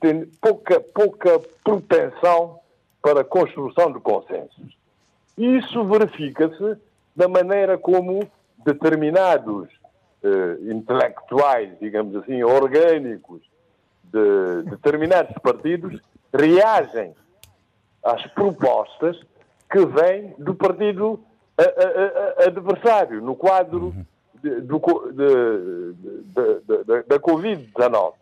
[0.00, 2.60] Tem pouca, pouca propensão
[3.02, 4.76] para a construção de consensos.
[5.36, 6.76] Isso verifica-se
[7.14, 8.28] da maneira como
[8.64, 9.68] determinados
[10.22, 13.42] uh, intelectuais, digamos assim, orgânicos,
[14.04, 16.00] de determinados partidos
[16.32, 17.14] reagem
[18.02, 19.20] às propostas
[19.70, 21.20] que vêm do partido
[21.58, 23.94] a, a, a, adversário, no quadro
[24.42, 24.80] de, do,
[25.12, 28.14] de, de, da Covid-19.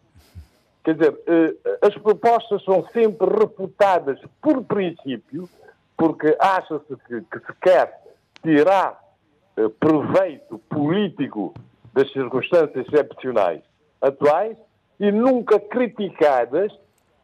[0.85, 5.49] Quer dizer, eh, as propostas são sempre refutadas por princípio,
[5.97, 8.03] porque acha-se que, que se quer
[8.43, 9.01] tirar
[9.57, 11.55] eh, proveito político
[11.93, 13.63] das circunstâncias excepcionais
[14.01, 14.57] atuais
[14.99, 16.73] e nunca criticadas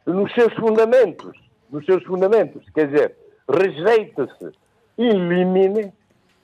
[0.05, 1.37] nos seus fundamentos.
[1.69, 2.63] Nos seus fundamentos.
[2.73, 3.17] Quer dizer,
[3.47, 4.51] rejeita-se,
[4.97, 5.93] elimine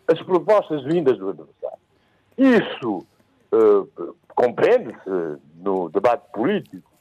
[0.07, 1.79] as propostas vindas do adversário.
[2.37, 3.05] Isso
[3.53, 6.94] uh, compreende-se no debate político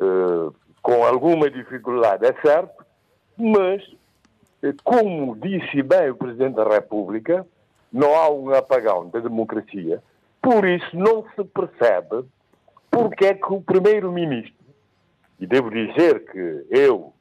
[0.00, 2.84] uh, com alguma dificuldade, é certo,
[3.36, 3.82] mas,
[4.84, 7.46] como disse bem o Presidente da República,
[7.92, 10.02] não há um apagão da democracia,
[10.42, 12.24] por isso não se percebe
[12.90, 14.54] porque é que o Primeiro-Ministro,
[15.38, 17.12] e devo dizer que eu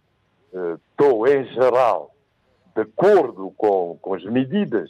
[0.52, 2.14] uh, estou, em geral,
[2.76, 4.90] de acordo com, com as medidas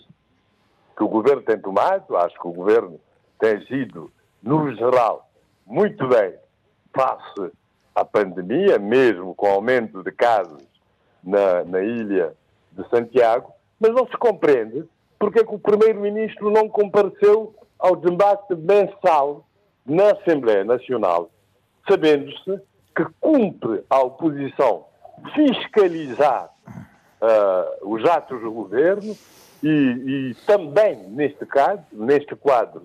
[0.95, 2.99] que o Governo tem tomado, acho que o Governo
[3.39, 4.11] tem agido,
[4.41, 5.29] no geral,
[5.65, 6.33] muito bem
[6.93, 7.51] face
[7.99, 10.63] à pandemia, mesmo com aumento de casos
[11.23, 12.33] na, na ilha
[12.71, 14.85] de Santiago, mas não se compreende
[15.17, 19.45] porque é que o Primeiro-Ministro não compareceu ao debate mensal
[19.85, 21.29] na Assembleia Nacional,
[21.87, 22.61] sabendo-se
[22.95, 24.85] que cumpre à oposição
[25.33, 26.49] fiscalizar
[27.21, 29.15] uh, os atos do governo
[29.61, 32.83] e, e, também, neste caso, neste quadro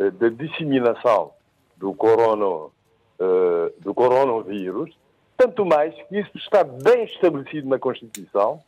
[0.00, 1.32] uh, de disseminação
[1.76, 2.70] do, corona,
[3.20, 4.96] uh, do coronavírus,
[5.36, 8.60] tanto mais que isso está bem estabelecido na Constituição,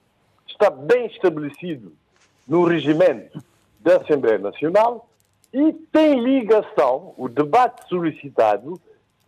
[0.47, 1.93] está bem estabelecido
[2.47, 3.43] no regimento
[3.81, 5.09] da Assembleia Nacional
[5.53, 8.81] e tem ligação, o debate solicitado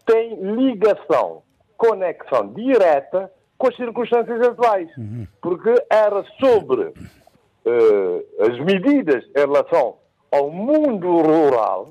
[0.06, 1.42] tem ligação,
[1.76, 5.26] conexão direta com as circunstâncias atuais, uhum.
[5.40, 9.96] porque era sobre uh, as medidas em relação
[10.30, 11.90] ao mundo rural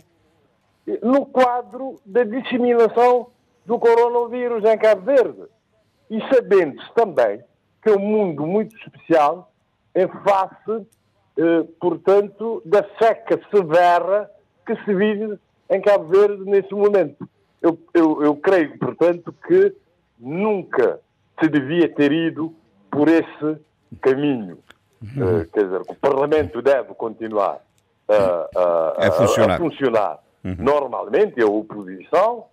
[1.02, 3.28] no quadro da disseminação
[3.66, 5.44] do coronavírus em Cabo Verde.
[6.10, 7.42] E sabendo-se também
[7.82, 9.52] que é um mundo muito especial
[9.96, 10.88] em face
[11.38, 14.30] eh, portanto, da seca severa
[14.66, 15.40] que se vive
[15.70, 17.28] em Cabo Verde nesse momento.
[17.62, 19.74] Eu, eu, eu creio, portanto, que
[20.20, 21.00] nunca
[21.40, 22.54] se devia ter ido
[22.92, 23.58] por esse
[24.02, 24.60] caminho.
[25.02, 25.42] Uhum.
[25.42, 27.60] Uh, quer dizer, o Parlamento deve continuar
[28.08, 30.56] a, a, a funcionar, a funcionar uhum.
[30.60, 32.46] normalmente, a oposição,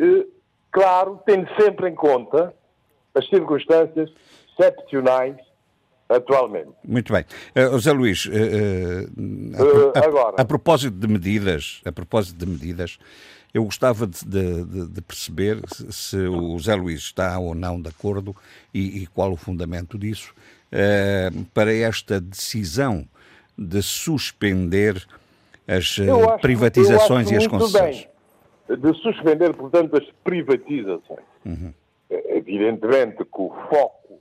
[0.00, 0.26] uh,
[0.70, 2.54] claro, tendo sempre em conta
[3.14, 4.10] as circunstâncias
[4.58, 5.36] excepcionais
[6.08, 6.70] atualmente.
[6.84, 7.24] Muito bem.
[7.54, 10.36] Uh, José Luís, uh, uh, a, agora.
[10.38, 12.98] A, propósito de medidas, a propósito de medidas,
[13.52, 15.60] eu gostava de, de, de perceber
[15.90, 18.36] se, o José Luís está ou não de acordo
[18.72, 20.34] e, e qual o fundamento disso
[21.54, 23.08] para esta decisão
[23.56, 25.06] de suspender
[25.66, 28.04] as acho, privatizações e as concessões.
[28.04, 28.16] Bem
[28.74, 31.24] de suspender, portanto, as privatizações.
[31.44, 31.72] Uhum.
[32.10, 34.20] Evidentemente que o foco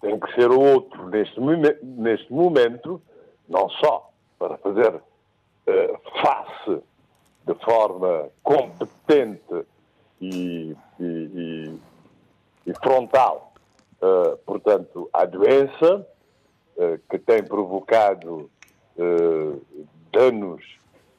[0.00, 1.40] tem que ser outro neste,
[1.82, 3.00] neste momento,
[3.48, 6.82] não só para fazer uh, face
[7.46, 9.66] de forma competente
[10.20, 11.78] e, e, e,
[12.66, 13.52] e frontal,
[14.02, 16.06] uh, portanto, à doença
[16.76, 18.50] uh, que tem provocado
[20.18, 20.60] danos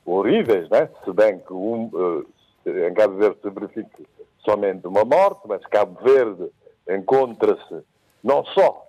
[0.05, 0.89] horríveis, né?
[1.03, 2.25] se bem que um,
[2.65, 4.03] em Cabo Verde se verifica
[4.43, 6.49] somente uma morte, mas Cabo Verde
[6.89, 7.81] encontra-se
[8.21, 8.85] não só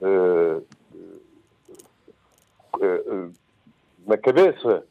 [0.00, 0.64] uh,
[2.80, 3.32] uh,
[4.06, 4.84] na cabeça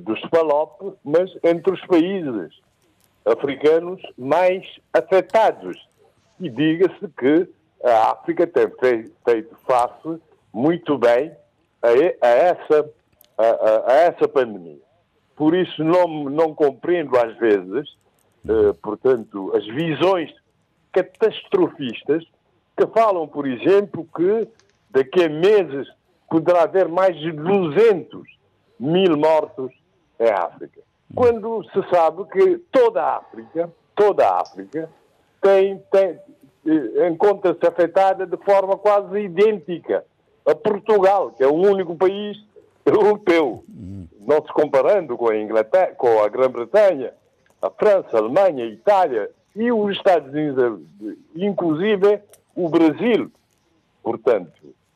[0.00, 2.58] dos PALOP, mas entre os países
[3.26, 4.64] africanos mais
[4.94, 5.76] afetados.
[6.40, 7.46] E diga-se que
[7.84, 8.66] a África tem
[9.24, 10.20] feito face
[10.52, 11.36] muito bem
[11.82, 12.90] a essa,
[13.38, 14.80] a, a, essa pandemia.
[15.36, 17.96] Por isso não, não compreendo às vezes,
[18.82, 20.34] portanto, as visões
[20.92, 22.24] catastrofistas
[22.76, 24.48] que falam, por exemplo, que
[24.90, 25.88] daqui a meses
[26.28, 28.22] poderá haver mais de 200
[28.78, 29.72] mil mortos
[30.18, 30.80] em África.
[31.14, 34.90] Quando se sabe que toda a África, toda a África,
[35.40, 36.18] tem, tem
[36.66, 40.04] eh, encontra-se afetada de forma quase idêntica
[40.46, 42.36] a Portugal, que é o único país
[42.88, 43.64] europeu,
[44.20, 47.12] não se comparando com a Inglaterra, com a Grã-Bretanha,
[47.60, 50.80] a França, a Alemanha, a Itália e os Estados Unidos,
[51.34, 52.20] inclusive
[52.54, 53.30] o Brasil.
[54.02, 54.52] Portanto,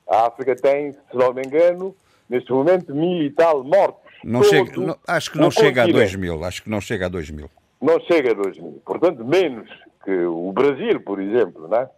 [0.08, 1.94] A África tem, se não me engano,
[2.28, 4.12] neste momento, mil e tal mortos.
[4.22, 5.96] Não chega, não, acho que não chega continente.
[5.96, 6.44] a 2 mil.
[6.44, 7.50] Acho que não chega a 2 mil.
[7.80, 8.82] Não chega a 2 mil.
[8.84, 9.68] Portanto, menos
[10.04, 11.90] que o Brasil, por exemplo, não é?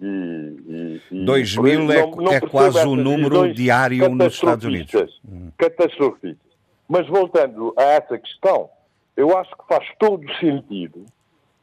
[0.00, 5.20] E, e, 2 mil é, não, não é quase o número diário nos Estados Unidos.
[5.56, 6.46] Catastrofistas.
[6.88, 8.70] Mas voltando a essa questão,
[9.16, 11.06] eu acho que faz todo sentido,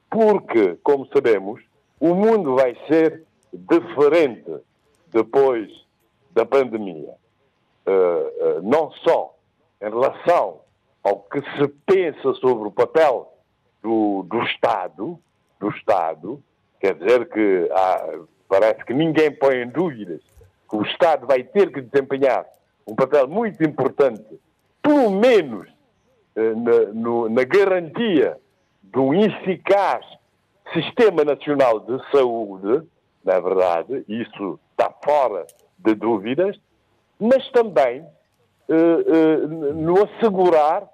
[0.09, 1.61] porque, como sabemos,
[1.99, 3.23] o mundo vai ser
[3.53, 4.51] diferente
[5.11, 5.69] depois
[6.31, 7.13] da pandemia.
[7.85, 9.35] Uh, uh, não só
[9.81, 10.61] em relação
[11.03, 13.33] ao que se pensa sobre o papel
[13.81, 15.19] do, do Estado,
[15.59, 16.41] do Estado,
[16.83, 18.19] quer dizer que há,
[18.49, 20.19] parece que ninguém põe em dúvidas
[20.69, 22.45] que o Estado vai ter que desempenhar
[22.85, 24.21] um papel muito importante,
[24.81, 25.69] pelo menos
[26.35, 28.37] uh, na, no, na garantia
[28.83, 30.05] de um eficaz
[30.73, 32.85] Sistema Nacional de Saúde,
[33.23, 35.45] na verdade, isso está fora
[35.77, 36.59] de dúvidas,
[37.19, 38.05] mas também
[38.67, 40.87] eh, eh, no assegurar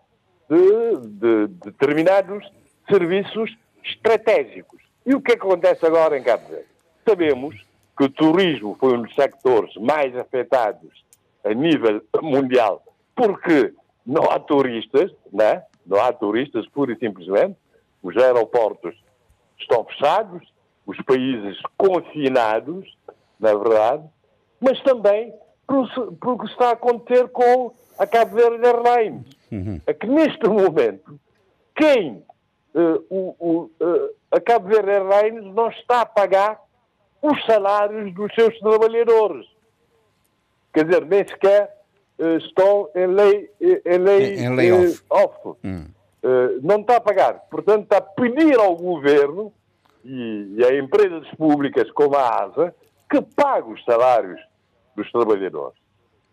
[0.49, 2.45] de, de, determinados
[2.89, 4.88] serviços estratégicos.
[5.05, 6.67] E o que acontece agora em Cabo Verde?
[7.07, 7.55] Sabemos
[7.97, 11.03] que o turismo foi um dos sectores mais afetados
[11.43, 12.83] a nível mundial,
[13.15, 13.73] porque
[14.05, 15.63] não há turistas, né?
[15.85, 17.57] não há turistas, pura e simplesmente.
[18.01, 18.95] Os aeroportos
[19.59, 20.47] estão fechados,
[20.85, 22.95] os países confinados,
[23.39, 24.03] na verdade,
[24.59, 25.33] mas também
[25.67, 29.25] pelo que está a acontecer com a Cabo Verde Airlines.
[29.51, 29.81] Uhum.
[29.85, 31.19] É que neste momento,
[31.75, 32.23] quem
[32.73, 36.61] uh, o, uh, a Cabo Verde Airlines não está a pagar
[37.21, 39.45] os salários dos seus trabalhadores.
[40.73, 41.75] Quer dizer, nem sequer
[42.19, 45.03] uh, estão em lei, em lei, em, em lei off.
[45.09, 45.59] off.
[45.63, 45.85] Hum.
[46.61, 47.39] não está a pagar.
[47.49, 49.51] Portanto, está a pedir ao governo
[50.03, 52.75] e, e a empresas públicas como a ASA
[53.09, 54.39] que pague os salários
[54.95, 55.77] dos trabalhadores.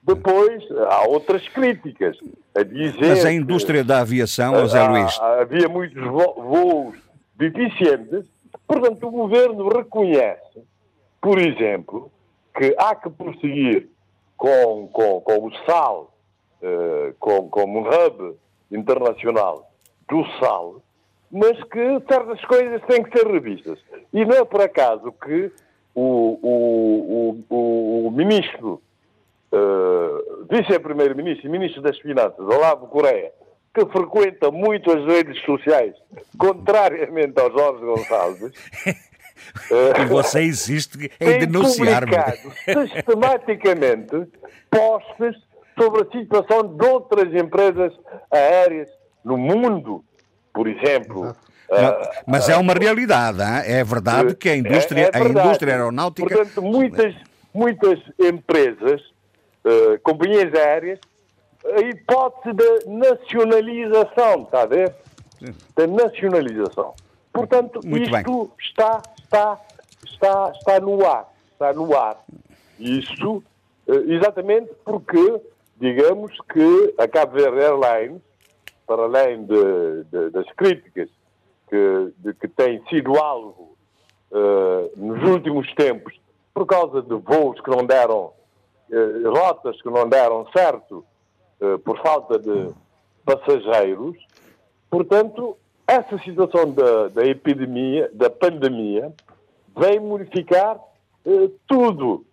[0.07, 2.17] Depois, há outras críticas
[2.55, 3.09] a dizer.
[3.09, 5.21] Mas a indústria da aviação, José Luís.
[5.21, 6.97] Havia muitos voos
[7.35, 8.25] deficientes,
[8.69, 10.63] portanto, o governo reconhece,
[11.21, 12.11] por exemplo,
[12.57, 13.89] que há que prosseguir
[14.37, 16.15] com, com, com o sal,
[16.63, 18.37] uh, com, com um hub
[18.71, 19.69] internacional
[20.09, 20.83] do sal,
[21.33, 23.79] mas que certas coisas têm que ser revistas.
[24.13, 25.51] E não é por acaso que
[25.95, 28.81] o, o, o, o ministro,
[29.53, 33.33] uh, vice-primeiro-ministro e ministro das Finanças, Olavo Correia,
[33.75, 35.95] que frequenta muito as redes sociais,
[36.39, 38.53] contrariamente ao Jorge Gonçalves,
[39.71, 42.15] uh, você insiste em denunciar-me.
[42.65, 44.27] sistematicamente
[44.71, 45.37] postes
[45.79, 47.93] sobre a situação de outras empresas
[48.31, 48.89] aéreas
[49.25, 50.05] no mundo
[50.57, 51.37] por exemplo.
[51.69, 53.63] Uh, mas é uma realidade, hein?
[53.67, 55.39] é verdade que a indústria, é, é verdade.
[55.39, 56.29] a indústria aeronáutica.
[56.29, 57.15] Portanto, muitas,
[57.53, 59.03] muitas empresas,
[59.67, 61.01] uh, companhias aéreas,
[61.65, 64.95] a hipótese da nacionalização, está a ver?
[65.75, 66.95] Da nacionalização.
[67.33, 68.53] Portanto, Muito isto bem.
[68.59, 69.61] está, está,
[70.05, 71.29] está, está no ar.
[71.53, 72.25] Está no ar.
[72.79, 73.43] Isto,
[73.87, 75.41] uh, exatamente porque,
[75.77, 78.23] digamos que a Cabo Verde Airlines
[78.87, 81.09] para além de, de, das críticas
[81.69, 83.77] que, de, que tem sido alvo
[84.31, 86.15] uh, nos últimos tempos
[86.55, 88.33] por causa de voos que não deram,
[89.27, 91.05] rotas que não deram certo
[91.61, 92.71] uh, por falta de
[93.25, 94.17] passageiros.
[94.91, 95.57] Portanto,
[95.87, 99.13] essa situação da, da epidemia, da pandemia,
[99.77, 100.81] vem modificar
[101.67, 102.25] tudo.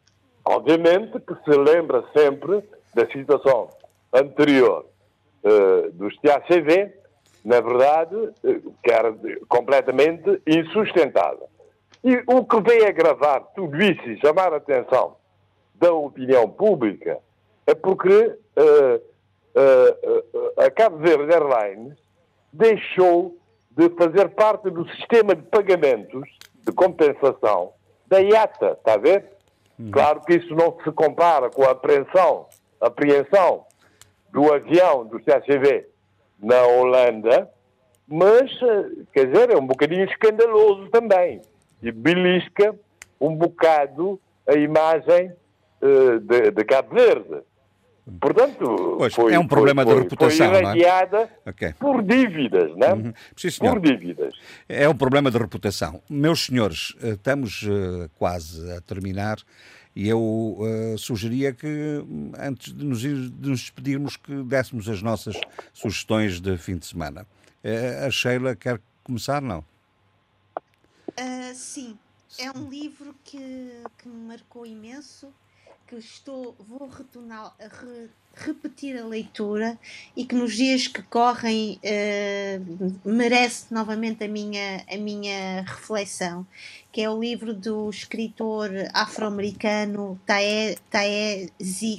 [0.45, 2.63] Obviamente que se lembra sempre
[2.93, 3.69] da situação
[4.13, 4.85] anterior
[5.43, 6.93] uh, dos TACV,
[7.43, 9.15] na verdade, uh, que era
[9.47, 11.47] completamente insustentável.
[12.03, 15.15] E o que veio agravar tudo isso e chamar a atenção
[15.83, 17.19] da opinião pública
[17.67, 19.03] é porque uh,
[20.57, 21.97] a Cabo Verde Airlines
[22.53, 23.37] deixou
[23.71, 26.29] de fazer parte do sistema de pagamentos
[26.65, 27.73] de compensação
[28.07, 29.25] da IATA, está a ver?
[29.77, 29.91] Uhum.
[29.91, 32.45] Claro que isso não se compara com a apreensão,
[32.79, 33.65] apreensão
[34.31, 35.85] do avião do CACV
[36.39, 37.49] na Holanda,
[38.07, 41.41] mas, eh, quer dizer, é um bocadinho escandaloso também.
[41.81, 42.75] E belisca
[43.19, 45.33] um bocado a imagem
[46.19, 47.41] de, de, Cabo Verde.
[48.19, 50.49] Portanto, pois, foi, é um problema foi, de reputação.
[50.49, 51.49] Foi irradiada é?
[51.49, 51.73] okay.
[51.73, 52.93] por dívidas, não é?
[52.93, 53.13] Uhum.
[53.37, 54.35] Sim, por dívidas.
[54.67, 56.01] É um problema de reputação.
[56.09, 57.65] Meus senhores, eh, estamos
[58.17, 59.37] quase a terminar.
[59.95, 61.67] E eu uh, sugeria que,
[62.39, 65.39] antes de nos, de nos despedirmos, que dessemos as nossas
[65.71, 67.27] sugestões de fim de semana.
[67.63, 69.63] Uh, a Sheila quer começar, não?
[71.09, 71.97] Uh, sim,
[72.39, 73.37] é um livro que,
[73.99, 75.31] que me marcou imenso,
[75.93, 79.77] que estou, vou retornar, re, repetir a leitura
[80.15, 86.47] e que nos dias que correm uh, merece novamente a minha, a minha reflexão,
[86.91, 91.51] que é o livro do escritor afro-americano Tae, Tae.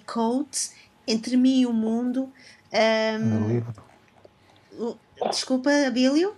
[0.07, 0.75] Coates,
[1.07, 2.33] Entre Mim e o Mundo.
[2.73, 3.75] Um, livro.
[5.31, 6.35] Desculpa, Abílio?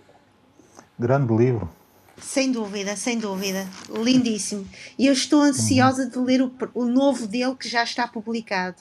[0.99, 1.76] Grande livro.
[2.21, 3.67] Sem dúvida, sem dúvida.
[3.89, 4.67] Lindíssimo.
[4.97, 8.77] E eu estou ansiosa de ler o, o novo dele que já está publicado.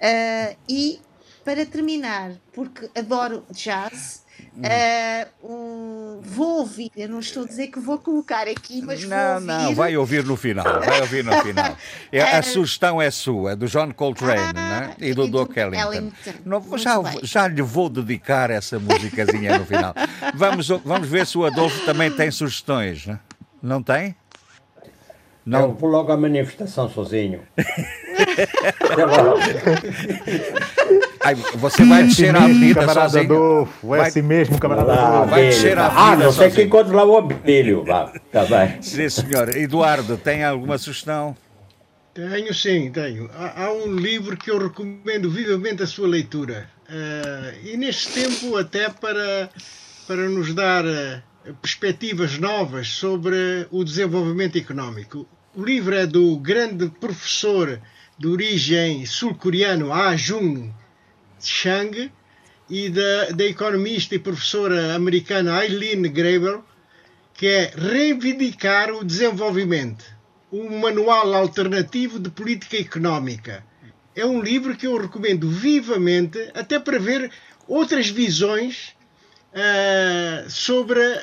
[0.00, 1.00] Uh, e
[1.44, 4.23] para terminar, porque adoro jazz,
[4.56, 9.16] uh, um, vou ouvir, eu não estou a dizer que vou colocar aqui, mas não,
[9.16, 9.46] vou ouvir.
[9.46, 11.74] Não, vai ouvir no final, vai ouvir no final.
[12.12, 14.96] É, a sugestão é sua, do John Coltrane ah, né?
[15.00, 15.92] e do Duke Ellington.
[15.92, 16.32] Ellington.
[16.44, 19.94] Não, já, já lhe vou dedicar essa musicazinha no final.
[20.34, 23.18] Vamos, vamos ver se o Adolfo também tem sugestões, né?
[23.64, 24.14] não tem?
[25.44, 25.62] Não.
[25.62, 27.40] Eu vou logo à manifestação sozinho.
[31.24, 33.24] Ai, você vai descer a avenida camarada sozinho.
[33.24, 34.08] Adolfo, é vai...
[34.08, 35.30] assim mesmo, camarada Adolfo.
[35.30, 37.84] Vai descer a avenida Ah, não sei que encontro lá o abelho.
[38.30, 38.82] Tá bem.
[38.82, 39.56] Sim, senhor.
[39.56, 41.34] Eduardo, tem alguma sugestão?
[42.12, 43.30] Tenho sim, tenho.
[43.34, 46.68] Há, há, um livro que eu recomendo vivamente a sua leitura.
[46.88, 49.48] Uh, e neste tempo até para,
[50.06, 55.26] para nos dar uh, perspectivas novas sobre o desenvolvimento económico.
[55.56, 57.80] O livro é do grande professor
[58.18, 60.70] de origem sul-coreano Ah Jung
[61.48, 62.10] Chang
[62.68, 66.60] e da, da economista e professora americana Eileen Graeber,
[67.34, 70.04] que é Reivindicar o Desenvolvimento,
[70.52, 73.64] um manual alternativo de política económica.
[74.14, 77.30] É um livro que eu recomendo vivamente, até para ver
[77.66, 78.94] outras visões
[79.52, 81.14] uh, sobre uh,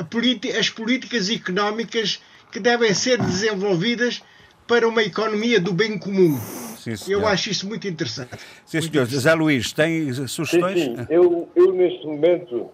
[0.00, 2.20] uh, as políticas económicas
[2.50, 4.22] que devem ser desenvolvidas
[4.66, 6.38] para uma economia do bem comum.
[6.96, 8.36] Sim, eu acho isso muito interessante.
[8.64, 9.06] Sim, senhor.
[9.06, 10.80] José Luís, tem sugestões?
[10.80, 11.06] Sim, sim.
[11.10, 12.70] Eu, eu, neste momento,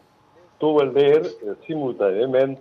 [0.52, 2.60] estou a ler eh, simultaneamente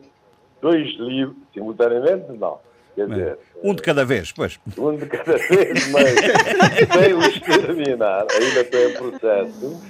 [0.61, 1.37] dois livros.
[1.53, 2.59] Simultaneamente, não.
[2.95, 4.59] Quer dizer, um de cada vez, pois.
[4.77, 6.13] Um de cada vez, mas
[6.93, 9.81] sem os terminar, ainda estou em processo.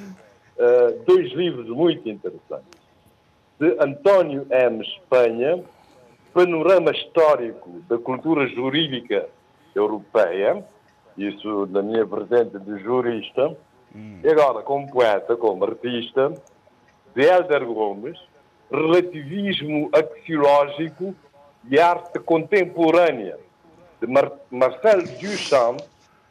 [0.55, 2.79] Uh, dois livros muito interessantes.
[3.59, 4.81] De António M.
[4.85, 5.63] Espanha,
[6.33, 9.27] panorama histórico da cultura jurídica
[9.75, 10.63] europeia,
[11.17, 13.55] isso na minha vertente de jurista,
[13.95, 14.19] hum.
[14.23, 16.33] e agora como poeta, como artista,
[17.15, 18.19] de Helder Gomes,
[18.71, 21.15] relativismo axiológico
[21.69, 23.37] e arte contemporânea,
[24.01, 25.79] de Mar Marcel Duchamp,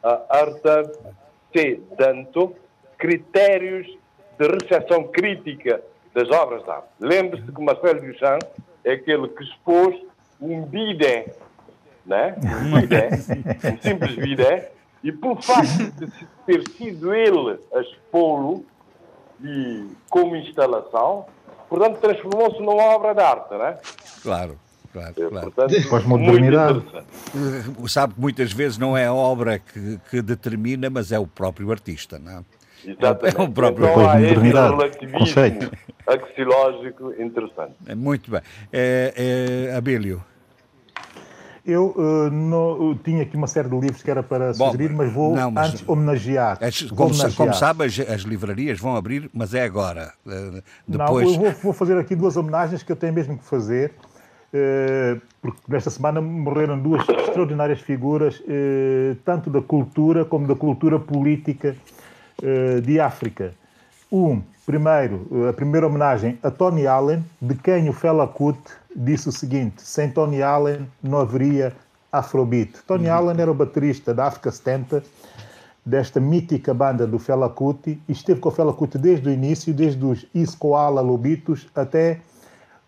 [0.03, 0.91] a Arte
[1.51, 1.81] T.
[1.97, 2.53] Danto,
[2.97, 3.87] critérios
[4.37, 5.81] de recepção crítica
[6.13, 6.89] das obras de arte.
[6.99, 8.43] Lembre-se que Marcel Duchamp
[8.83, 9.95] é aquele que expôs
[10.41, 11.33] um bidé,
[12.05, 12.35] né?
[12.65, 14.71] um bidé, um simples bidé,
[15.03, 16.11] e por facto de
[16.45, 18.65] ter sido ele a expô-lo
[19.43, 21.25] e como instalação,
[21.69, 23.77] portanto transformou-se numa obra de arte, né?
[24.21, 24.59] Claro.
[24.93, 25.53] Claro, é, claro.
[25.89, 26.83] Pós-modernidade.
[27.87, 31.71] Sabe que muitas vezes não é a obra que, que determina, mas é o próprio
[31.71, 32.43] artista, não é?
[32.85, 33.37] Exatamente.
[33.37, 35.71] É o próprio então, há esse relativismo
[36.05, 37.73] axiológico interessante.
[37.87, 38.41] É, muito bem.
[38.71, 40.23] É, é, Abílio.
[41.65, 45.13] Eu uh, eu tinha aqui uma série de livros que era para sugerir, Bom, mas
[45.13, 46.57] vou não, mas, antes homenagear.
[46.59, 47.35] É, como, homenagear.
[47.35, 50.11] como sabe, as, as, livrarias vão abrir, mas é agora.
[50.25, 51.25] Uh, depois...
[51.25, 53.93] Não, eu vou, vou, fazer aqui duas homenagens que eu tenho mesmo que fazer,
[54.53, 58.41] uh, porque nesta semana morreram duas extraordinárias figuras,
[59.23, 61.75] tanto da cultura como da cultura política
[62.83, 63.53] de África.
[64.11, 69.31] Um, primeiro, a primeira homenagem a Tony Allen, de quem o Fela Kuti disse o
[69.31, 71.73] seguinte: sem Tony Allen não haveria
[72.11, 72.83] Afrobeat.
[72.87, 73.13] Tony uhum.
[73.13, 75.03] Allen era o baterista da África 70,
[75.85, 79.73] desta mítica banda do Fela Kuti, e esteve com o Fela Kuti desde o início,
[79.73, 82.19] desde os Iscoala Lobitos até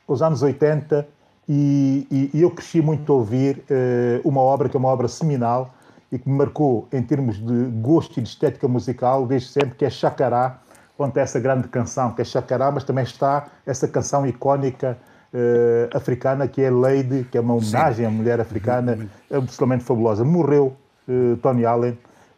[0.08, 1.08] os anos 80,
[1.50, 5.08] e, e, e eu cresci muito a ouvir uh, uma obra que é uma obra
[5.08, 5.74] seminal,
[6.12, 9.86] e que me marcou em termos de gosto e de estética musical desde sempre, que
[9.86, 10.60] é Chacará,
[10.98, 14.98] onde essa grande canção, que é Chacará, mas também está essa canção icónica
[15.36, 18.06] uh, africana, que é Lady, que é uma homenagem Sim.
[18.06, 18.98] à mulher africana,
[19.30, 20.24] absolutamente fabulosa.
[20.24, 20.76] Morreu
[21.08, 21.92] uh, Tony Allen,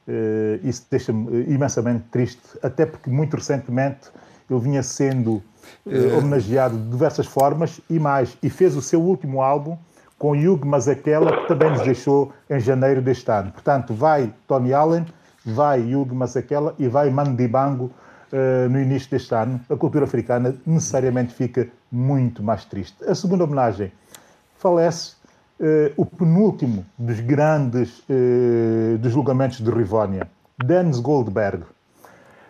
[0.07, 4.09] uh, isso deixa-me imensamente triste, até porque muito recentemente
[4.49, 5.43] ele vinha sendo
[6.17, 9.77] homenageado de diversas formas e mais, e fez o seu último álbum,
[10.17, 13.51] com Hugh Masekela, que também nos deixou em janeiro deste ano.
[13.51, 15.05] Portanto, vai Tony Allen,
[15.45, 17.91] vai Hugh Masekela e vai Mandibango
[18.69, 19.59] no início deste ano.
[19.69, 23.03] A cultura africana necessariamente fica muito mais triste.
[23.05, 23.91] A segunda homenagem
[24.57, 25.17] falece
[25.59, 30.27] eh, o penúltimo dos grandes eh, dos julgamentos de Rivónia,
[30.63, 31.63] Danz Goldberg.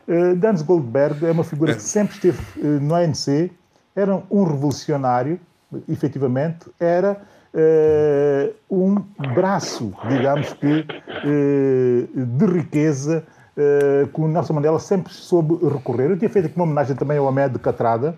[0.07, 3.51] Eh, Danz Goldberg é uma figura que sempre esteve eh, no ANC,
[3.95, 5.39] era um revolucionário,
[5.87, 7.21] efetivamente, era
[7.53, 8.95] eh, um
[9.33, 10.85] braço, digamos que,
[11.25, 13.23] eh, de riqueza
[13.57, 16.11] eh, que o Nelson Mandela sempre soube recorrer.
[16.11, 18.15] Eu tinha feito aqui uma homenagem também ao Ahmed Catrada,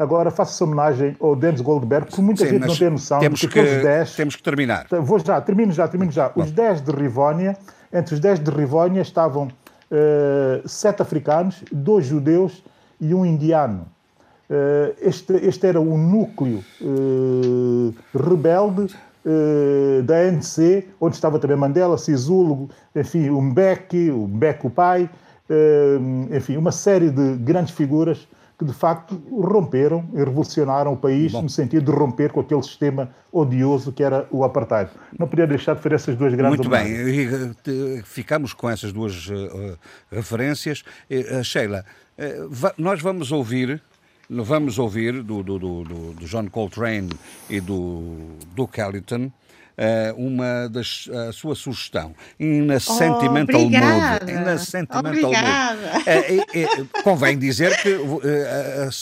[0.00, 3.38] Agora faço essa homenagem ao Dennis Goldberg, porque muita Sim, gente não tem noção temos
[3.38, 4.16] que, que aqueles 10.
[4.16, 4.86] Temos que terminar.
[5.02, 6.32] Vou já, termino já, termino já.
[6.34, 7.54] Os 10 de Rivónia,
[7.92, 12.64] entre os 10 de Rivónia estavam uh, sete africanos, dois judeus
[12.98, 13.86] e um indiano.
[14.48, 18.86] Uh, este, este era o núcleo uh, rebelde
[20.04, 25.10] da ANC, onde estava também Mandela, Sisulu, enfim, o Mbeki, o Mbeki o pai,
[26.30, 28.26] enfim, uma série de grandes figuras
[28.60, 31.40] que de facto romperam e revolucionaram o país Bom.
[31.40, 34.90] no sentido de romper com aquele sistema odioso que era o apartheid.
[35.18, 39.28] Não podia deixar de fazer essas duas grandes Muito bem, eh, ficamos com essas duas
[39.28, 39.78] uh,
[40.12, 40.84] referências.
[41.10, 41.86] Uh, Sheila,
[42.18, 43.80] uh, nós vamos ouvir
[44.30, 45.84] vamos ouvir do, do, do,
[46.14, 47.10] do John Coltrane
[47.48, 49.32] e do Duke Ellington
[49.80, 52.14] uh, uma das a sua sugestão.
[52.38, 57.96] In a sentimental mood in a sentimental mood uh, convém dizer que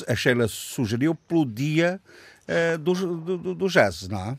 [0.06, 2.00] a Sheila sugeriu pelo dia
[2.80, 4.36] do, do, do jazz, não é?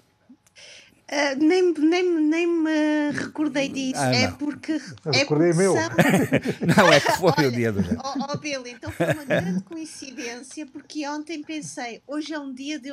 [1.12, 4.00] Uh, nem, nem, nem me recordei disso.
[4.00, 4.74] Ah, é porque.
[4.74, 5.74] Eu é recordei meu.
[5.74, 5.90] São...
[6.78, 7.98] não, é que foi Olha, o dia do dia.
[8.04, 12.80] Oh, oh Billy, então foi uma grande coincidência, porque ontem pensei, hoje é um dia
[12.80, 12.92] de,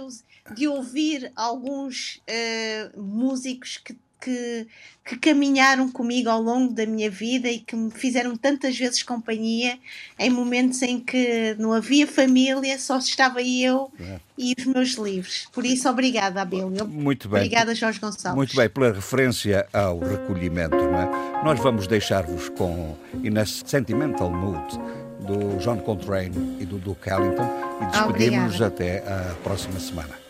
[0.54, 3.94] de ouvir alguns uh, músicos que
[4.26, 4.66] que,
[5.04, 9.78] que caminharam comigo ao longo da minha vida e que me fizeram tantas vezes companhia
[10.18, 14.18] em momentos em que não havia família, só estava eu é.
[14.36, 15.46] e os meus livros.
[15.52, 16.68] Por isso, obrigada, Abel.
[16.88, 17.42] Muito bem.
[17.42, 18.36] Obrigada, Jorge Gonçalves.
[18.36, 21.44] Muito bem, pela referência ao recolhimento, não é?
[21.44, 22.96] Nós vamos deixar-vos com
[23.40, 24.76] a Sentimental Mood
[25.20, 27.48] do John Coltrane e do Duke Ellington
[27.80, 30.25] e despedimos-nos até a próxima semana.